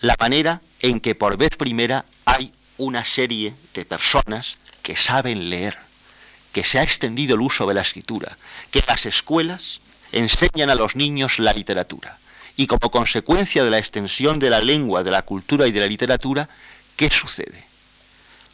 La 0.00 0.16
manera 0.18 0.60
en 0.80 1.00
que 1.00 1.14
por 1.14 1.36
vez 1.36 1.56
primera 1.56 2.04
hay 2.24 2.52
una 2.78 3.04
serie 3.04 3.54
de 3.74 3.84
personas 3.84 4.56
que 4.82 4.96
saben 4.96 5.50
leer, 5.50 5.78
que 6.52 6.64
se 6.64 6.78
ha 6.78 6.82
extendido 6.82 7.34
el 7.34 7.40
uso 7.40 7.66
de 7.66 7.74
la 7.74 7.82
escritura, 7.82 8.36
que 8.70 8.82
las 8.86 9.06
escuelas 9.06 9.80
enseñan 10.10 10.70
a 10.70 10.74
los 10.74 10.96
niños 10.96 11.38
la 11.38 11.52
literatura. 11.52 12.18
Y 12.56 12.66
como 12.66 12.90
consecuencia 12.90 13.64
de 13.64 13.70
la 13.70 13.78
extensión 13.78 14.38
de 14.38 14.50
la 14.50 14.60
lengua, 14.60 15.02
de 15.02 15.10
la 15.10 15.22
cultura 15.22 15.66
y 15.66 15.72
de 15.72 15.80
la 15.80 15.86
literatura, 15.86 16.48
¿qué 16.96 17.08
sucede? 17.08 17.71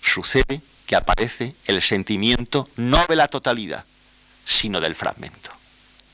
Sucede 0.01 0.61
que 0.87 0.97
aparece 0.97 1.55
el 1.67 1.83
sentimiento 1.83 2.69
no 2.77 3.05
de 3.07 3.17
la 3.17 3.29
totalidad, 3.29 3.85
sino 4.45 4.81
del 4.81 4.95
fragmento, 4.95 5.51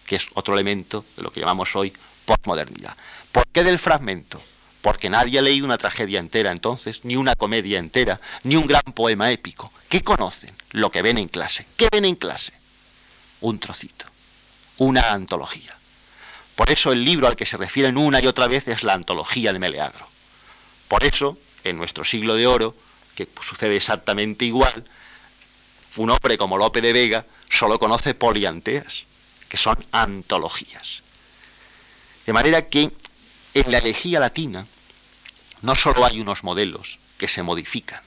que 0.06 0.16
es 0.16 0.26
otro 0.34 0.54
elemento 0.54 1.04
de 1.16 1.22
lo 1.22 1.30
que 1.30 1.40
llamamos 1.40 1.76
hoy 1.76 1.92
postmodernidad. 2.24 2.96
¿Por 3.30 3.46
qué 3.46 3.62
del 3.62 3.78
fragmento? 3.78 4.42
Porque 4.82 5.08
nadie 5.08 5.38
ha 5.38 5.42
leído 5.42 5.64
una 5.64 5.78
tragedia 5.78 6.20
entera 6.20 6.50
entonces, 6.50 7.04
ni 7.04 7.16
una 7.16 7.36
comedia 7.36 7.78
entera, 7.78 8.20
ni 8.42 8.56
un 8.56 8.66
gran 8.66 8.82
poema 8.82 9.30
épico. 9.30 9.72
¿Qué 9.88 10.02
conocen? 10.02 10.54
Lo 10.72 10.90
que 10.90 11.02
ven 11.02 11.18
en 11.18 11.28
clase. 11.28 11.66
¿Qué 11.76 11.88
ven 11.90 12.04
en 12.04 12.16
clase? 12.16 12.52
Un 13.40 13.58
trocito, 13.58 14.06
una 14.78 15.12
antología. 15.12 15.74
Por 16.56 16.70
eso 16.70 16.92
el 16.92 17.04
libro 17.04 17.26
al 17.26 17.36
que 17.36 17.46
se 17.46 17.56
refieren 17.56 17.96
una 17.96 18.20
y 18.20 18.26
otra 18.26 18.46
vez 18.46 18.68
es 18.68 18.82
la 18.82 18.92
antología 18.94 19.52
de 19.52 19.58
Meleagro. 19.58 20.06
Por 20.88 21.04
eso, 21.04 21.38
en 21.64 21.76
nuestro 21.76 22.04
siglo 22.04 22.34
de 22.34 22.46
oro, 22.46 22.74
que 23.14 23.28
sucede 23.40 23.76
exactamente 23.76 24.44
igual, 24.44 24.84
un 25.96 26.10
hombre 26.10 26.36
como 26.36 26.58
Lope 26.58 26.80
de 26.80 26.92
Vega 26.92 27.26
solo 27.48 27.78
conoce 27.78 28.14
polianteas, 28.14 29.04
que 29.48 29.56
son 29.56 29.76
antologías. 29.92 31.02
De 32.26 32.32
manera 32.32 32.68
que 32.68 32.90
en 33.54 33.70
la 33.70 33.78
elegía 33.78 34.18
latina 34.18 34.66
no 35.62 35.74
solo 35.74 36.04
hay 36.04 36.20
unos 36.20 36.42
modelos 36.42 36.98
que 37.16 37.28
se 37.28 37.42
modifican, 37.42 38.00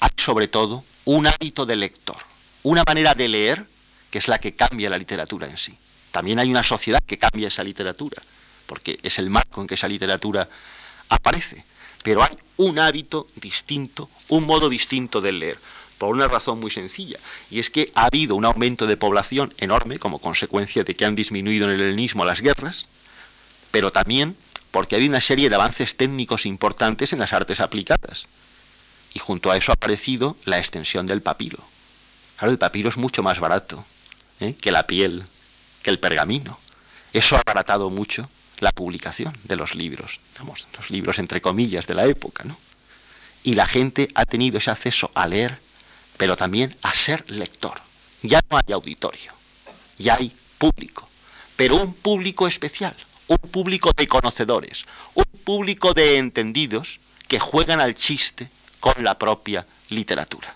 hay 0.00 0.10
sobre 0.16 0.46
todo 0.46 0.84
un 1.04 1.26
hábito 1.26 1.66
de 1.66 1.76
lector, 1.76 2.18
una 2.62 2.84
manera 2.86 3.14
de 3.14 3.28
leer 3.28 3.66
que 4.10 4.18
es 4.18 4.28
la 4.28 4.38
que 4.38 4.54
cambia 4.54 4.90
la 4.90 4.98
literatura 4.98 5.48
en 5.48 5.56
sí. 5.56 5.76
También 6.12 6.38
hay 6.38 6.50
una 6.50 6.62
sociedad 6.62 7.02
que 7.04 7.18
cambia 7.18 7.48
esa 7.48 7.64
literatura, 7.64 8.22
porque 8.66 8.98
es 9.02 9.18
el 9.18 9.30
marco 9.30 9.62
en 9.62 9.66
que 9.66 9.74
esa 9.74 9.88
literatura 9.88 10.48
aparece. 11.08 11.64
Pero 12.02 12.22
hay 12.22 12.36
un 12.56 12.78
hábito 12.78 13.26
distinto, 13.36 14.08
un 14.28 14.44
modo 14.44 14.68
distinto 14.68 15.20
de 15.20 15.32
leer, 15.32 15.58
por 15.98 16.14
una 16.14 16.28
razón 16.28 16.58
muy 16.58 16.70
sencilla, 16.70 17.18
y 17.50 17.60
es 17.60 17.70
que 17.70 17.90
ha 17.94 18.06
habido 18.06 18.34
un 18.34 18.44
aumento 18.44 18.86
de 18.86 18.96
población 18.96 19.54
enorme 19.58 19.98
como 19.98 20.18
consecuencia 20.18 20.84
de 20.84 20.96
que 20.96 21.04
han 21.04 21.14
disminuido 21.14 21.66
en 21.66 21.74
el 21.74 21.80
helenismo 21.80 22.24
las 22.24 22.40
guerras, 22.40 22.88
pero 23.70 23.92
también 23.92 24.36
porque 24.72 24.94
ha 24.94 24.98
habido 24.98 25.12
una 25.12 25.20
serie 25.20 25.48
de 25.48 25.54
avances 25.54 25.96
técnicos 25.96 26.46
importantes 26.46 27.12
en 27.12 27.20
las 27.20 27.32
artes 27.32 27.60
aplicadas. 27.60 28.26
Y 29.14 29.18
junto 29.18 29.50
a 29.50 29.56
eso 29.56 29.70
ha 29.70 29.74
aparecido 29.74 30.36
la 30.44 30.58
extensión 30.58 31.06
del 31.06 31.20
papiro. 31.20 31.58
Claro, 32.36 32.50
el 32.50 32.58
papiro 32.58 32.88
es 32.88 32.96
mucho 32.96 33.22
más 33.22 33.38
barato 33.38 33.84
¿eh? 34.40 34.56
que 34.60 34.72
la 34.72 34.86
piel, 34.86 35.22
que 35.82 35.90
el 35.90 35.98
pergamino. 35.98 36.58
Eso 37.12 37.36
ha 37.36 37.40
abaratado 37.40 37.90
mucho 37.90 38.28
la 38.62 38.70
publicación 38.70 39.36
de 39.42 39.56
los 39.56 39.74
libros, 39.74 40.20
los 40.78 40.90
libros 40.90 41.18
entre 41.18 41.40
comillas 41.40 41.88
de 41.88 41.94
la 41.94 42.06
época, 42.06 42.44
¿no? 42.44 42.56
Y 43.42 43.56
la 43.56 43.66
gente 43.66 44.08
ha 44.14 44.24
tenido 44.24 44.58
ese 44.58 44.70
acceso 44.70 45.10
a 45.16 45.26
leer, 45.26 45.58
pero 46.16 46.36
también 46.36 46.76
a 46.82 46.94
ser 46.94 47.28
lector. 47.28 47.80
Ya 48.22 48.40
no 48.48 48.56
hay 48.56 48.72
auditorio, 48.72 49.32
ya 49.98 50.14
hay 50.14 50.32
público, 50.58 51.08
pero 51.56 51.74
un 51.74 51.92
público 51.92 52.46
especial, 52.46 52.94
un 53.26 53.50
público 53.50 53.90
de 53.96 54.06
conocedores, 54.06 54.86
un 55.14 55.24
público 55.42 55.92
de 55.92 56.18
entendidos 56.18 57.00
que 57.26 57.40
juegan 57.40 57.80
al 57.80 57.96
chiste 57.96 58.48
con 58.78 58.94
la 59.02 59.18
propia 59.18 59.66
literatura. 59.88 60.54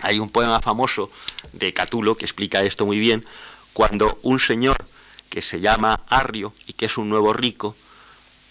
Hay 0.00 0.18
un 0.18 0.30
poema 0.30 0.62
famoso 0.62 1.10
de 1.52 1.74
Catulo 1.74 2.16
que 2.16 2.24
explica 2.24 2.62
esto 2.62 2.86
muy 2.86 2.98
bien, 2.98 3.26
cuando 3.74 4.18
un 4.22 4.40
señor 4.40 4.78
que 5.34 5.42
se 5.42 5.58
llama 5.58 6.00
Arrio 6.06 6.54
y 6.68 6.74
que 6.74 6.86
es 6.86 6.96
un 6.96 7.08
nuevo 7.08 7.32
rico, 7.32 7.74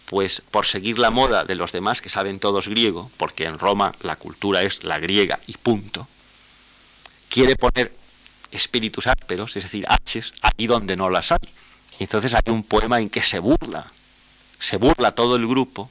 pues 0.07 0.41
por 0.51 0.65
seguir 0.65 0.99
la 0.99 1.11
moda 1.11 1.45
de 1.45 1.55
los 1.55 1.71
demás 1.71 2.01
que 2.01 2.09
saben 2.09 2.41
todos 2.41 2.67
griego, 2.67 3.09
porque 3.15 3.45
en 3.45 3.57
Roma 3.57 3.93
la 4.01 4.17
cultura 4.17 4.63
es 4.63 4.83
la 4.83 4.99
griega 4.99 5.39
y 5.47 5.53
punto, 5.53 6.09
quiere 7.29 7.55
poner 7.55 7.95
espíritus 8.51 9.07
ásperos, 9.07 9.55
es 9.55 9.63
decir, 9.63 9.85
haches, 9.87 10.33
ahí 10.41 10.67
donde 10.67 10.97
no 10.97 11.09
las 11.09 11.31
hay. 11.31 11.47
Y 11.99 12.03
entonces 12.03 12.33
hay 12.33 12.51
un 12.51 12.63
poema 12.63 12.99
en 12.99 13.09
que 13.09 13.23
se 13.23 13.39
burla, 13.39 13.89
se 14.59 14.75
burla 14.75 15.15
todo 15.15 15.37
el 15.37 15.47
grupo, 15.47 15.89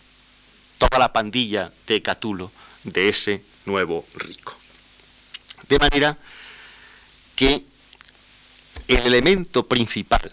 toda 0.77 0.99
la 0.99 1.15
pandilla 1.15 1.73
de 1.87 2.03
Catulo 2.03 2.53
de 2.85 3.09
ese 3.09 3.43
nuevo 3.65 4.05
rico. 4.15 4.55
De 5.71 5.79
manera 5.79 6.19
que 7.35 7.65
el 8.89 9.07
elemento 9.07 9.67
principal 9.67 10.31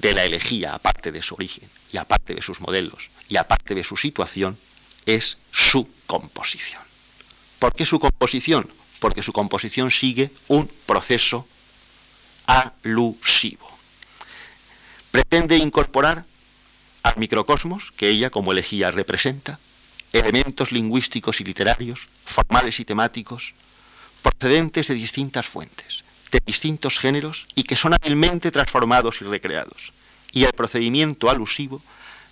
de 0.00 0.14
la 0.14 0.24
elegía, 0.24 0.74
aparte 0.74 1.12
de 1.12 1.22
su 1.22 1.34
origen 1.34 1.68
y 1.92 1.98
aparte 1.98 2.34
de 2.34 2.42
sus 2.42 2.60
modelos 2.60 3.10
y 3.28 3.36
aparte 3.36 3.74
de 3.74 3.84
su 3.84 3.96
situación, 3.96 4.58
es 5.06 5.38
su 5.50 5.88
composición. 6.06 6.82
¿Por 7.58 7.74
qué 7.74 7.84
su 7.84 7.98
composición? 7.98 8.68
Porque 8.98 9.22
su 9.22 9.32
composición 9.32 9.90
sigue 9.90 10.30
un 10.48 10.68
proceso 10.86 11.46
alusivo. 12.46 13.70
Pretende 15.10 15.56
incorporar 15.56 16.24
al 17.02 17.16
microcosmos, 17.16 17.92
que 17.92 18.08
ella 18.08 18.30
como 18.30 18.52
elegía 18.52 18.90
representa, 18.90 19.58
elementos 20.12 20.72
lingüísticos 20.72 21.40
y 21.40 21.44
literarios, 21.44 22.08
formales 22.24 22.80
y 22.80 22.84
temáticos, 22.84 23.54
procedentes 24.22 24.88
de 24.88 24.94
distintas 24.94 25.46
fuentes, 25.46 26.04
de 26.30 26.40
distintos 26.44 26.98
géneros 26.98 27.46
y 27.54 27.64
que 27.64 27.76
son 27.76 27.94
hábilmente 27.94 28.50
transformados 28.50 29.20
y 29.20 29.24
recreados. 29.24 29.92
Y 30.32 30.44
el 30.44 30.52
procedimiento 30.52 31.28
alusivo 31.30 31.82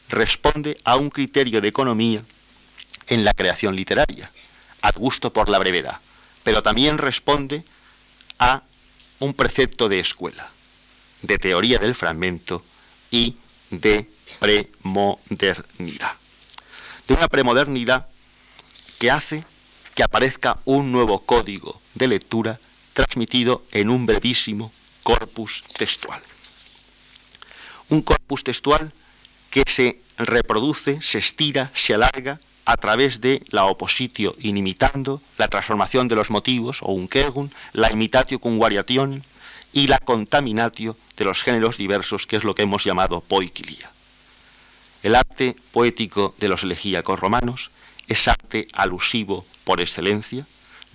responde 0.08 0.78
a 0.84 0.96
un 0.96 1.10
criterio 1.10 1.60
de 1.60 1.68
economía 1.68 2.22
en 3.08 3.24
la 3.24 3.32
creación 3.32 3.74
literaria, 3.74 4.30
al 4.82 4.92
gusto 4.92 5.32
por 5.32 5.48
la 5.48 5.58
brevedad, 5.58 5.98
pero 6.44 6.62
también 6.62 6.98
responde 6.98 7.64
a 8.38 8.62
un 9.18 9.34
precepto 9.34 9.88
de 9.88 10.00
escuela, 10.00 10.48
de 11.22 11.38
teoría 11.38 11.78
del 11.78 11.94
fragmento 11.94 12.64
y 13.10 13.36
de 13.70 14.08
premodernidad. 14.38 16.12
De 17.06 17.14
una 17.14 17.28
premodernidad 17.28 18.06
que 18.98 19.10
hace 19.10 19.44
que 19.94 20.02
aparezca 20.02 20.58
un 20.64 20.92
nuevo 20.92 21.24
código 21.24 21.80
de 21.94 22.06
lectura 22.06 22.60
transmitido 22.98 23.62
en 23.70 23.90
un 23.90 24.06
brevísimo 24.06 24.72
corpus 25.04 25.62
textual. 25.78 26.20
Un 27.90 28.02
corpus 28.02 28.42
textual 28.42 28.92
que 29.50 29.62
se 29.68 30.00
reproduce, 30.18 31.00
se 31.00 31.18
estira, 31.18 31.70
se 31.74 31.94
alarga 31.94 32.40
a 32.64 32.76
través 32.76 33.20
de 33.20 33.44
la 33.50 33.66
opositio 33.66 34.34
inimitando, 34.40 35.22
la 35.38 35.46
transformación 35.46 36.08
de 36.08 36.16
los 36.16 36.30
motivos, 36.30 36.80
o 36.82 36.90
un 36.90 37.06
kegun, 37.06 37.52
la 37.72 37.92
imitatio 37.92 38.40
cum 38.40 38.58
variation 38.58 39.22
y 39.72 39.86
la 39.86 39.98
contaminatio 39.98 40.96
de 41.16 41.24
los 41.24 41.40
géneros 41.40 41.78
diversos, 41.78 42.26
que 42.26 42.34
es 42.34 42.42
lo 42.42 42.56
que 42.56 42.62
hemos 42.62 42.82
llamado 42.82 43.20
poiquilia. 43.20 43.92
El 45.04 45.14
arte 45.14 45.54
poético 45.70 46.34
de 46.38 46.48
los 46.48 46.64
elegíacos 46.64 47.20
romanos 47.20 47.70
es 48.08 48.26
arte 48.26 48.66
alusivo 48.72 49.46
por 49.62 49.80
excelencia, 49.80 50.48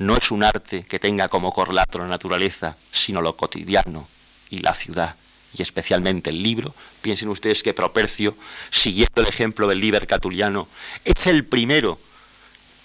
no 0.05 0.17
es 0.17 0.31
un 0.31 0.43
arte 0.43 0.83
que 0.83 0.99
tenga 0.99 1.29
como 1.29 1.53
correlato 1.53 1.99
la 1.99 2.07
naturaleza, 2.07 2.75
sino 2.91 3.21
lo 3.21 3.35
cotidiano 3.35 4.07
y 4.49 4.59
la 4.59 4.75
ciudad, 4.75 5.15
y 5.53 5.61
especialmente 5.61 6.29
el 6.29 6.43
libro. 6.43 6.73
Piensen 7.01 7.29
ustedes 7.29 7.63
que 7.63 7.73
Propercio, 7.73 8.35
siguiendo 8.71 9.21
el 9.21 9.27
ejemplo 9.27 9.67
del 9.67 9.79
Liber 9.79 10.05
Catuliano, 10.07 10.67
es 11.05 11.27
el 11.27 11.45
primero 11.45 11.99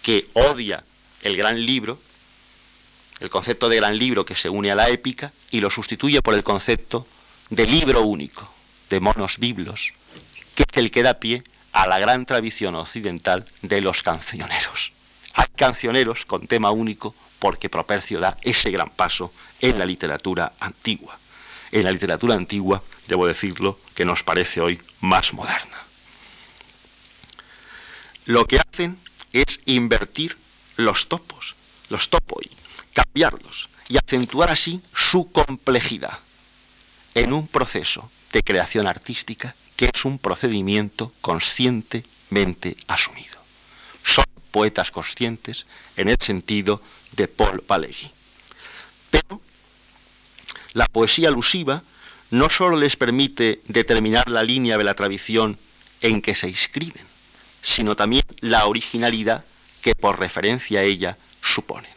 que 0.03 0.29
odia 0.35 0.85
el 1.23 1.37
gran 1.37 1.65
libro, 1.65 1.99
el 3.21 3.31
concepto 3.31 3.69
de 3.69 3.77
gran 3.77 3.99
libro 3.99 4.25
que 4.25 4.35
se 4.35 4.49
une 4.49 4.71
a 4.71 4.77
la 4.77 4.89
épica, 4.89 5.33
y 5.51 5.61
lo 5.61 5.71
sustituye 5.71 6.23
por 6.23 6.35
el 6.35 6.45
concepto 6.45 7.07
de 7.51 7.67
libro 7.67 8.03
único, 8.03 8.53
de 8.91 9.01
monos 9.01 9.39
biblos, 9.39 9.93
que 10.55 10.65
es 10.71 10.77
el 10.77 10.91
que 10.91 11.03
da 11.03 11.15
pie 11.15 11.43
a 11.73 11.87
la 11.87 11.99
gran 11.99 12.27
tradición 12.27 12.75
occidental 12.77 13.45
de 13.63 13.81
los 13.81 14.03
cancioneros. 14.03 14.93
Hay 15.39 15.47
cancioneros 15.55 16.25
con 16.25 16.49
tema 16.49 16.73
único 16.73 17.15
porque 17.39 17.71
Propercio 17.71 18.19
da 18.19 18.37
ese 18.43 18.73
gran 18.73 18.91
paso 18.91 19.33
en 19.61 19.79
la 19.79 19.87
literatura 19.87 20.53
antigua. 20.59 21.17
En 21.71 21.85
la 21.85 21.93
literatura 21.93 22.35
antigua, 22.35 22.83
debo 23.07 23.25
decirlo, 23.25 23.79
que 23.95 24.05
nos 24.05 24.25
parece 24.25 24.61
hoy 24.61 24.83
más 25.01 25.33
moderna. 25.33 25.79
Lo 28.25 28.47
que 28.47 28.59
hacen 28.59 28.99
es 29.33 29.61
invertir 29.65 30.37
los 30.77 31.07
topos, 31.07 31.55
los 31.89 32.09
topoi, 32.09 32.51
cambiarlos 32.93 33.69
y 33.89 33.97
acentuar 33.97 34.51
así 34.51 34.83
su 34.93 35.31
complejidad 35.31 36.19
en 37.15 37.33
un 37.33 37.47
proceso 37.47 38.11
de 38.33 38.43
creación 38.43 38.89
artística 38.89 39.55
que 39.77 39.89
es 39.95 40.05
un 40.05 40.19
procedimiento 40.19 41.13
conscientemente 41.21 42.77
asumido. 42.89 43.39
Son 44.03 44.25
poetas 44.51 44.91
conscientes 44.91 45.67
en 45.97 46.09
el 46.09 46.17
sentido 46.21 46.83
de 47.13 47.29
Paul 47.29 47.63
Valéry. 47.67 48.11
Pero 49.11 49.41
la 50.73 50.87
poesía 50.87 51.29
alusiva 51.29 51.83
no 52.31 52.51
sólo 52.51 52.77
les 52.77 52.97
permite 52.97 53.61
determinar 53.67 54.29
la 54.31 54.43
línea 54.43 54.77
de 54.77 54.85
la 54.85 54.95
tradición 54.95 55.59
en 56.01 56.21
que 56.21 56.35
se 56.35 56.49
inscriben, 56.49 57.05
sino 57.63 57.97
también 57.97 58.23
la 58.41 58.67
originalidad 58.67 59.45
que 59.81 59.95
por 59.95 60.19
referencia 60.19 60.81
a 60.81 60.83
ella 60.83 61.17
suponen. 61.43 61.91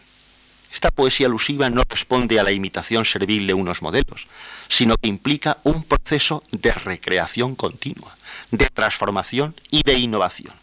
Esta 0.73 0.89
poesía 0.89 1.27
alusiva 1.27 1.69
no 1.69 1.83
responde 1.87 2.39
a 2.39 2.43
la 2.43 2.51
imitación 2.51 3.03
servil 3.03 3.45
de 3.45 3.53
unos 3.53 3.81
modelos, 3.81 4.27
sino 4.69 4.95
que 4.95 5.09
implica 5.09 5.57
un 5.63 5.83
proceso 5.83 6.41
de 6.51 6.71
recreación 6.71 7.55
continua, 7.55 8.15
de 8.51 8.67
transformación 8.67 9.53
y 9.69 9.83
de 9.83 9.95
innovación, 9.95 10.53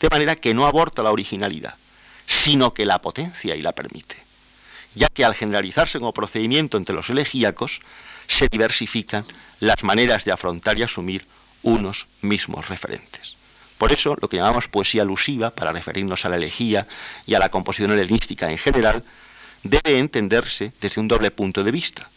de 0.00 0.08
manera 0.10 0.36
que 0.36 0.54
no 0.54 0.66
aborta 0.66 1.02
la 1.02 1.12
originalidad, 1.12 1.74
sino 2.26 2.74
que 2.74 2.84
la 2.84 3.00
potencia 3.00 3.54
y 3.56 3.62
la 3.62 3.72
permite, 3.72 4.16
ya 4.94 5.08
que 5.08 5.24
al 5.24 5.34
generalizarse 5.34 5.98
como 5.98 6.12
procedimiento 6.12 6.76
entre 6.76 6.94
los 6.94 7.10
elegíacos, 7.10 7.80
se 8.26 8.48
diversifican 8.48 9.24
las 9.60 9.84
maneras 9.84 10.24
de 10.24 10.32
afrontar 10.32 10.78
y 10.78 10.82
asumir 10.82 11.26
unos 11.62 12.06
mismos 12.22 12.68
referentes. 12.68 13.36
Por 13.78 13.92
eso, 13.92 14.16
lo 14.20 14.28
que 14.28 14.38
llamamos 14.38 14.68
poesía 14.68 15.02
alusiva, 15.02 15.50
para 15.50 15.72
referirnos 15.72 16.24
a 16.24 16.28
la 16.28 16.36
elegía 16.36 16.86
y 17.26 17.34
a 17.34 17.38
la 17.38 17.50
composición 17.50 17.92
helenística 17.92 18.50
en 18.50 18.58
general, 18.58 19.04
debe 19.62 19.98
entenderse 19.98 20.72
desde 20.80 21.00
un 21.00 21.08
doble 21.08 21.30
punto 21.30 21.62
de 21.62 21.72
vista. 21.72 22.08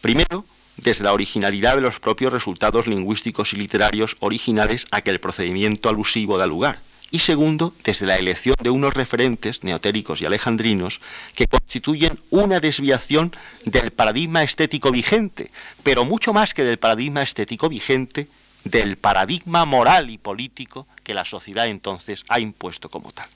Primero, 0.00 0.46
desde 0.76 1.04
la 1.04 1.12
originalidad 1.12 1.76
de 1.76 1.82
los 1.82 2.00
propios 2.00 2.32
resultados 2.32 2.86
lingüísticos 2.86 3.52
y 3.52 3.56
literarios 3.56 4.16
originales 4.20 4.86
a 4.90 5.00
que 5.00 5.10
el 5.10 5.20
procedimiento 5.20 5.88
alusivo 5.88 6.38
da 6.38 6.46
lugar. 6.46 6.78
Y 7.10 7.20
segundo, 7.20 7.72
desde 7.84 8.06
la 8.06 8.16
elección 8.16 8.56
de 8.60 8.70
unos 8.70 8.94
referentes 8.94 9.62
neotéricos 9.62 10.20
y 10.20 10.26
alejandrinos 10.26 11.00
que 11.34 11.46
constituyen 11.46 12.18
una 12.30 12.58
desviación 12.58 13.32
del 13.64 13.92
paradigma 13.92 14.42
estético 14.42 14.90
vigente, 14.90 15.50
pero 15.82 16.04
mucho 16.04 16.32
más 16.32 16.52
que 16.52 16.64
del 16.64 16.78
paradigma 16.78 17.22
estético 17.22 17.68
vigente, 17.68 18.28
del 18.64 18.96
paradigma 18.96 19.64
moral 19.64 20.10
y 20.10 20.18
político 20.18 20.88
que 21.04 21.14
la 21.14 21.24
sociedad 21.24 21.68
entonces 21.68 22.24
ha 22.28 22.40
impuesto 22.40 22.88
como 22.88 23.12
tal. 23.12 23.28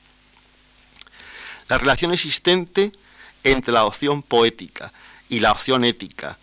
La 1.68 1.78
relación 1.78 2.12
existente 2.12 2.90
entre 3.44 3.72
la 3.72 3.84
opción 3.84 4.22
poética 4.22 4.92
y 5.28 5.38
la 5.38 5.52
opción 5.52 5.84
ética 5.84 6.36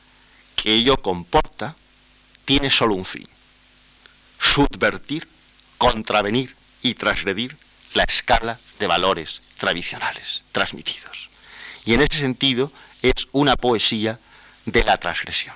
que 0.56 0.74
ello 0.74 0.96
comporta 0.98 1.76
tiene 2.46 2.70
solo 2.70 2.96
un 2.96 3.04
fin, 3.04 3.28
subvertir, 4.40 5.28
contravenir 5.78 6.57
y 6.88 6.94
transgredir 6.94 7.58
la 7.94 8.04
escala 8.04 8.60
de 8.80 8.88
valores 8.88 9.42
tradicionales 9.58 10.44
transmitidos. 10.52 11.30
Y 11.86 11.94
en 11.94 12.02
ese 12.02 12.20
sentido 12.20 12.72
es 13.02 13.28
una 13.32 13.56
poesía 13.56 14.20
de 14.66 14.84
la 14.84 14.98
transgresión. 14.98 15.56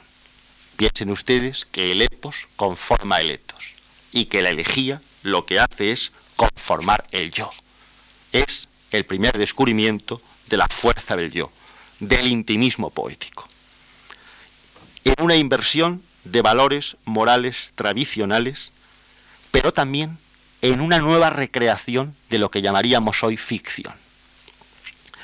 Piensen 0.77 1.11
ustedes 1.11 1.65
que 1.65 1.91
el 1.91 2.01
epos 2.01 2.47
conforma 2.55 3.19
el 3.21 3.31
etos 3.31 3.73
y 4.11 4.25
que 4.25 4.41
la 4.41 4.49
elegía 4.49 5.01
lo 5.23 5.45
que 5.45 5.59
hace 5.59 5.91
es 5.91 6.11
conformar 6.35 7.05
el 7.11 7.31
yo. 7.31 7.51
Es 8.31 8.67
el 8.91 9.05
primer 9.05 9.37
descubrimiento 9.37 10.21
de 10.47 10.57
la 10.57 10.67
fuerza 10.67 11.15
del 11.15 11.31
yo, 11.31 11.51
del 11.99 12.27
intimismo 12.27 12.89
poético. 12.89 13.47
En 15.03 15.15
una 15.23 15.35
inversión 15.35 16.03
de 16.23 16.41
valores 16.41 16.97
morales 17.05 17.71
tradicionales, 17.75 18.71
pero 19.51 19.71
también 19.73 20.17
en 20.61 20.81
una 20.81 20.99
nueva 20.99 21.29
recreación 21.29 22.15
de 22.29 22.39
lo 22.39 22.51
que 22.51 22.61
llamaríamos 22.61 23.23
hoy 23.23 23.37
ficción. 23.37 23.93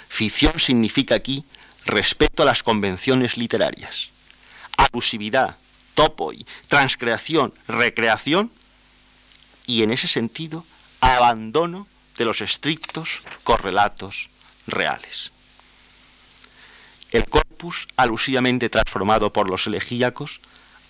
Ficción 0.08 0.60
significa 0.60 1.16
aquí 1.16 1.44
respeto 1.86 2.44
a 2.44 2.46
las 2.46 2.64
convenciones 2.64 3.38
literarias, 3.38 4.10
alusividad, 4.78 5.58
y 6.34 6.46
transcreación, 6.68 7.54
recreación 7.68 8.52
y 9.66 9.82
en 9.82 9.92
ese 9.92 10.08
sentido 10.08 10.64
abandono 11.02 11.88
de 12.18 12.26
los 12.26 12.42
estrictos 12.42 13.24
correlatos 13.44 14.30
reales. 14.68 15.32
El 17.12 17.26
corpus, 17.26 17.88
alusivamente 17.96 18.70
transformado 18.70 19.34
por 19.34 19.50
los 19.50 19.66
elegíacos, 19.66 20.40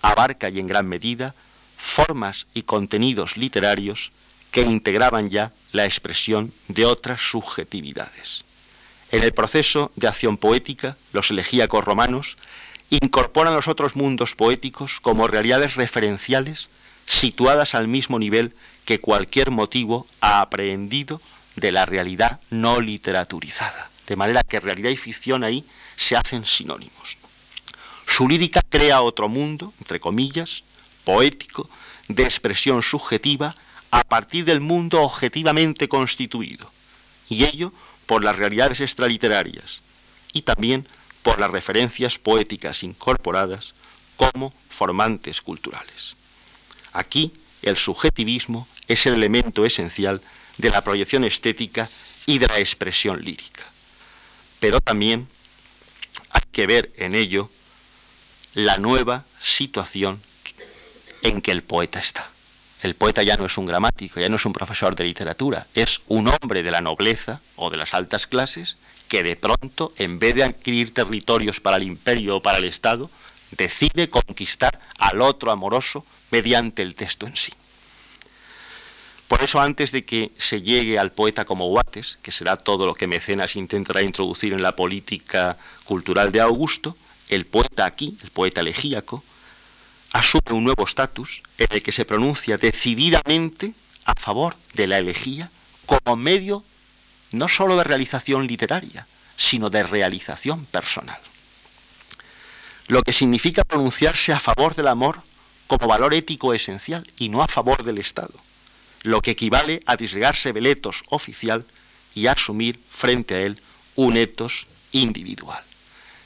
abarca 0.01 0.49
y 0.49 0.59
en 0.59 0.67
gran 0.67 0.87
medida 0.87 1.33
formas 1.77 2.47
y 2.53 2.63
contenidos 2.63 3.37
literarios 3.37 4.11
que 4.57 4.63
integraban 4.63 5.29
ya 5.29 5.51
la 5.71 5.85
expresión 5.85 6.51
de 6.67 6.87
otras 6.87 7.21
subjetividades. 7.21 8.43
En 9.11 9.21
el 9.21 9.31
proceso 9.31 9.91
de 9.95 10.07
acción 10.07 10.35
poética, 10.35 10.97
los 11.13 11.29
elegíacos 11.29 11.83
romanos 11.83 12.37
incorporan 12.89 13.53
los 13.53 13.67
otros 13.67 13.95
mundos 13.95 14.33
poéticos 14.33 14.99
como 14.99 15.27
realidades 15.27 15.75
referenciales 15.75 16.69
situadas 17.05 17.75
al 17.75 17.87
mismo 17.87 18.17
nivel 18.17 18.55
que 18.85 18.99
cualquier 18.99 19.51
motivo 19.51 20.07
ha 20.21 20.41
aprehendido 20.41 21.21
de 21.55 21.71
la 21.71 21.85
realidad 21.85 22.39
no 22.49 22.81
literaturizada. 22.81 23.91
De 24.07 24.15
manera 24.15 24.41
que 24.41 24.59
realidad 24.59 24.89
y 24.89 24.97
ficción 24.97 25.43
ahí 25.43 25.65
se 25.97 26.17
hacen 26.17 26.45
sinónimos. 26.45 27.17
Su 28.07 28.27
lírica 28.27 28.63
crea 28.67 29.01
otro 29.01 29.29
mundo, 29.29 29.71
entre 29.77 29.99
comillas, 29.99 30.63
poético, 31.03 31.69
de 32.07 32.23
expresión 32.23 32.81
subjetiva, 32.81 33.55
a 33.91 34.03
partir 34.03 34.45
del 34.45 34.59
mundo 34.59 35.01
objetivamente 35.01 35.87
constituido, 35.87 36.71
y 37.29 37.45
ello 37.45 37.71
por 38.05 38.23
las 38.23 38.35
realidades 38.35 38.81
extraliterarias, 38.81 39.81
y 40.33 40.41
también 40.43 40.87
por 41.23 41.39
las 41.39 41.51
referencias 41.51 42.17
poéticas 42.17 42.83
incorporadas 42.83 43.73
como 44.15 44.53
formantes 44.69 45.41
culturales. 45.41 46.15
Aquí 46.93 47.31
el 47.61 47.77
subjetivismo 47.77 48.67
es 48.87 49.05
el 49.05 49.15
elemento 49.15 49.65
esencial 49.65 50.21
de 50.57 50.69
la 50.69 50.81
proyección 50.83 51.23
estética 51.23 51.89
y 52.25 52.39
de 52.39 52.47
la 52.47 52.59
expresión 52.59 53.23
lírica. 53.23 53.65
Pero 54.59 54.79
también 54.81 55.27
hay 56.31 56.41
que 56.51 56.67
ver 56.67 56.91
en 56.97 57.15
ello 57.15 57.49
la 58.53 58.77
nueva 58.77 59.25
situación 59.41 60.21
en 61.21 61.41
que 61.41 61.51
el 61.51 61.63
poeta 61.63 61.99
está. 61.99 62.29
El 62.83 62.95
poeta 62.95 63.23
ya 63.23 63.37
no 63.37 63.45
es 63.45 63.57
un 63.57 63.65
gramático, 63.65 64.19
ya 64.19 64.29
no 64.29 64.35
es 64.35 64.45
un 64.45 64.53
profesor 64.53 64.95
de 64.95 65.03
literatura, 65.03 65.65
es 65.73 66.01
un 66.07 66.27
hombre 66.27 66.61
de 66.61 66.71
la 66.71 66.81
nobleza 66.81 67.41
o 67.55 67.69
de 67.69 67.77
las 67.77 67.93
altas 67.93 68.27
clases 68.27 68.77
que 69.07 69.23
de 69.23 69.35
pronto, 69.35 69.91
en 69.97 70.19
vez 70.19 70.35
de 70.35 70.43
adquirir 70.43 70.93
territorios 70.93 71.59
para 71.59 71.77
el 71.77 71.83
imperio 71.83 72.37
o 72.37 72.41
para 72.41 72.59
el 72.59 72.65
Estado, 72.65 73.09
decide 73.51 74.09
conquistar 74.09 74.79
al 74.97 75.21
otro 75.21 75.51
amoroso 75.51 76.05
mediante 76.29 76.81
el 76.81 76.93
texto 76.93 77.25
en 77.25 77.35
sí. 77.35 77.53
Por 79.27 79.43
eso, 79.43 79.59
antes 79.59 79.91
de 79.91 80.05
que 80.05 80.31
se 80.37 80.61
llegue 80.61 80.99
al 80.99 81.11
poeta 81.11 81.45
como 81.45 81.67
Guates, 81.67 82.17
que 82.21 82.31
será 82.31 82.55
todo 82.55 82.85
lo 82.85 82.93
que 82.93 83.07
Mecenas 83.07 83.55
intentará 83.55 84.01
introducir 84.01 84.53
en 84.53 84.61
la 84.61 84.75
política 84.75 85.57
cultural 85.83 86.31
de 86.31 86.39
Augusto, 86.39 86.95
el 87.27 87.45
poeta 87.45 87.85
aquí, 87.85 88.17
el 88.23 88.31
poeta 88.31 88.61
elegíaco, 88.61 89.23
asume 90.17 90.51
un 90.51 90.63
nuevo 90.63 90.85
estatus 90.85 91.43
en 91.57 91.67
el 91.69 91.83
que 91.83 91.91
se 91.91 92.05
pronuncia 92.05 92.57
decididamente 92.57 93.73
a 94.05 94.15
favor 94.15 94.55
de 94.73 94.87
la 94.87 94.97
elegía 94.97 95.49
como 95.85 96.15
medio 96.15 96.63
no 97.31 97.47
sólo 97.47 97.77
de 97.77 97.83
realización 97.83 98.47
literaria, 98.47 99.05
sino 99.35 99.69
de 99.69 99.83
realización 99.83 100.65
personal. 100.65 101.19
Lo 102.87 103.03
que 103.03 103.13
significa 103.13 103.63
pronunciarse 103.63 104.33
a 104.33 104.39
favor 104.39 104.75
del 104.75 104.87
amor 104.87 105.21
como 105.67 105.87
valor 105.87 106.13
ético 106.13 106.53
esencial 106.53 107.05
y 107.17 107.29
no 107.29 107.43
a 107.43 107.47
favor 107.47 107.83
del 107.83 107.97
Estado 107.97 108.39
lo 109.03 109.21
que 109.21 109.31
equivale 109.31 109.83
a 109.85 109.95
disgregarse 109.95 110.53
del 110.53 110.65
etos 110.65 111.03
oficial 111.09 111.65
y 112.15 112.27
asumir 112.27 112.79
frente 112.89 113.35
a 113.35 113.39
él 113.41 113.61
un 113.95 114.17
etos 114.17 114.67
individual. 114.91 115.63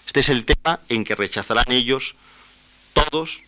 Este 0.08 0.22
es 0.22 0.30
el 0.30 0.46
tema 0.46 0.80
en 0.90 1.04
que 1.04 1.16
rechazarán 1.16 1.70
ellos 1.70 2.16
todos 2.94 3.42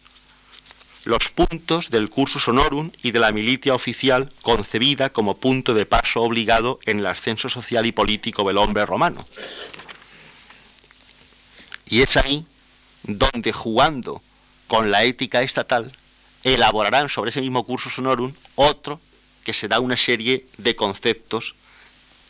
los 1.06 1.30
puntos 1.30 1.90
del 1.90 2.10
curso 2.10 2.40
honorum 2.50 2.92
y 3.02 3.12
de 3.12 3.20
la 3.20 3.32
milicia 3.32 3.74
oficial 3.74 4.32
concebida 4.42 5.12
como 5.12 5.38
punto 5.38 5.74
de 5.74 5.86
paso 5.86 6.22
obligado 6.22 6.80
en 6.86 7.00
el 7.00 7.06
ascenso 7.06 7.50
social 7.50 7.86
y 7.86 7.92
político 7.92 8.44
del 8.48 8.58
hombre 8.58 8.86
romano. 8.86 9.26
Y 11.90 12.02
es 12.02 12.16
ahí 12.16 12.46
donde 13.04 13.52
jugando 13.52 14.22
con 14.68 14.92
la 14.92 15.04
ética 15.04 15.42
estatal 15.42 15.92
elaborarán 16.44 17.10
sobre 17.10 17.32
ese 17.32 17.42
mismo 17.42 17.66
curso 17.66 17.90
honorum 17.98 18.34
otro 18.56 19.00
que 19.44 19.54
se 19.54 19.68
da 19.68 19.80
una 19.80 19.98
serie 19.98 20.46
de 20.58 20.76
conceptos 20.76 21.56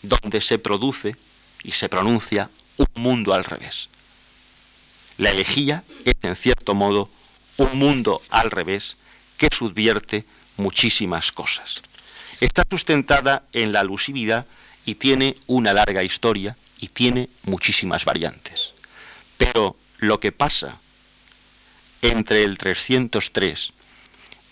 donde 0.01 0.41
se 0.41 0.57
produce 0.57 1.15
y 1.63 1.71
se 1.71 1.89
pronuncia 1.89 2.49
un 2.77 2.87
mundo 2.95 3.33
al 3.33 3.43
revés. 3.43 3.89
La 5.17 5.29
elegía 5.29 5.83
es, 6.05 6.15
en 6.23 6.35
cierto 6.35 6.73
modo, 6.73 7.09
un 7.57 7.77
mundo 7.77 8.21
al 8.29 8.51
revés 8.51 8.97
que 9.37 9.49
subvierte 9.51 10.25
muchísimas 10.57 11.31
cosas. 11.31 11.81
Está 12.39 12.63
sustentada 12.69 13.43
en 13.53 13.71
la 13.71 13.81
alusividad 13.81 14.45
y 14.85 14.95
tiene 14.95 15.35
una 15.47 15.73
larga 15.73 16.03
historia 16.03 16.57
y 16.79 16.87
tiene 16.89 17.29
muchísimas 17.43 18.05
variantes. 18.05 18.73
Pero 19.37 19.75
lo 19.97 20.19
que 20.19 20.31
pasa 20.31 20.79
entre 22.01 22.43
el 22.43 22.57
303 22.57 23.71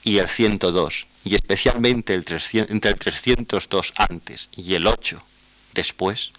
y 0.03 0.17
el 0.17 0.27
102, 0.27 1.07
y 1.25 1.35
especialmente 1.35 2.13
el 2.13 2.25
entre 2.69 2.91
el 2.91 2.97
302 2.97 3.93
antes 3.97 4.49
y 4.55 4.73
el 4.73 4.87
8 4.87 5.21
después, 5.73 6.31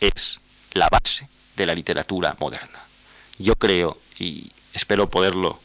es 0.00 0.40
la 0.72 0.88
base 0.88 1.28
de 1.56 1.66
la 1.66 1.74
literatura 1.74 2.36
moderna. 2.40 2.80
Yo 3.38 3.54
creo, 3.54 3.98
y 4.18 4.50
espero 4.74 5.08
poderlo 5.08 5.60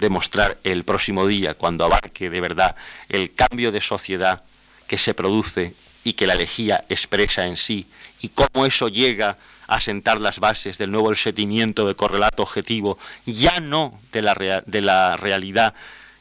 demostrar 0.00 0.58
el 0.64 0.84
próximo 0.84 1.26
día, 1.26 1.54
cuando 1.54 1.84
abarque 1.84 2.30
de 2.30 2.40
verdad 2.40 2.74
el 3.08 3.32
cambio 3.32 3.70
de 3.70 3.80
sociedad 3.80 4.42
que 4.86 4.98
se 4.98 5.14
produce 5.14 5.74
y 6.02 6.14
que 6.14 6.26
la 6.26 6.32
elegía 6.32 6.84
expresa 6.88 7.46
en 7.46 7.56
sí, 7.56 7.86
y 8.22 8.30
cómo 8.30 8.66
eso 8.66 8.88
llega 8.88 9.36
a 9.68 9.78
sentar 9.78 10.20
las 10.20 10.40
bases 10.40 10.78
del 10.78 10.90
nuevo 10.90 11.14
sentimiento 11.14 11.86
de 11.86 11.94
correlato 11.94 12.42
objetivo, 12.42 12.98
ya 13.24 13.60
no 13.60 14.00
de 14.10 14.22
la, 14.22 14.64
de 14.66 14.80
la 14.80 15.16
realidad, 15.16 15.74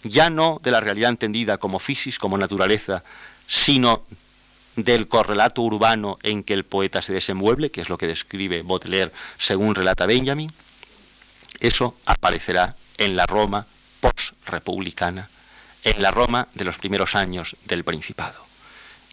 ya 0.04 0.30
no 0.30 0.60
de 0.62 0.72
la 0.72 0.82
realidad 0.82 1.10
entendida 1.10 1.58
como 1.58 1.80
fisis, 1.80 2.20
como 2.20 2.38
naturaleza, 2.38 3.04
sino 3.48 4.04
del 4.76 5.08
correlato 5.08 5.62
urbano 5.62 6.20
en 6.22 6.44
que 6.44 6.54
el 6.54 6.64
poeta 6.64 7.02
se 7.02 7.14
desenvuelve, 7.14 7.72
que 7.72 7.82
es 7.82 7.90
lo 7.90 7.98
que 7.98 8.08
describe 8.08 8.62
Baudelaire 8.62 9.12
según 9.38 9.74
relata 9.74 10.06
Benjamin, 10.06 10.52
eso 11.60 11.96
aparecerá 12.06 12.76
en 13.00 13.16
la 13.16 13.26
Roma 13.26 13.66
post-republicana, 14.02 15.30
en 15.84 16.02
la 16.02 16.12
Roma 16.12 16.48
de 16.54 16.66
los 16.66 16.78
primeros 16.78 17.16
años 17.16 17.56
del 17.66 17.84
Principado. 17.84 18.46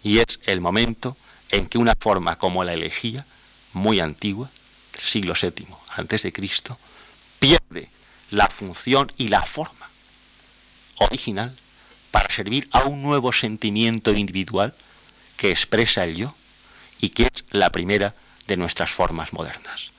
Y 0.03 0.19
es 0.19 0.39
el 0.45 0.61
momento 0.61 1.17
en 1.49 1.65
que 1.65 1.77
una 1.77 1.95
forma 1.99 2.37
como 2.37 2.63
la 2.63 2.73
elegía, 2.73 3.25
muy 3.73 3.99
antigua, 3.99 4.49
del 4.93 5.01
siglo 5.01 5.33
VII 5.41 6.31
Cristo, 6.31 6.77
pierde 7.39 7.89
la 8.29 8.47
función 8.47 9.11
y 9.17 9.29
la 9.29 9.43
forma 9.43 9.89
original 10.99 11.55
para 12.11 12.33
servir 12.33 12.67
a 12.71 12.83
un 12.83 13.01
nuevo 13.01 13.31
sentimiento 13.31 14.13
individual 14.13 14.73
que 15.37 15.51
expresa 15.51 16.03
el 16.03 16.15
yo 16.15 16.35
y 16.99 17.09
que 17.09 17.23
es 17.23 17.45
la 17.51 17.69
primera 17.69 18.15
de 18.47 18.57
nuestras 18.57 18.89
formas 18.89 19.33
modernas. 19.33 19.91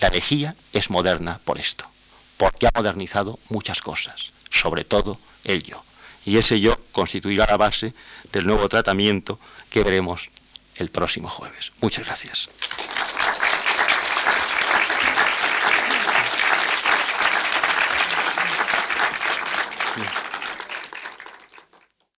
La 0.00 0.08
elegía 0.08 0.56
es 0.72 0.90
moderna 0.90 1.40
por 1.44 1.58
esto, 1.58 1.86
porque 2.36 2.66
ha 2.66 2.70
modernizado 2.74 3.38
muchas 3.48 3.80
cosas, 3.80 4.32
sobre 4.50 4.84
todo 4.84 5.18
el 5.44 5.62
yo. 5.62 5.82
Y 6.24 6.38
ese 6.38 6.60
yo 6.60 6.76
constituirá 6.92 7.46
la 7.46 7.56
base 7.56 7.94
del 8.32 8.46
nuevo 8.46 8.68
tratamiento 8.68 9.38
que 9.70 9.84
veremos 9.84 10.30
el 10.76 10.90
próximo 10.90 11.28
jueves. 11.28 11.72
Muchas 11.80 12.04
gracias. 12.04 12.48